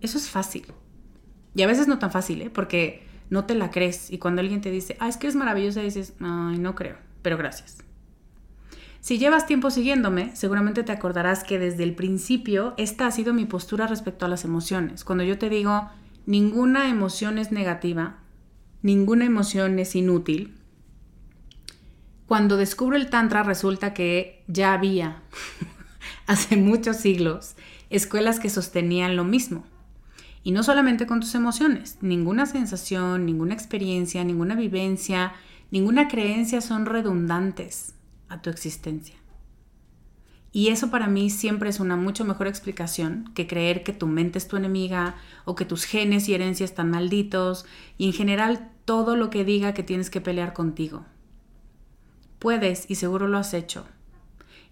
Eso 0.00 0.18
es 0.18 0.28
fácil. 0.28 0.66
Y 1.54 1.62
a 1.62 1.66
veces 1.66 1.88
no 1.88 1.98
tan 1.98 2.10
fácil, 2.10 2.42
¿eh? 2.42 2.50
Porque 2.50 3.06
no 3.30 3.44
te 3.44 3.54
la 3.54 3.70
crees. 3.70 4.10
Y 4.10 4.18
cuando 4.18 4.40
alguien 4.40 4.60
te 4.60 4.70
dice, 4.70 4.96
ah, 4.98 5.08
es 5.08 5.18
que 5.18 5.26
eres 5.26 5.36
maravillosa, 5.36 5.80
dices, 5.82 6.14
ay, 6.20 6.58
no 6.58 6.74
creo, 6.74 6.96
pero 7.22 7.36
gracias. 7.36 7.85
Si 9.06 9.18
llevas 9.18 9.46
tiempo 9.46 9.70
siguiéndome, 9.70 10.34
seguramente 10.34 10.82
te 10.82 10.90
acordarás 10.90 11.44
que 11.44 11.60
desde 11.60 11.84
el 11.84 11.94
principio 11.94 12.74
esta 12.76 13.06
ha 13.06 13.12
sido 13.12 13.32
mi 13.32 13.44
postura 13.46 13.86
respecto 13.86 14.26
a 14.26 14.28
las 14.28 14.44
emociones. 14.44 15.04
Cuando 15.04 15.22
yo 15.22 15.38
te 15.38 15.48
digo, 15.48 15.88
ninguna 16.26 16.90
emoción 16.90 17.38
es 17.38 17.52
negativa, 17.52 18.16
ninguna 18.82 19.24
emoción 19.24 19.78
es 19.78 19.94
inútil. 19.94 20.56
Cuando 22.26 22.56
descubro 22.56 22.96
el 22.96 23.08
Tantra 23.08 23.44
resulta 23.44 23.94
que 23.94 24.42
ya 24.48 24.72
había, 24.72 25.22
hace 26.26 26.56
muchos 26.56 26.96
siglos, 26.96 27.54
escuelas 27.90 28.40
que 28.40 28.50
sostenían 28.50 29.14
lo 29.14 29.22
mismo. 29.22 29.64
Y 30.42 30.50
no 30.50 30.64
solamente 30.64 31.06
con 31.06 31.20
tus 31.20 31.36
emociones, 31.36 31.98
ninguna 32.00 32.44
sensación, 32.44 33.24
ninguna 33.24 33.54
experiencia, 33.54 34.24
ninguna 34.24 34.56
vivencia, 34.56 35.32
ninguna 35.70 36.08
creencia 36.08 36.60
son 36.60 36.86
redundantes 36.86 37.92
a 38.28 38.42
tu 38.42 38.50
existencia. 38.50 39.16
Y 40.56 40.68
eso 40.68 40.90
para 40.90 41.06
mí 41.06 41.28
siempre 41.28 41.68
es 41.68 41.80
una 41.80 41.96
mucho 41.96 42.24
mejor 42.24 42.46
explicación 42.46 43.30
que 43.34 43.46
creer 43.46 43.82
que 43.82 43.92
tu 43.92 44.06
mente 44.06 44.38
es 44.38 44.48
tu 44.48 44.56
enemiga 44.56 45.16
o 45.44 45.54
que 45.54 45.66
tus 45.66 45.84
genes 45.84 46.30
y 46.30 46.34
herencias 46.34 46.70
están 46.70 46.90
malditos 46.90 47.66
y 47.98 48.06
en 48.06 48.14
general 48.14 48.70
todo 48.86 49.16
lo 49.16 49.28
que 49.28 49.44
diga 49.44 49.74
que 49.74 49.82
tienes 49.82 50.08
que 50.08 50.22
pelear 50.22 50.54
contigo. 50.54 51.04
Puedes 52.38 52.90
y 52.90 52.94
seguro 52.94 53.28
lo 53.28 53.36
has 53.36 53.52
hecho. 53.52 53.86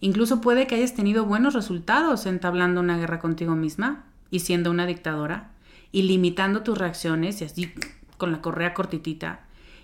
Incluso 0.01 0.41
puede 0.41 0.67
que 0.67 0.77
hayas 0.77 0.95
tenido 0.95 1.27
buenos 1.27 1.53
resultados 1.53 2.25
entablando 2.25 2.81
una 2.81 2.97
guerra 2.97 3.19
contigo 3.19 3.55
misma 3.55 4.07
y 4.31 4.41
siendo 4.41 4.71
una 4.71 4.87
dictadora 4.87 5.51
y 5.93 6.05
limitando 6.05 6.63
tus 6.63 6.79
reacciones 6.79 7.43
y 7.43 7.45
así 7.45 7.75
con 8.17 8.33
la 8.33 8.41
correa 8.41 8.73
cortitita 8.73 9.41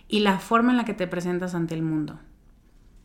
y 0.08 0.20
la 0.20 0.38
forma 0.38 0.70
en 0.70 0.78
la 0.78 0.86
que 0.86 0.94
te 0.94 1.06
presentas 1.06 1.54
ante 1.54 1.74
el 1.74 1.82
mundo 1.82 2.18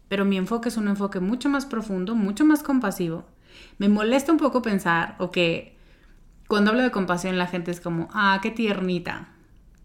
pero 0.07 0.25
mi 0.25 0.37
enfoque 0.37 0.69
es 0.69 0.77
un 0.77 0.87
enfoque 0.87 1.19
mucho 1.19 1.49
más 1.49 1.65
profundo, 1.65 2.15
mucho 2.15 2.45
más 2.45 2.63
compasivo. 2.63 3.25
Me 3.77 3.89
molesta 3.89 4.31
un 4.31 4.37
poco 4.37 4.61
pensar 4.61 5.15
o 5.19 5.31
que 5.31 5.75
cuando 6.47 6.71
hablo 6.71 6.83
de 6.83 6.91
compasión 6.91 7.37
la 7.37 7.47
gente 7.47 7.71
es 7.71 7.81
como, 7.81 8.07
ah, 8.13 8.39
qué 8.41 8.51
tiernita. 8.51 9.29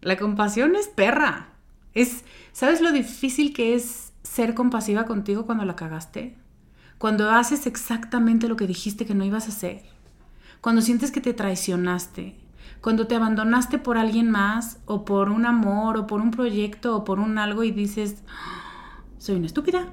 La 0.01 0.17
compasión 0.17 0.75
es 0.75 0.87
perra. 0.87 1.49
Es, 1.93 2.23
¿sabes 2.53 2.81
lo 2.81 2.91
difícil 2.91 3.53
que 3.53 3.75
es 3.75 4.13
ser 4.23 4.53
compasiva 4.53 5.05
contigo 5.05 5.45
cuando 5.45 5.65
la 5.65 5.75
cagaste? 5.75 6.37
Cuando 6.97 7.31
haces 7.31 7.65
exactamente 7.65 8.47
lo 8.47 8.55
que 8.55 8.67
dijiste 8.67 9.05
que 9.05 9.15
no 9.15 9.25
ibas 9.25 9.47
a 9.47 9.49
hacer. 9.49 9.81
Cuando 10.61 10.81
sientes 10.81 11.11
que 11.11 11.21
te 11.21 11.33
traicionaste. 11.33 12.35
Cuando 12.79 13.07
te 13.07 13.15
abandonaste 13.15 13.79
por 13.79 13.97
alguien 13.97 14.29
más 14.29 14.79
o 14.85 15.03
por 15.05 15.29
un 15.29 15.45
amor 15.45 15.97
o 15.97 16.07
por 16.07 16.21
un 16.21 16.31
proyecto 16.31 16.95
o 16.95 17.03
por 17.03 17.19
un 17.19 17.37
algo 17.37 17.63
y 17.63 17.71
dices, 17.71 18.23
ah, 18.27 19.03
soy 19.17 19.35
una 19.35 19.47
estúpida 19.47 19.91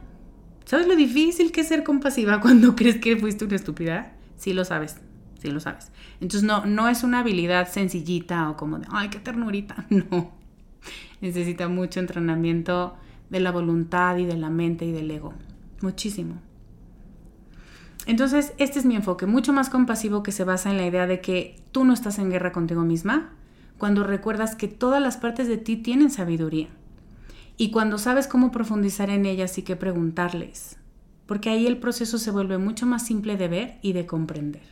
¿Sabes 0.68 0.86
lo 0.86 0.96
difícil 0.96 1.50
que 1.50 1.62
es 1.62 1.68
ser 1.68 1.82
compasiva 1.82 2.40
cuando 2.42 2.76
crees 2.76 2.98
que 2.98 3.16
fuiste 3.16 3.46
una 3.46 3.56
estúpida? 3.56 4.12
Sí 4.36 4.52
lo 4.52 4.66
sabes, 4.66 4.96
sí 5.40 5.50
lo 5.50 5.60
sabes. 5.60 5.90
Entonces 6.20 6.42
no, 6.42 6.66
no 6.66 6.88
es 6.90 7.04
una 7.04 7.20
habilidad 7.20 7.72
sencillita 7.72 8.50
o 8.50 8.58
como 8.58 8.78
de, 8.78 8.86
ay, 8.90 9.08
qué 9.08 9.18
ternurita. 9.18 9.86
No. 9.90 10.30
Necesita 11.22 11.68
mucho 11.68 12.00
entrenamiento 12.00 12.96
de 13.30 13.40
la 13.40 13.50
voluntad 13.50 14.18
y 14.18 14.26
de 14.26 14.36
la 14.36 14.50
mente 14.50 14.84
y 14.84 14.92
del 14.92 15.10
ego. 15.10 15.32
Muchísimo. 15.80 16.34
Entonces, 18.04 18.52
este 18.58 18.78
es 18.78 18.84
mi 18.84 18.94
enfoque, 18.94 19.24
mucho 19.24 19.54
más 19.54 19.70
compasivo 19.70 20.22
que 20.22 20.32
se 20.32 20.44
basa 20.44 20.70
en 20.70 20.76
la 20.76 20.86
idea 20.86 21.06
de 21.06 21.22
que 21.22 21.56
tú 21.72 21.84
no 21.84 21.94
estás 21.94 22.18
en 22.18 22.30
guerra 22.30 22.52
contigo 22.52 22.82
misma, 22.82 23.32
cuando 23.78 24.04
recuerdas 24.04 24.54
que 24.54 24.68
todas 24.68 25.00
las 25.00 25.16
partes 25.16 25.48
de 25.48 25.56
ti 25.56 25.76
tienen 25.76 26.10
sabiduría 26.10 26.68
y 27.60 27.72
cuando 27.72 27.98
sabes 27.98 28.28
cómo 28.28 28.52
profundizar 28.52 29.10
en 29.10 29.26
ellas 29.26 29.58
y 29.58 29.62
qué 29.62 29.74
preguntarles, 29.74 30.78
porque 31.26 31.50
ahí 31.50 31.66
el 31.66 31.76
proceso 31.76 32.16
se 32.16 32.30
vuelve 32.30 32.56
mucho 32.56 32.86
más 32.86 33.04
simple 33.04 33.36
de 33.36 33.48
ver 33.48 33.78
y 33.82 33.92
de 33.92 34.06
comprender. 34.06 34.62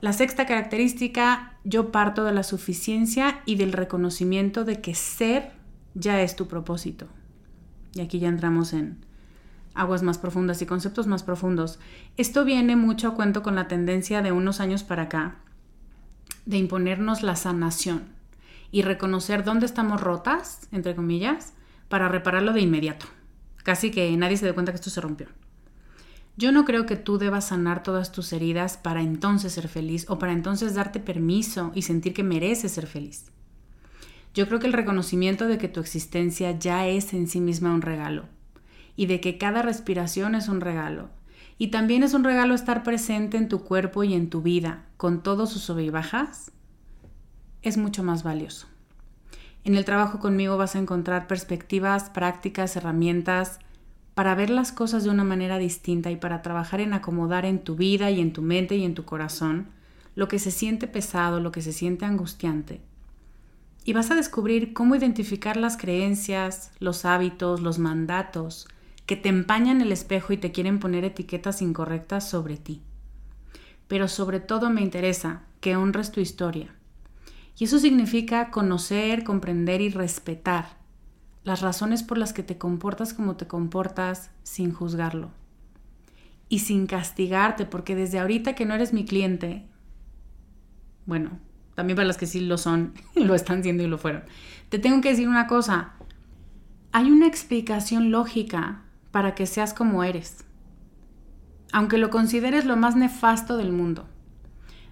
La 0.00 0.12
sexta 0.12 0.46
característica, 0.46 1.56
yo 1.62 1.92
parto 1.92 2.24
de 2.24 2.32
la 2.32 2.42
suficiencia 2.42 3.40
y 3.46 3.54
del 3.54 3.72
reconocimiento 3.72 4.64
de 4.64 4.80
que 4.80 4.96
ser 4.96 5.52
ya 5.94 6.20
es 6.20 6.34
tu 6.34 6.48
propósito. 6.48 7.06
Y 7.94 8.00
aquí 8.00 8.18
ya 8.18 8.28
entramos 8.28 8.72
en 8.72 8.98
aguas 9.74 10.02
más 10.02 10.18
profundas 10.18 10.60
y 10.60 10.66
conceptos 10.66 11.06
más 11.06 11.22
profundos. 11.22 11.78
Esto 12.16 12.44
viene 12.44 12.74
mucho 12.74 13.08
a 13.08 13.14
cuento 13.14 13.44
con 13.44 13.54
la 13.54 13.68
tendencia 13.68 14.22
de 14.22 14.32
unos 14.32 14.60
años 14.60 14.82
para 14.82 15.04
acá 15.04 15.36
de 16.46 16.58
imponernos 16.58 17.22
la 17.22 17.36
sanación 17.36 18.13
y 18.74 18.82
reconocer 18.82 19.44
dónde 19.44 19.66
estamos 19.66 20.00
rotas, 20.00 20.66
entre 20.72 20.96
comillas, 20.96 21.52
para 21.88 22.08
repararlo 22.08 22.52
de 22.52 22.60
inmediato. 22.60 23.06
Casi 23.62 23.92
que 23.92 24.16
nadie 24.16 24.36
se 24.36 24.46
dé 24.46 24.52
cuenta 24.52 24.72
que 24.72 24.76
esto 24.76 24.90
se 24.90 25.00
rompió. 25.00 25.28
Yo 26.36 26.50
no 26.50 26.64
creo 26.64 26.84
que 26.84 26.96
tú 26.96 27.16
debas 27.16 27.46
sanar 27.46 27.84
todas 27.84 28.10
tus 28.10 28.32
heridas 28.32 28.76
para 28.76 29.00
entonces 29.00 29.52
ser 29.52 29.68
feliz 29.68 30.06
o 30.08 30.18
para 30.18 30.32
entonces 30.32 30.74
darte 30.74 30.98
permiso 30.98 31.70
y 31.76 31.82
sentir 31.82 32.14
que 32.14 32.24
mereces 32.24 32.72
ser 32.72 32.88
feliz. 32.88 33.26
Yo 34.34 34.48
creo 34.48 34.58
que 34.58 34.66
el 34.66 34.72
reconocimiento 34.72 35.46
de 35.46 35.56
que 35.56 35.68
tu 35.68 35.78
existencia 35.78 36.58
ya 36.58 36.88
es 36.88 37.14
en 37.14 37.28
sí 37.28 37.40
misma 37.40 37.72
un 37.72 37.80
regalo 37.80 38.24
y 38.96 39.06
de 39.06 39.20
que 39.20 39.38
cada 39.38 39.62
respiración 39.62 40.34
es 40.34 40.48
un 40.48 40.60
regalo. 40.60 41.10
Y 41.58 41.68
también 41.68 42.02
es 42.02 42.12
un 42.12 42.24
regalo 42.24 42.56
estar 42.56 42.82
presente 42.82 43.36
en 43.36 43.48
tu 43.48 43.62
cuerpo 43.62 44.02
y 44.02 44.14
en 44.14 44.30
tu 44.30 44.42
vida, 44.42 44.86
con 44.96 45.22
todos 45.22 45.50
sus 45.52 45.62
sub 45.62 45.78
y 45.78 45.90
bajas, 45.90 46.50
es 47.64 47.76
mucho 47.76 48.04
más 48.04 48.22
valioso. 48.22 48.68
En 49.64 49.74
el 49.74 49.84
trabajo 49.84 50.20
conmigo 50.20 50.58
vas 50.58 50.76
a 50.76 50.78
encontrar 50.78 51.26
perspectivas, 51.26 52.10
prácticas, 52.10 52.76
herramientas 52.76 53.58
para 54.14 54.34
ver 54.34 54.50
las 54.50 54.70
cosas 54.70 55.04
de 55.04 55.10
una 55.10 55.24
manera 55.24 55.58
distinta 55.58 56.10
y 56.10 56.16
para 56.16 56.42
trabajar 56.42 56.80
en 56.80 56.92
acomodar 56.92 57.46
en 57.46 57.58
tu 57.58 57.74
vida 57.74 58.10
y 58.10 58.20
en 58.20 58.32
tu 58.32 58.42
mente 58.42 58.76
y 58.76 58.84
en 58.84 58.94
tu 58.94 59.04
corazón 59.04 59.68
lo 60.14 60.28
que 60.28 60.38
se 60.38 60.50
siente 60.50 60.86
pesado, 60.86 61.40
lo 61.40 61.50
que 61.50 61.62
se 61.62 61.72
siente 61.72 62.04
angustiante. 62.04 62.80
Y 63.84 63.94
vas 63.94 64.10
a 64.10 64.14
descubrir 64.14 64.72
cómo 64.72 64.94
identificar 64.94 65.56
las 65.56 65.76
creencias, 65.76 66.70
los 66.78 67.04
hábitos, 67.04 67.60
los 67.60 67.78
mandatos 67.78 68.68
que 69.06 69.16
te 69.16 69.28
empañan 69.28 69.80
el 69.80 69.92
espejo 69.92 70.32
y 70.32 70.36
te 70.36 70.52
quieren 70.52 70.78
poner 70.78 71.04
etiquetas 71.04 71.62
incorrectas 71.62 72.28
sobre 72.28 72.56
ti. 72.56 72.82
Pero 73.88 74.08
sobre 74.08 74.40
todo 74.40 74.70
me 74.70 74.82
interesa 74.82 75.42
que 75.60 75.76
honres 75.76 76.12
tu 76.12 76.20
historia. 76.20 76.74
Y 77.56 77.64
eso 77.64 77.78
significa 77.78 78.50
conocer, 78.50 79.22
comprender 79.22 79.80
y 79.80 79.88
respetar 79.88 80.76
las 81.44 81.60
razones 81.60 82.02
por 82.02 82.18
las 82.18 82.32
que 82.32 82.42
te 82.42 82.58
comportas 82.58 83.14
como 83.14 83.36
te 83.36 83.46
comportas 83.46 84.30
sin 84.42 84.72
juzgarlo. 84.72 85.30
Y 86.48 86.60
sin 86.60 86.86
castigarte, 86.86 87.66
porque 87.66 87.94
desde 87.94 88.18
ahorita 88.18 88.54
que 88.54 88.66
no 88.66 88.74
eres 88.74 88.92
mi 88.92 89.04
cliente, 89.04 89.66
bueno, 91.06 91.38
también 91.74 91.96
para 91.96 92.08
las 92.08 92.16
que 92.16 92.26
sí 92.26 92.40
lo 92.40 92.58
son, 92.58 92.94
lo 93.14 93.34
están 93.34 93.62
siendo 93.62 93.82
y 93.82 93.86
lo 93.86 93.98
fueron, 93.98 94.24
te 94.68 94.78
tengo 94.78 95.00
que 95.00 95.10
decir 95.10 95.28
una 95.28 95.46
cosa. 95.46 95.92
Hay 96.92 97.10
una 97.10 97.26
explicación 97.26 98.10
lógica 98.10 98.82
para 99.10 99.34
que 99.34 99.46
seas 99.46 99.74
como 99.74 100.02
eres, 100.02 100.44
aunque 101.72 101.98
lo 101.98 102.10
consideres 102.10 102.64
lo 102.64 102.76
más 102.76 102.96
nefasto 102.96 103.56
del 103.56 103.72
mundo. 103.72 104.08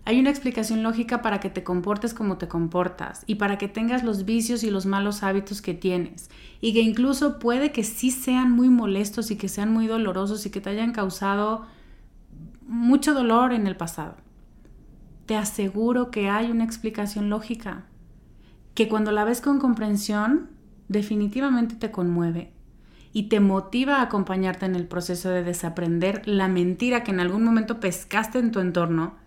Hay 0.05 0.19
una 0.19 0.31
explicación 0.31 0.83
lógica 0.83 1.23
para 1.23 1.39
que 1.39 1.49
te 1.49 1.63
comportes 1.63 2.13
como 2.13 2.37
te 2.37 2.49
comportas 2.49 3.23
y 3.29 3.37
para 3.37 3.57
que 3.57 3.69
tengas 3.69 4.03
los 4.03 4.25
vicios 4.25 4.65
y 4.65 4.71
los 4.71 4.85
malos 4.85 5.23
hábitos 5.23 5.63
que 5.63 5.75
tienes 5.75 6.29
y 6.61 6.73
que 6.73 6.81
incluso 6.81 7.39
puede 7.39 7.71
que 7.71 7.85
sí 7.85 8.11
sean 8.11 8.51
muy 8.51 8.69
molestos 8.69 9.31
y 9.31 9.37
que 9.37 9.49
sean 9.49 9.73
muy 9.73 9.87
dolorosos 9.87 10.45
y 10.45 10.51
que 10.51 10.61
te 10.61 10.71
hayan 10.71 10.93
causado 10.93 11.67
mucho 12.67 13.15
dolor 13.15 13.53
en 13.53 13.69
el 13.69 13.77
pasado. 13.77 14.17
Te 15.27 15.37
aseguro 15.37 16.11
que 16.11 16.29
hay 16.29 16.51
una 16.51 16.65
explicación 16.65 17.31
lógica 17.31 17.85
que 18.75 18.89
cuando 18.89 19.13
la 19.13 19.25
ves 19.25 19.41
con 19.41 19.61
comprensión 19.61 20.51
definitivamente 20.89 21.77
te 21.77 21.93
conmueve 21.93 22.53
y 23.13 23.29
te 23.29 23.39
motiva 23.39 23.99
a 23.99 24.03
acompañarte 24.03 24.67
en 24.67 24.75
el 24.75 24.89
proceso 24.89 25.29
de 25.29 25.45
desaprender 25.45 26.27
la 26.27 26.49
mentira 26.49 27.05
que 27.05 27.13
en 27.13 27.21
algún 27.21 27.45
momento 27.45 27.79
pescaste 27.79 28.41
en 28.41 28.51
tu 28.51 28.59
entorno 28.59 29.22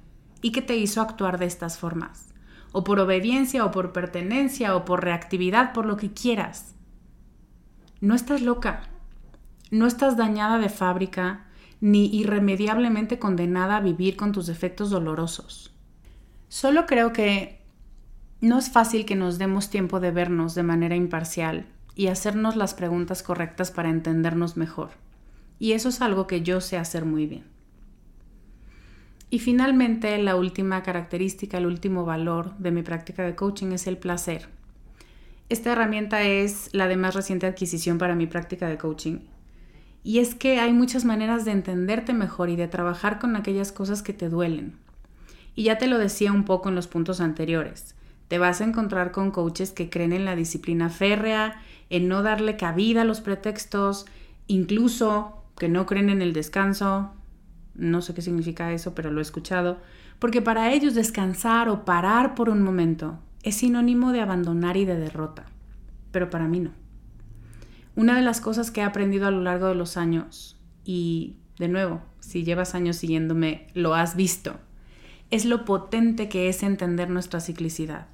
y 0.45 0.51
que 0.51 0.61
te 0.61 0.77
hizo 0.77 1.01
actuar 1.01 1.39
de 1.39 1.47
estas 1.47 1.79
formas. 1.79 2.27
O 2.71 2.83
por 2.83 2.99
obediencia, 2.99 3.65
o 3.65 3.71
por 3.71 3.93
pertenencia, 3.93 4.75
o 4.75 4.85
por 4.85 5.03
reactividad, 5.03 5.73
por 5.73 5.87
lo 5.87 5.97
que 5.97 6.13
quieras. 6.13 6.75
No 7.99 8.13
estás 8.13 8.43
loca. 8.43 8.83
No 9.71 9.87
estás 9.87 10.17
dañada 10.17 10.59
de 10.59 10.69
fábrica, 10.69 11.47
ni 11.81 12.15
irremediablemente 12.15 13.17
condenada 13.17 13.77
a 13.77 13.81
vivir 13.81 14.17
con 14.17 14.33
tus 14.33 14.45
defectos 14.45 14.91
dolorosos. 14.91 15.73
Solo 16.47 16.85
creo 16.85 17.11
que 17.11 17.65
no 18.39 18.59
es 18.59 18.69
fácil 18.69 19.03
que 19.07 19.15
nos 19.15 19.39
demos 19.39 19.71
tiempo 19.71 19.99
de 19.99 20.11
vernos 20.11 20.53
de 20.53 20.61
manera 20.61 20.95
imparcial 20.95 21.65
y 21.95 22.05
hacernos 22.05 22.55
las 22.55 22.75
preguntas 22.75 23.23
correctas 23.23 23.71
para 23.71 23.89
entendernos 23.89 24.57
mejor. 24.57 24.91
Y 25.57 25.71
eso 25.71 25.89
es 25.89 26.01
algo 26.01 26.27
que 26.27 26.43
yo 26.43 26.61
sé 26.61 26.77
hacer 26.77 27.03
muy 27.03 27.25
bien. 27.25 27.54
Y 29.35 29.39
finalmente, 29.39 30.17
la 30.17 30.37
última 30.37 30.81
característica, 30.81 31.57
el 31.57 31.65
último 31.65 32.05
valor 32.05 32.57
de 32.57 32.71
mi 32.71 32.83
práctica 32.83 33.21
de 33.23 33.35
coaching 33.35 33.73
es 33.73 33.85
el 33.85 33.97
placer. 33.97 34.47
Esta 35.49 35.73
herramienta 35.73 36.23
es 36.23 36.69
la 36.71 36.87
de 36.87 36.95
más 36.95 37.15
reciente 37.15 37.45
adquisición 37.45 37.97
para 37.97 38.15
mi 38.15 38.27
práctica 38.27 38.69
de 38.69 38.77
coaching. 38.77 39.17
Y 40.05 40.19
es 40.19 40.35
que 40.35 40.61
hay 40.61 40.71
muchas 40.71 41.03
maneras 41.03 41.43
de 41.43 41.51
entenderte 41.51 42.13
mejor 42.13 42.49
y 42.49 42.55
de 42.55 42.69
trabajar 42.69 43.19
con 43.19 43.35
aquellas 43.35 43.73
cosas 43.73 44.01
que 44.01 44.13
te 44.13 44.29
duelen. 44.29 44.77
Y 45.53 45.63
ya 45.63 45.77
te 45.77 45.87
lo 45.87 45.97
decía 45.97 46.31
un 46.31 46.45
poco 46.45 46.69
en 46.69 46.75
los 46.75 46.87
puntos 46.87 47.19
anteriores. 47.19 47.93
Te 48.29 48.37
vas 48.37 48.61
a 48.61 48.63
encontrar 48.63 49.11
con 49.11 49.31
coaches 49.31 49.73
que 49.73 49.89
creen 49.89 50.13
en 50.13 50.23
la 50.23 50.37
disciplina 50.37 50.89
férrea, 50.89 51.61
en 51.89 52.07
no 52.07 52.23
darle 52.23 52.55
cabida 52.55 53.01
a 53.01 53.05
los 53.05 53.19
pretextos, 53.19 54.05
incluso 54.47 55.43
que 55.57 55.67
no 55.67 55.85
creen 55.85 56.09
en 56.09 56.21
el 56.21 56.31
descanso, 56.31 57.11
no 57.75 58.01
sé 58.01 58.13
qué 58.13 58.21
significa 58.21 58.71
eso, 58.71 58.95
pero 58.95 59.11
lo 59.11 59.19
he 59.19 59.21
escuchado, 59.21 59.77
porque 60.19 60.41
para 60.41 60.71
ellos 60.71 60.95
descansar 60.95 61.69
o 61.69 61.85
parar 61.85 62.35
por 62.35 62.49
un 62.49 62.61
momento 62.61 63.19
es 63.43 63.55
sinónimo 63.57 64.11
de 64.11 64.21
abandonar 64.21 64.77
y 64.77 64.85
de 64.85 64.97
derrota, 64.97 65.45
pero 66.11 66.29
para 66.29 66.47
mí 66.47 66.59
no. 66.59 66.71
Una 67.95 68.15
de 68.15 68.21
las 68.21 68.41
cosas 68.41 68.71
que 68.71 68.81
he 68.81 68.83
aprendido 68.83 69.27
a 69.27 69.31
lo 69.31 69.41
largo 69.41 69.67
de 69.67 69.75
los 69.75 69.97
años, 69.97 70.57
y 70.83 71.37
de 71.57 71.67
nuevo, 71.67 72.01
si 72.19 72.43
llevas 72.43 72.75
años 72.75 72.97
siguiéndome, 72.97 73.67
lo 73.73 73.93
has 73.93 74.15
visto, 74.15 74.59
es 75.31 75.45
lo 75.45 75.65
potente 75.65 76.29
que 76.29 76.49
es 76.49 76.63
entender 76.63 77.09
nuestra 77.09 77.39
ciclicidad 77.39 78.07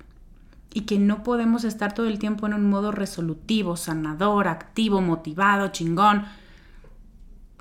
y 0.73 0.81
que 0.81 0.99
no 0.99 1.23
podemos 1.23 1.63
estar 1.63 1.93
todo 1.93 2.07
el 2.07 2.19
tiempo 2.19 2.47
en 2.47 2.53
un 2.53 2.69
modo 2.69 2.91
resolutivo, 2.91 3.75
sanador, 3.75 4.47
activo, 4.47 5.01
motivado, 5.01 5.67
chingón. 5.69 6.23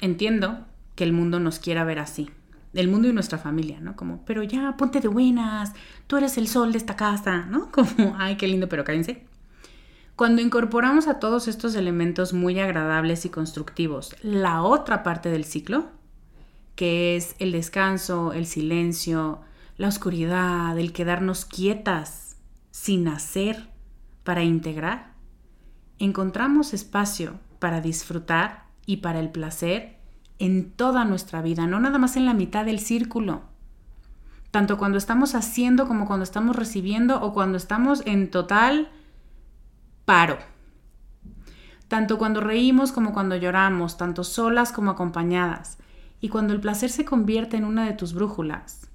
Entiendo 0.00 0.66
que 1.00 1.04
el 1.04 1.14
mundo 1.14 1.40
nos 1.40 1.58
quiera 1.58 1.82
ver 1.84 1.98
así. 1.98 2.28
El 2.74 2.88
mundo 2.88 3.08
y 3.08 3.14
nuestra 3.14 3.38
familia, 3.38 3.80
¿no? 3.80 3.96
Como, 3.96 4.22
pero 4.26 4.42
ya, 4.42 4.76
ponte 4.76 5.00
de 5.00 5.08
buenas, 5.08 5.72
tú 6.06 6.18
eres 6.18 6.36
el 6.36 6.46
sol 6.46 6.72
de 6.72 6.76
esta 6.76 6.94
casa, 6.94 7.46
¿no? 7.46 7.72
Como, 7.72 8.16
ay, 8.18 8.36
qué 8.36 8.46
lindo, 8.46 8.68
pero 8.68 8.84
cállense. 8.84 9.26
Cuando 10.14 10.42
incorporamos 10.42 11.08
a 11.08 11.18
todos 11.18 11.48
estos 11.48 11.74
elementos 11.74 12.34
muy 12.34 12.60
agradables 12.60 13.24
y 13.24 13.30
constructivos 13.30 14.14
la 14.20 14.60
otra 14.60 15.02
parte 15.02 15.30
del 15.30 15.46
ciclo, 15.46 15.86
que 16.74 17.16
es 17.16 17.34
el 17.38 17.52
descanso, 17.52 18.34
el 18.34 18.44
silencio, 18.44 19.40
la 19.78 19.88
oscuridad, 19.88 20.78
el 20.78 20.92
quedarnos 20.92 21.46
quietas, 21.46 22.36
sin 22.72 23.08
hacer, 23.08 23.70
para 24.22 24.44
integrar, 24.44 25.14
encontramos 25.98 26.74
espacio 26.74 27.40
para 27.58 27.80
disfrutar 27.80 28.66
y 28.84 28.98
para 28.98 29.18
el 29.18 29.30
placer 29.30 29.99
en 30.40 30.72
toda 30.72 31.04
nuestra 31.04 31.42
vida, 31.42 31.66
no 31.66 31.78
nada 31.78 31.98
más 31.98 32.16
en 32.16 32.26
la 32.26 32.34
mitad 32.34 32.64
del 32.64 32.80
círculo. 32.80 33.42
Tanto 34.50 34.78
cuando 34.78 34.98
estamos 34.98 35.36
haciendo 35.36 35.86
como 35.86 36.06
cuando 36.06 36.24
estamos 36.24 36.56
recibiendo 36.56 37.22
o 37.22 37.32
cuando 37.32 37.56
estamos 37.56 38.02
en 38.06 38.30
total 38.30 38.88
paro. 40.04 40.38
Tanto 41.86 42.18
cuando 42.18 42.40
reímos 42.40 42.90
como 42.90 43.12
cuando 43.12 43.36
lloramos, 43.36 43.96
tanto 43.96 44.24
solas 44.24 44.72
como 44.72 44.90
acompañadas. 44.90 45.78
Y 46.20 46.30
cuando 46.30 46.52
el 46.52 46.60
placer 46.60 46.90
se 46.90 47.04
convierte 47.04 47.56
en 47.56 47.64
una 47.64 47.84
de 47.84 47.92
tus 47.92 48.14
brújulas, 48.14 48.88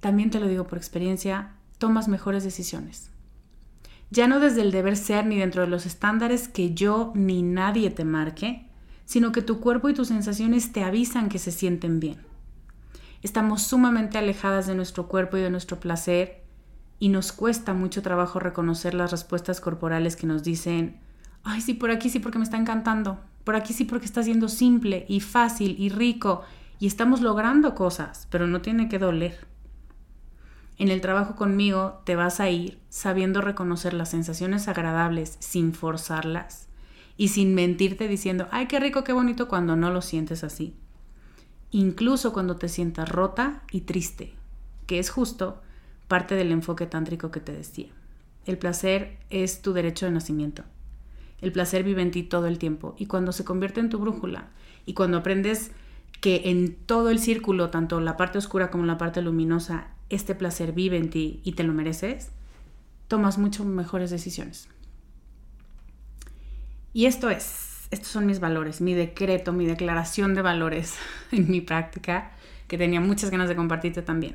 también 0.00 0.30
te 0.30 0.38
lo 0.38 0.46
digo 0.46 0.66
por 0.66 0.78
experiencia, 0.78 1.52
tomas 1.78 2.08
mejores 2.08 2.44
decisiones. 2.44 3.10
Ya 4.10 4.28
no 4.28 4.38
desde 4.38 4.62
el 4.62 4.70
deber 4.70 4.96
ser 4.96 5.26
ni 5.26 5.38
dentro 5.38 5.62
de 5.62 5.68
los 5.68 5.86
estándares 5.86 6.48
que 6.48 6.74
yo 6.74 7.12
ni 7.14 7.42
nadie 7.42 7.90
te 7.90 8.04
marque, 8.04 8.67
sino 9.08 9.32
que 9.32 9.40
tu 9.40 9.58
cuerpo 9.58 9.88
y 9.88 9.94
tus 9.94 10.08
sensaciones 10.08 10.70
te 10.70 10.84
avisan 10.84 11.30
que 11.30 11.38
se 11.38 11.50
sienten 11.50 11.98
bien. 11.98 12.18
Estamos 13.22 13.62
sumamente 13.62 14.18
alejadas 14.18 14.66
de 14.66 14.74
nuestro 14.74 15.08
cuerpo 15.08 15.38
y 15.38 15.40
de 15.40 15.48
nuestro 15.48 15.80
placer 15.80 16.42
y 16.98 17.08
nos 17.08 17.32
cuesta 17.32 17.72
mucho 17.72 18.02
trabajo 18.02 18.38
reconocer 18.38 18.92
las 18.92 19.10
respuestas 19.10 19.62
corporales 19.62 20.14
que 20.14 20.26
nos 20.26 20.42
dicen, 20.42 21.00
ay, 21.42 21.62
sí, 21.62 21.72
por 21.72 21.90
aquí 21.90 22.10
sí 22.10 22.18
porque 22.18 22.36
me 22.36 22.44
está 22.44 22.58
encantando, 22.58 23.18
por 23.44 23.56
aquí 23.56 23.72
sí 23.72 23.86
porque 23.86 24.04
está 24.04 24.22
siendo 24.22 24.50
simple 24.50 25.06
y 25.08 25.20
fácil 25.20 25.76
y 25.78 25.88
rico 25.88 26.42
y 26.78 26.86
estamos 26.86 27.22
logrando 27.22 27.74
cosas, 27.74 28.28
pero 28.30 28.46
no 28.46 28.60
tiene 28.60 28.90
que 28.90 28.98
doler. 28.98 29.46
En 30.76 30.90
el 30.90 31.00
trabajo 31.00 31.34
conmigo 31.34 32.02
te 32.04 32.14
vas 32.14 32.40
a 32.40 32.50
ir 32.50 32.78
sabiendo 32.90 33.40
reconocer 33.40 33.94
las 33.94 34.10
sensaciones 34.10 34.68
agradables 34.68 35.38
sin 35.40 35.72
forzarlas 35.72 36.67
y 37.18 37.28
sin 37.28 37.54
mentirte 37.54 38.08
diciendo, 38.08 38.48
ay, 38.52 38.68
qué 38.68 38.80
rico, 38.80 39.04
qué 39.04 39.12
bonito 39.12 39.48
cuando 39.48 39.76
no 39.76 39.90
lo 39.90 40.00
sientes 40.00 40.44
así. 40.44 40.74
Incluso 41.72 42.32
cuando 42.32 42.56
te 42.56 42.68
sientas 42.68 43.08
rota 43.08 43.62
y 43.72 43.82
triste, 43.82 44.32
que 44.86 45.00
es 45.00 45.10
justo 45.10 45.60
parte 46.06 46.36
del 46.36 46.52
enfoque 46.52 46.86
tántrico 46.86 47.30
que 47.30 47.40
te 47.40 47.52
decía. 47.52 47.88
El 48.46 48.56
placer 48.56 49.18
es 49.28 49.60
tu 49.60 49.72
derecho 49.74 50.06
de 50.06 50.12
nacimiento. 50.12 50.62
El 51.40 51.52
placer 51.52 51.82
vive 51.82 52.02
en 52.02 52.12
ti 52.12 52.22
todo 52.22 52.46
el 52.46 52.58
tiempo 52.58 52.94
y 52.96 53.06
cuando 53.06 53.32
se 53.32 53.44
convierte 53.44 53.80
en 53.80 53.90
tu 53.90 53.98
brújula 53.98 54.48
y 54.86 54.94
cuando 54.94 55.18
aprendes 55.18 55.72
que 56.20 56.42
en 56.46 56.74
todo 56.74 57.10
el 57.10 57.18
círculo, 57.18 57.68
tanto 57.70 58.00
la 58.00 58.16
parte 58.16 58.38
oscura 58.38 58.70
como 58.70 58.86
la 58.86 58.96
parte 58.96 59.22
luminosa, 59.22 59.88
este 60.08 60.34
placer 60.36 60.72
vive 60.72 60.96
en 60.96 61.10
ti 61.10 61.40
y 61.42 61.52
te 61.52 61.64
lo 61.64 61.74
mereces, 61.74 62.30
tomas 63.08 63.38
mucho 63.38 63.64
mejores 63.64 64.10
decisiones. 64.10 64.68
Y 66.98 67.06
esto 67.06 67.30
es, 67.30 67.86
estos 67.92 68.08
son 68.08 68.26
mis 68.26 68.40
valores, 68.40 68.80
mi 68.80 68.92
decreto, 68.92 69.52
mi 69.52 69.66
declaración 69.66 70.34
de 70.34 70.42
valores 70.42 70.96
en 71.30 71.48
mi 71.48 71.60
práctica, 71.60 72.32
que 72.66 72.76
tenía 72.76 73.00
muchas 73.00 73.30
ganas 73.30 73.48
de 73.48 73.54
compartirte 73.54 74.02
también. 74.02 74.34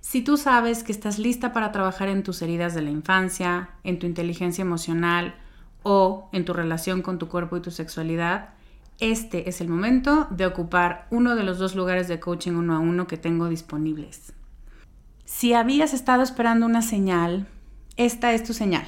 Si 0.00 0.22
tú 0.22 0.36
sabes 0.36 0.84
que 0.84 0.92
estás 0.92 1.18
lista 1.18 1.52
para 1.52 1.72
trabajar 1.72 2.06
en 2.06 2.22
tus 2.22 2.42
heridas 2.42 2.74
de 2.74 2.82
la 2.82 2.90
infancia, 2.90 3.70
en 3.82 3.98
tu 3.98 4.06
inteligencia 4.06 4.62
emocional 4.62 5.34
o 5.82 6.28
en 6.30 6.44
tu 6.44 6.52
relación 6.52 7.02
con 7.02 7.18
tu 7.18 7.26
cuerpo 7.26 7.56
y 7.56 7.60
tu 7.60 7.72
sexualidad, 7.72 8.50
este 9.00 9.48
es 9.48 9.60
el 9.60 9.66
momento 9.66 10.28
de 10.30 10.46
ocupar 10.46 11.08
uno 11.10 11.34
de 11.34 11.42
los 11.42 11.58
dos 11.58 11.74
lugares 11.74 12.06
de 12.06 12.20
coaching 12.20 12.52
uno 12.52 12.76
a 12.76 12.78
uno 12.78 13.08
que 13.08 13.16
tengo 13.16 13.48
disponibles. 13.48 14.32
Si 15.24 15.54
habías 15.54 15.92
estado 15.92 16.22
esperando 16.22 16.66
una 16.66 16.82
señal, 16.82 17.48
esta 17.96 18.32
es 18.32 18.44
tu 18.44 18.52
señal. 18.52 18.86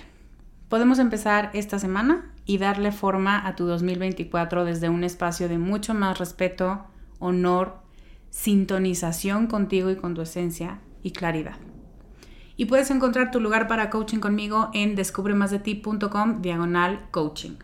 Podemos 0.68 1.00
empezar 1.00 1.50
esta 1.52 1.80
semana 1.80 2.30
y 2.46 2.58
darle 2.58 2.92
forma 2.92 3.46
a 3.46 3.56
tu 3.56 3.66
2024 3.66 4.64
desde 4.64 4.88
un 4.88 5.04
espacio 5.04 5.48
de 5.48 5.58
mucho 5.58 5.92
más 5.92 6.18
respeto, 6.18 6.86
honor, 7.18 7.78
sintonización 8.30 9.48
contigo 9.48 9.90
y 9.90 9.96
con 9.96 10.14
tu 10.14 10.22
esencia 10.22 10.78
y 11.02 11.10
claridad. 11.10 11.56
Y 12.56 12.66
puedes 12.66 12.90
encontrar 12.90 13.30
tu 13.30 13.40
lugar 13.40 13.66
para 13.66 13.90
coaching 13.90 14.18
conmigo 14.18 14.70
en 14.72 14.94
descubremasdeti.com 14.94 16.40
diagonal 16.40 17.08
coaching. 17.10 17.56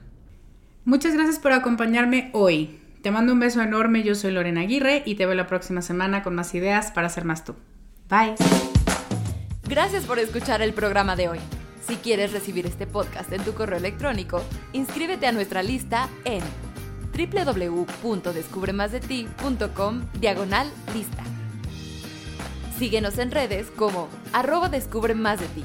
Muchas 0.85 1.15
gracias 1.15 1.39
por 1.39 1.53
acompañarme 1.53 2.31
hoy. 2.35 2.81
Te 3.03 3.11
mando 3.11 3.33
un 3.33 3.41
beso 3.41 3.63
enorme, 3.63 4.03
yo 4.03 4.15
soy 4.15 4.33
Lorena 4.33 4.63
Aguirre 4.63 5.03
y 5.07 5.15
te 5.15 5.27
veo 5.27 5.35
la 5.35 5.47
próxima 5.47 5.81
semana 5.81 6.23
con 6.23 6.35
más 6.35 6.55
ideas 6.55 6.91
para 6.91 7.09
ser 7.09 7.25
más 7.25 7.45
tú. 7.45 7.55
Bye. 8.09 8.35
Gracias 9.69 10.05
por 10.05 10.19
escuchar 10.19 10.61
el 10.61 10.73
programa 10.73 11.17
de 11.17 11.29
hoy. 11.29 11.39
Si 11.87 11.97
quieres 11.97 12.33
recibir 12.33 12.67
este 12.67 12.87
podcast 12.87 13.33
en 13.33 13.43
tu 13.45 13.55
correo 13.55 13.79
electrónico, 13.79 14.43
inscríbete 14.73 15.27
a 15.27 15.33
nuestra 15.33 15.63
lista 15.63 16.09
en 16.25 16.43
www.descubremasdeti.com 17.13 20.03
diagonal 20.21 20.71
lista. 20.95 21.23
Síguenos 22.79 23.19
en 23.19 23.31
redes 23.31 23.67
como 23.77 24.09
arroba 24.33 24.69
descubre 24.69 25.15
de 25.41 25.47
ti. 25.49 25.65